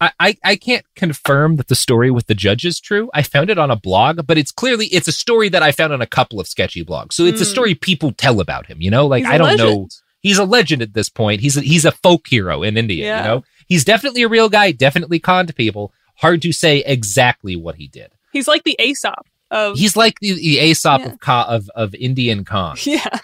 I, 0.00 0.12
I, 0.20 0.36
I 0.44 0.56
can't 0.56 0.84
confirm 0.94 1.56
that 1.56 1.68
the 1.68 1.74
story 1.74 2.10
with 2.10 2.26
the 2.26 2.34
judge 2.34 2.64
is 2.66 2.78
true. 2.80 3.10
I 3.14 3.22
found 3.22 3.48
it 3.48 3.56
on 3.58 3.70
a 3.70 3.76
blog, 3.76 4.26
but 4.26 4.36
it's 4.36 4.52
clearly 4.52 4.86
it's 4.86 5.08
a 5.08 5.12
story 5.12 5.48
that 5.48 5.62
I 5.62 5.72
found 5.72 5.92
on 5.92 6.02
a 6.02 6.06
couple 6.06 6.38
of 6.38 6.46
sketchy 6.46 6.84
blogs. 6.84 7.14
So 7.14 7.24
it's 7.24 7.40
a 7.40 7.44
Mm. 7.44 7.50
story 7.50 7.74
people 7.74 8.12
tell 8.12 8.40
about 8.40 8.66
him, 8.66 8.80
you 8.82 8.90
know? 8.90 9.06
Like 9.06 9.24
I 9.24 9.38
don't 9.38 9.56
know. 9.56 9.88
He's 10.20 10.38
a 10.38 10.44
legend 10.44 10.82
at 10.82 10.92
this 10.92 11.08
point. 11.08 11.40
He's 11.40 11.56
a, 11.56 11.60
he's 11.60 11.84
a 11.84 11.92
folk 11.92 12.26
hero 12.26 12.62
in 12.62 12.76
India, 12.76 13.06
Yeah. 13.06 13.18
you 13.22 13.28
know? 13.28 13.44
He's 13.68 13.84
definitely 13.84 14.22
a 14.22 14.28
real 14.28 14.48
guy, 14.48 14.72
definitely 14.72 15.18
conned 15.18 15.54
people. 15.56 15.92
Hard 16.16 16.42
to 16.42 16.52
say 16.52 16.82
exactly 16.84 17.56
what 17.56 17.76
he 17.76 17.88
did. 17.88 18.12
He's 18.32 18.48
like 18.48 18.64
the 18.64 18.76
Aesop 18.80 19.26
of 19.50 19.78
He's 19.78 19.96
like 19.96 20.18
the, 20.20 20.32
the 20.34 20.58
Aesop 20.58 21.00
Yeah. 21.00 21.06
of, 21.12 21.20
con, 21.20 21.46
of 21.48 21.70
of 21.74 21.94
Indian 21.94 22.44
con. 22.44 22.76
yeah. 22.84 23.18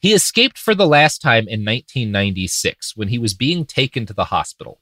He 0.00 0.12
escaped 0.14 0.58
for 0.58 0.74
the 0.74 0.86
last 0.86 1.22
time 1.22 1.46
in 1.46 1.64
1996 1.64 2.96
when 2.96 3.08
he 3.08 3.18
was 3.18 3.34
being 3.34 3.64
taken 3.64 4.06
to 4.06 4.12
the 4.12 4.24
hospital. 4.26 4.80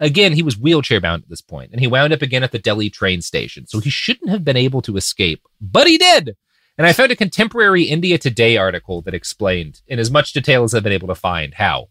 Again, 0.00 0.32
he 0.32 0.42
was 0.42 0.58
wheelchair 0.58 1.00
bound 1.00 1.22
at 1.22 1.28
this 1.28 1.40
point, 1.40 1.72
and 1.72 1.80
he 1.80 1.86
wound 1.86 2.12
up 2.12 2.22
again 2.22 2.42
at 2.42 2.52
the 2.52 2.58
Delhi 2.58 2.90
train 2.90 3.22
station, 3.22 3.66
so 3.66 3.80
he 3.80 3.90
shouldn't 3.90 4.30
have 4.30 4.44
been 4.44 4.56
able 4.56 4.82
to 4.82 4.96
escape, 4.96 5.46
but 5.60 5.86
he 5.86 5.98
did. 5.98 6.36
And 6.78 6.86
I 6.86 6.92
found 6.92 7.12
a 7.12 7.16
contemporary 7.16 7.84
India 7.84 8.18
Today 8.18 8.56
article 8.56 9.02
that 9.02 9.14
explained, 9.14 9.82
in 9.86 9.98
as 9.98 10.10
much 10.10 10.32
detail 10.32 10.64
as 10.64 10.74
I've 10.74 10.82
been 10.82 10.92
able 10.92 11.08
to 11.08 11.14
find, 11.14 11.54
how. 11.54 11.88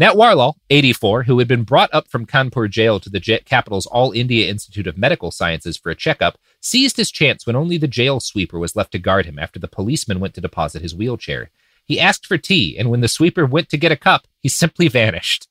Natwarlal, 0.00 0.54
84, 0.70 1.24
who 1.24 1.38
had 1.38 1.48
been 1.48 1.64
brought 1.64 1.92
up 1.92 2.08
from 2.08 2.24
Kanpur 2.24 2.68
jail 2.68 2.98
to 2.98 3.10
the 3.10 3.20
capital's 3.44 3.86
All 3.86 4.12
India 4.12 4.48
Institute 4.48 4.86
of 4.86 4.96
Medical 4.96 5.30
Sciences 5.30 5.76
for 5.76 5.90
a 5.90 5.94
checkup, 5.94 6.38
seized 6.60 6.96
his 6.96 7.10
chance 7.10 7.46
when 7.46 7.56
only 7.56 7.76
the 7.76 7.86
jail 7.86 8.18
sweeper 8.18 8.58
was 8.58 8.74
left 8.74 8.92
to 8.92 8.98
guard 8.98 9.26
him 9.26 9.38
after 9.38 9.58
the 9.58 9.68
policeman 9.68 10.18
went 10.18 10.34
to 10.34 10.40
deposit 10.40 10.80
his 10.80 10.94
wheelchair. 10.94 11.50
He 11.84 12.00
asked 12.00 12.26
for 12.26 12.38
tea, 12.38 12.78
and 12.78 12.88
when 12.88 13.00
the 13.00 13.08
sweeper 13.08 13.44
went 13.44 13.68
to 13.68 13.76
get 13.76 13.92
a 13.92 13.96
cup, 13.96 14.26
he 14.40 14.48
simply 14.48 14.88
vanished. 14.88 15.48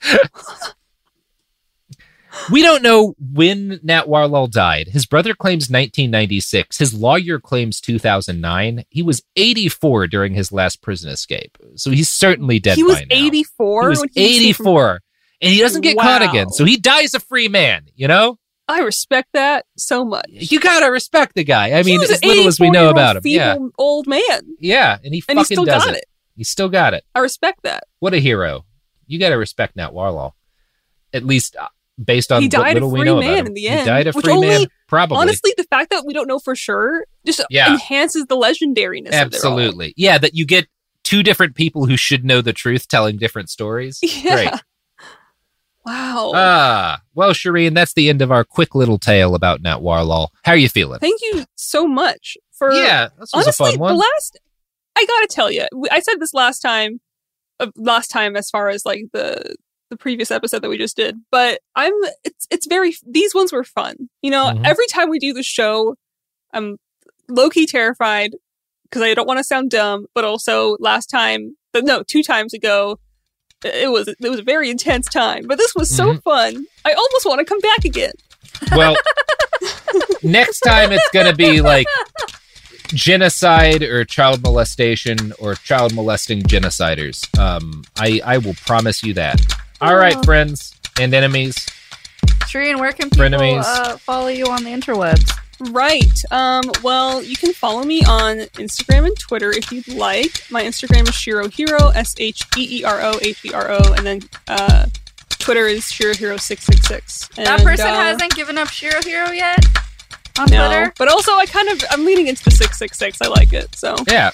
we 2.50 2.62
don't 2.62 2.82
know 2.82 3.14
when 3.18 3.78
Natwarlal 3.78 4.50
died. 4.50 4.88
His 4.88 5.06
brother 5.06 5.34
claims 5.34 5.64
1996. 5.70 6.78
His 6.78 6.94
lawyer 6.94 7.38
claims 7.38 7.80
2009. 7.80 8.84
He 8.90 9.02
was 9.02 9.22
84 9.36 10.06
during 10.08 10.34
his 10.34 10.52
last 10.52 10.82
prison 10.82 11.10
escape, 11.10 11.56
so 11.76 11.90
he's 11.90 12.08
certainly 12.10 12.58
dead. 12.58 12.76
he 12.76 12.82
was 12.82 12.96
by 12.96 13.06
now. 13.10 13.16
84 13.26 13.82
He 13.82 13.88
was 13.88 14.00
when 14.00 14.08
he 14.14 14.20
escaped 14.38 14.56
from- 14.56 14.66
84, 14.66 15.00
and 15.40 15.52
he 15.52 15.60
doesn't 15.60 15.80
get 15.82 15.96
caught 15.98 16.22
again, 16.22 16.50
so 16.50 16.64
he 16.64 16.76
dies 16.76 17.14
a 17.14 17.20
free 17.20 17.48
man. 17.48 17.86
You 17.94 18.08
know, 18.08 18.38
I 18.68 18.80
respect 18.80 19.28
that 19.34 19.66
so 19.76 20.04
much. 20.04 20.26
you 20.28 20.58
gotta 20.60 20.90
respect 20.90 21.34
the 21.34 21.44
guy. 21.44 21.72
I 21.72 21.82
mean, 21.82 22.00
as 22.02 22.24
little 22.24 22.46
as 22.48 22.58
we 22.58 22.70
know 22.70 22.88
about 22.90 23.16
him, 23.16 23.22
yeah, 23.26 23.56
old 23.78 24.06
man, 24.06 24.20
yeah, 24.58 24.96
and 25.04 25.14
he 25.14 25.22
and 25.28 25.38
he 25.38 25.44
fucking 25.44 25.56
still 25.56 25.64
does 25.64 25.84
got 25.84 25.94
it. 25.94 25.98
it. 25.98 26.04
He 26.36 26.44
still 26.44 26.68
got 26.68 26.94
it. 26.94 27.04
I 27.14 27.20
respect 27.20 27.62
that. 27.64 27.84
What 28.00 28.14
a 28.14 28.18
hero! 28.18 28.64
You 29.06 29.18
got 29.18 29.28
to 29.28 29.34
respect 29.36 29.76
Natwarlal, 29.76 30.32
at 31.12 31.24
least 31.24 31.56
based 32.02 32.32
on 32.32 32.42
he 32.42 32.46
what 32.46 32.50
died 32.52 32.70
a 32.72 32.74
little 32.74 32.90
we 32.90 33.00
free 33.00 33.04
know 33.06 33.20
man 33.20 33.28
about 33.30 33.38
him. 33.40 33.46
in 33.48 33.54
the 33.54 33.68
end. 33.68 33.80
He 33.80 33.86
died 33.86 34.06
a 34.06 34.12
free 34.12 34.32
only, 34.32 34.48
man, 34.48 34.66
probably. 34.88 35.16
Honestly, 35.18 35.52
the 35.56 35.64
fact 35.64 35.90
that 35.90 36.04
we 36.06 36.12
don't 36.12 36.26
know 36.28 36.38
for 36.38 36.54
sure 36.56 37.04
just 37.26 37.40
Yeah. 37.50 37.70
enhances 37.72 38.26
the 38.26 38.36
legendariness. 38.36 39.08
Of 39.08 39.12
it. 39.14 39.14
Absolutely, 39.14 39.94
yeah. 39.96 40.18
That 40.18 40.34
you 40.34 40.44
get 40.46 40.66
two 41.04 41.22
different 41.22 41.54
people 41.54 41.86
who 41.86 41.96
should 41.96 42.24
know 42.24 42.40
the 42.40 42.52
truth 42.52 42.88
telling 42.88 43.16
different 43.18 43.50
stories. 43.50 44.00
Yeah. 44.02 44.34
Great. 44.50 44.60
Wow. 45.86 46.32
Ah, 46.34 47.00
well, 47.14 47.32
Shireen, 47.32 47.74
that's 47.74 47.92
the 47.92 48.08
end 48.08 48.22
of 48.22 48.32
our 48.32 48.42
quick 48.42 48.74
little 48.74 48.98
tale 48.98 49.34
about 49.34 49.62
Natwarlal. 49.62 50.28
How 50.42 50.52
are 50.52 50.56
you 50.56 50.70
feeling? 50.70 50.98
Thank 50.98 51.20
you 51.20 51.44
so 51.56 51.86
much 51.86 52.38
for 52.52 52.72
Yeah, 52.72 53.08
this 53.18 53.30
was 53.34 53.44
a 53.44 53.48
honestly, 53.48 53.72
fun 53.72 53.78
one. 53.80 53.92
The 53.92 53.98
last, 53.98 54.40
I 54.96 55.04
gotta 55.04 55.26
tell 55.30 55.50
you, 55.50 55.66
I 55.90 56.00
said 56.00 56.20
this 56.20 56.32
last 56.32 56.60
time, 56.60 57.00
uh, 57.60 57.66
last 57.76 58.08
time 58.08 58.34
as 58.34 58.48
far 58.48 58.70
as 58.70 58.86
like 58.86 59.02
the 59.12 59.56
the 59.94 59.98
previous 59.98 60.30
episode 60.30 60.62
that 60.62 60.68
we 60.68 60.78
just 60.78 60.96
did, 60.96 61.16
but 61.30 61.60
I'm 61.76 61.92
it's 62.24 62.46
it's 62.50 62.66
very 62.66 62.94
these 63.06 63.34
ones 63.34 63.52
were 63.52 63.64
fun. 63.64 64.08
You 64.22 64.30
know, 64.30 64.46
Mhm. 64.52 64.66
every 64.66 64.86
time 64.88 65.08
we 65.10 65.18
do 65.18 65.32
the 65.32 65.42
show, 65.42 65.96
I'm 66.52 66.76
low 67.28 67.48
key 67.50 67.66
terrified 67.66 68.32
because 68.84 69.02
I 69.02 69.14
don't 69.14 69.26
want 69.26 69.38
to 69.38 69.44
sound 69.44 69.70
dumb, 69.70 70.06
but 70.14 70.24
also 70.24 70.76
last 70.80 71.06
time, 71.06 71.56
but 71.72 71.84
no, 71.84 72.02
two 72.02 72.22
times 72.22 72.52
ago. 72.54 72.98
It 73.64 73.90
was 73.90 74.08
it 74.08 74.16
was 74.20 74.40
a 74.40 74.42
very 74.42 74.68
intense 74.68 75.06
time, 75.08 75.46
but 75.46 75.56
this 75.56 75.74
was 75.74 75.88
so 75.88 76.12
Mhm. 76.12 76.22
fun. 76.22 76.66
I 76.84 76.92
almost 76.92 77.24
want 77.24 77.38
to 77.38 77.46
come 77.46 77.60
back 77.60 77.86
again. 77.86 78.12
Well, 78.72 78.94
next 80.22 80.60
time 80.60 80.92
it's 80.92 81.08
going 81.14 81.24
to 81.26 81.34
be 81.34 81.62
like 81.62 81.86
genocide 82.88 83.82
or 83.82 84.04
child 84.04 84.42
molestation 84.42 85.32
or 85.38 85.54
child 85.54 85.94
molesting 85.94 86.42
genociders. 86.42 87.26
Um, 87.38 87.84
I 87.98 88.20
I 88.24 88.38
will 88.38 88.54
promise 88.66 89.02
you 89.02 89.14
that. 89.14 89.40
All 89.80 89.96
right, 89.96 90.16
Oh. 90.16 90.22
friends 90.22 90.74
and 91.00 91.12
enemies. 91.14 91.54
Shireen, 92.46 92.78
where 92.78 92.92
can 92.92 93.10
people 93.10 93.26
Frenemies. 93.26 93.64
uh, 93.64 93.96
follow 93.98 94.28
you 94.28 94.46
on 94.46 94.62
the 94.64 94.70
interwebs? 94.70 95.30
Right. 95.70 96.20
Um, 96.30 96.62
well, 96.82 97.22
you 97.22 97.36
can 97.36 97.52
follow 97.52 97.82
me 97.84 98.02
on 98.04 98.38
Instagram 98.58 99.06
and 99.06 99.18
Twitter 99.18 99.50
if 99.50 99.70
you'd 99.72 99.88
like. 99.88 100.42
My 100.50 100.62
Instagram 100.62 101.08
is 101.08 101.14
Shiro 101.14 101.48
Hero, 101.48 101.88
S 101.90 102.14
H 102.18 102.42
E 102.56 102.80
E 102.80 102.84
R 102.84 103.00
O 103.02 103.18
H 103.22 103.44
E 103.44 103.52
R 103.52 103.70
O, 103.70 103.92
and 103.94 104.06
then 104.06 104.20
uh, 104.48 104.86
Twitter 105.30 105.66
is 105.66 105.84
Shiro 105.90 106.14
Hero 106.14 106.36
six 106.36 106.64
six 106.64 106.86
six. 106.86 107.28
that 107.36 107.60
person 107.62 107.86
hasn't 107.86 108.34
given 108.34 108.58
up 108.58 108.68
Shiro 108.68 109.00
Hero 109.02 109.30
yet 109.30 109.64
on 110.38 110.46
no, 110.50 110.66
Twitter. 110.66 110.92
but 110.98 111.08
also 111.08 111.32
I 111.32 111.46
kind 111.46 111.68
of 111.68 111.82
I'm 111.90 112.04
leaning 112.04 112.26
into 112.26 112.42
the 112.44 112.50
six 112.50 112.78
six 112.78 112.98
six. 112.98 113.20
I 113.22 113.28
like 113.28 113.52
it. 113.52 113.74
So 113.76 113.94
Yeah, 114.10 114.30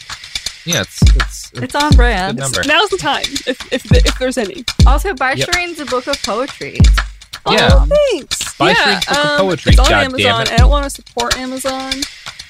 yeah. 0.64 0.82
It's 0.82 1.02
it's 1.02 1.50
It's 1.54 1.74
on 1.74 1.92
brand. 1.92 2.36
Good 2.36 2.42
number. 2.42 2.62
now's 2.66 2.90
the 2.90 2.96
time 2.98 3.22
if 3.46 3.72
if, 3.72 3.90
if 3.92 4.18
there's 4.18 4.38
any. 4.38 4.64
Also, 4.86 5.14
buy 5.14 5.32
Yep. 5.32 5.48
A 5.80 5.84
book 5.86 6.06
of 6.06 6.20
poetry. 6.22 6.78
Yeah. 7.48 7.68
Oh, 7.72 7.86
thanks. 7.88 8.54
Buy 8.58 8.70
yeah, 8.70 9.00
Shireen's 9.00 9.06
Book 9.06 9.16
of 9.16 9.30
um, 9.30 9.38
Poetry, 9.38 9.70
It's 9.70 9.78
on 9.80 9.86
God 9.88 10.04
Amazon. 10.04 10.18
damn 10.20 10.40
it. 10.42 10.52
I 10.52 10.56
don't 10.58 10.70
want 10.70 10.84
to 10.84 10.90
support 10.90 11.36
Amazon. 11.38 11.92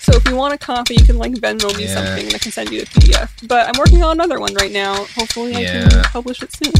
So 0.00 0.16
if 0.16 0.26
you 0.28 0.34
want 0.34 0.52
a 0.54 0.58
copy, 0.58 0.94
you 0.98 1.04
can 1.04 1.16
like 1.18 1.32
Venmo 1.34 1.76
me 1.76 1.84
Yeah. 1.84 1.94
something 1.94 2.26
and 2.26 2.34
I 2.34 2.38
can 2.38 2.50
send 2.50 2.70
you 2.70 2.80
the 2.80 2.86
PDF. 2.86 3.30
But 3.46 3.68
I'm 3.68 3.78
working 3.78 4.02
on 4.02 4.12
another 4.16 4.40
one 4.40 4.52
right 4.54 4.72
now. 4.72 4.94
Hopefully 5.14 5.54
I 5.54 5.60
Yeah. 5.60 5.88
can 5.88 6.02
publish 6.04 6.42
it 6.42 6.50
soon. 6.56 6.72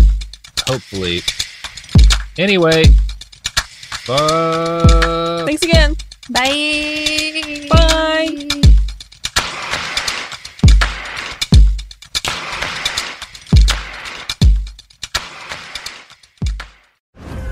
hopefully. 0.66 1.22
Anyway, 2.39 2.85
fuck. 4.05 5.47
Thanks 5.47 5.62
again. 5.62 5.95
Bye. 6.31 7.68
Bye. 7.70 8.49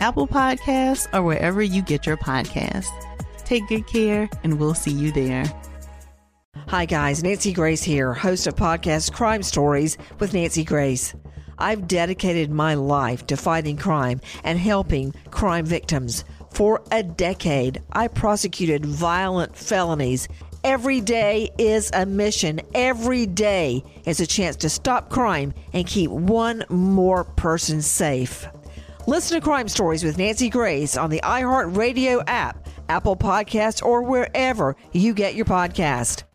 Apple 0.00 0.28
Podcasts, 0.28 1.12
or 1.12 1.22
wherever 1.22 1.62
you 1.62 1.82
get 1.82 2.06
your 2.06 2.16
podcasts. 2.16 2.88
Take 3.44 3.66
good 3.68 3.86
care, 3.86 4.28
and 4.44 4.58
we'll 4.58 4.74
see 4.74 4.92
you 4.92 5.10
there. 5.10 5.44
Hi, 6.68 6.84
guys. 6.84 7.22
Nancy 7.22 7.52
Grace 7.52 7.82
here, 7.82 8.12
host 8.12 8.46
of 8.46 8.54
podcast 8.54 9.12
Crime 9.12 9.42
Stories 9.42 9.96
with 10.18 10.34
Nancy 10.34 10.64
Grace. 10.64 11.14
I've 11.58 11.88
dedicated 11.88 12.50
my 12.50 12.74
life 12.74 13.26
to 13.26 13.36
fighting 13.36 13.76
crime 13.76 14.20
and 14.44 14.58
helping 14.58 15.12
crime 15.30 15.64
victims. 15.64 16.24
For 16.50 16.82
a 16.92 17.02
decade, 17.02 17.82
I 17.92 18.08
prosecuted 18.08 18.84
violent 18.84 19.56
felonies. 19.56 20.28
Every 20.62 21.00
day 21.00 21.50
is 21.58 21.90
a 21.94 22.04
mission. 22.04 22.60
Every 22.74 23.26
day 23.26 23.82
is 24.04 24.20
a 24.20 24.26
chance 24.26 24.56
to 24.56 24.68
stop 24.68 25.08
crime 25.08 25.54
and 25.72 25.86
keep 25.86 26.10
one 26.10 26.64
more 26.68 27.24
person 27.24 27.80
safe. 27.80 28.46
Listen 29.08 29.40
to 29.40 29.42
Crime 29.42 29.68
Stories 29.68 30.04
with 30.04 30.18
Nancy 30.18 30.50
Grace 30.50 30.94
on 30.94 31.08
the 31.08 31.22
iHeartRadio 31.24 32.22
app, 32.26 32.68
Apple 32.90 33.16
Podcasts, 33.16 33.82
or 33.82 34.02
wherever 34.02 34.76
you 34.92 35.14
get 35.14 35.34
your 35.34 35.46
podcast. 35.46 36.27